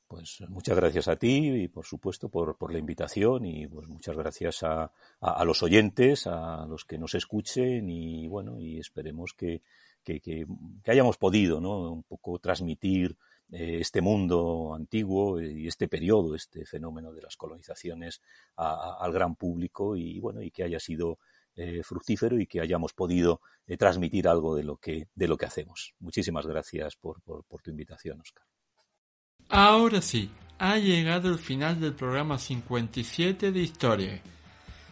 Pues 0.08 0.42
muchas 0.48 0.76
gracias 0.76 1.08
a 1.08 1.16
ti 1.16 1.64
y 1.64 1.68
por 1.68 1.84
supuesto 1.84 2.30
por, 2.30 2.56
por 2.56 2.72
la 2.72 2.78
invitación 2.78 3.44
y 3.44 3.66
pues 3.66 3.88
muchas 3.88 4.16
gracias 4.16 4.62
a, 4.62 4.90
a, 5.20 5.44
los 5.44 5.62
oyentes, 5.62 6.26
a 6.26 6.64
los 6.66 6.84
que 6.84 6.98
nos 6.98 7.14
escuchen 7.14 7.90
y 7.90 8.26
bueno, 8.28 8.58
y 8.58 8.78
esperemos 8.78 9.34
que, 9.34 9.62
que, 10.04 10.20
que, 10.20 10.46
hayamos 10.86 11.16
podido 11.16 11.60
¿no? 11.60 11.92
un 11.92 12.02
poco 12.04 12.38
transmitir 12.38 13.16
eh, 13.50 13.78
este 13.80 14.00
mundo 14.00 14.74
antiguo 14.74 15.40
y 15.40 15.66
este 15.66 15.88
periodo, 15.88 16.34
este 16.34 16.64
fenómeno 16.64 17.12
de 17.12 17.22
las 17.22 17.36
colonizaciones 17.36 18.20
al 18.56 19.12
gran 19.12 19.34
público 19.34 19.96
y 19.96 20.20
bueno, 20.20 20.42
y 20.42 20.50
que 20.50 20.64
haya 20.64 20.78
sido 20.78 21.18
eh, 21.56 21.82
fructífero 21.84 22.40
y 22.40 22.46
que 22.46 22.60
hayamos 22.60 22.92
podido 22.94 23.40
eh, 23.66 23.76
transmitir 23.76 24.26
algo 24.26 24.56
de 24.56 24.64
lo 24.64 24.76
que, 24.76 25.08
de 25.14 25.28
lo 25.28 25.36
que 25.36 25.46
hacemos. 25.46 25.94
Muchísimas 26.00 26.46
gracias 26.46 26.96
por, 26.96 27.22
por, 27.22 27.44
por 27.44 27.62
tu 27.62 27.70
invitación, 27.70 28.20
Oscar. 28.20 28.44
Ahora 29.48 30.02
sí, 30.02 30.30
ha 30.58 30.78
llegado 30.78 31.28
el 31.28 31.38
final 31.38 31.80
del 31.80 31.94
programa 31.94 32.38
57 32.38 33.52
de 33.52 33.60
Historia. 33.60 34.22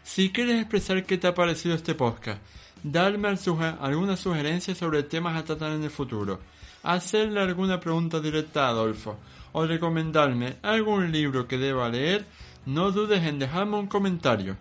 Si 0.05 0.31
quieres 0.31 0.61
expresar 0.61 1.05
qué 1.05 1.19
te 1.19 1.27
ha 1.27 1.35
parecido 1.35 1.75
este 1.75 1.95
podcast, 1.97 2.41
darme 2.83 3.29
alguna 3.81 4.17
sugerencia 4.17 4.75
sobre 4.75 5.03
temas 5.05 5.37
a 5.37 5.45
tratar 5.45 5.73
en 5.73 5.85
el 5.85 5.91
futuro, 5.91 6.41
hacerle 6.83 7.41
alguna 7.41 7.79
pregunta 7.79 8.21
directa 8.21 8.67
a 8.67 8.69
Adolfo 8.71 9.19
o 9.53 9.67
recomendarme 9.67 10.57
algún 10.63 11.13
libro 11.13 11.47
que 11.47 11.59
deba 11.59 11.89
leer, 11.89 12.25
no 12.67 12.91
dudes 12.91 13.23
en 13.23 13.39
dejarme 13.39 13.77
un 13.77 13.87
comentario. 13.87 14.57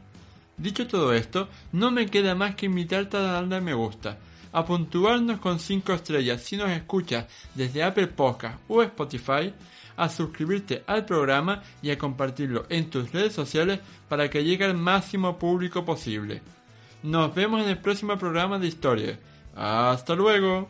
Dicho 0.57 0.87
todo 0.87 1.13
esto, 1.13 1.47
no 1.71 1.91
me 1.91 2.07
queda 2.07 2.35
más 2.35 2.55
que 2.55 2.67
invitarte 2.67 3.17
a 3.17 3.21
darle 3.21 3.61
me 3.61 3.73
gusta, 3.73 4.17
a 4.51 4.65
puntuarnos 4.65 5.39
con 5.39 5.59
5 5.59 5.93
estrellas 5.93 6.41
si 6.41 6.57
nos 6.57 6.69
escuchas 6.69 7.25
desde 7.55 7.83
Apple 7.83 8.07
Podcast 8.07 8.59
o 8.67 8.83
Spotify, 8.83 9.53
a 9.97 10.09
suscribirte 10.09 10.83
al 10.87 11.05
programa 11.05 11.61
y 11.81 11.89
a 11.89 11.97
compartirlo 11.97 12.65
en 12.69 12.89
tus 12.89 13.11
redes 13.11 13.33
sociales 13.33 13.79
para 14.07 14.29
que 14.29 14.43
llegue 14.43 14.65
al 14.65 14.75
máximo 14.75 15.37
público 15.37 15.85
posible. 15.85 16.41
Nos 17.03 17.33
vemos 17.33 17.61
en 17.61 17.69
el 17.69 17.77
próximo 17.77 18.17
programa 18.17 18.59
de 18.59 18.67
historia. 18.67 19.19
Hasta 19.55 20.15
luego. 20.15 20.69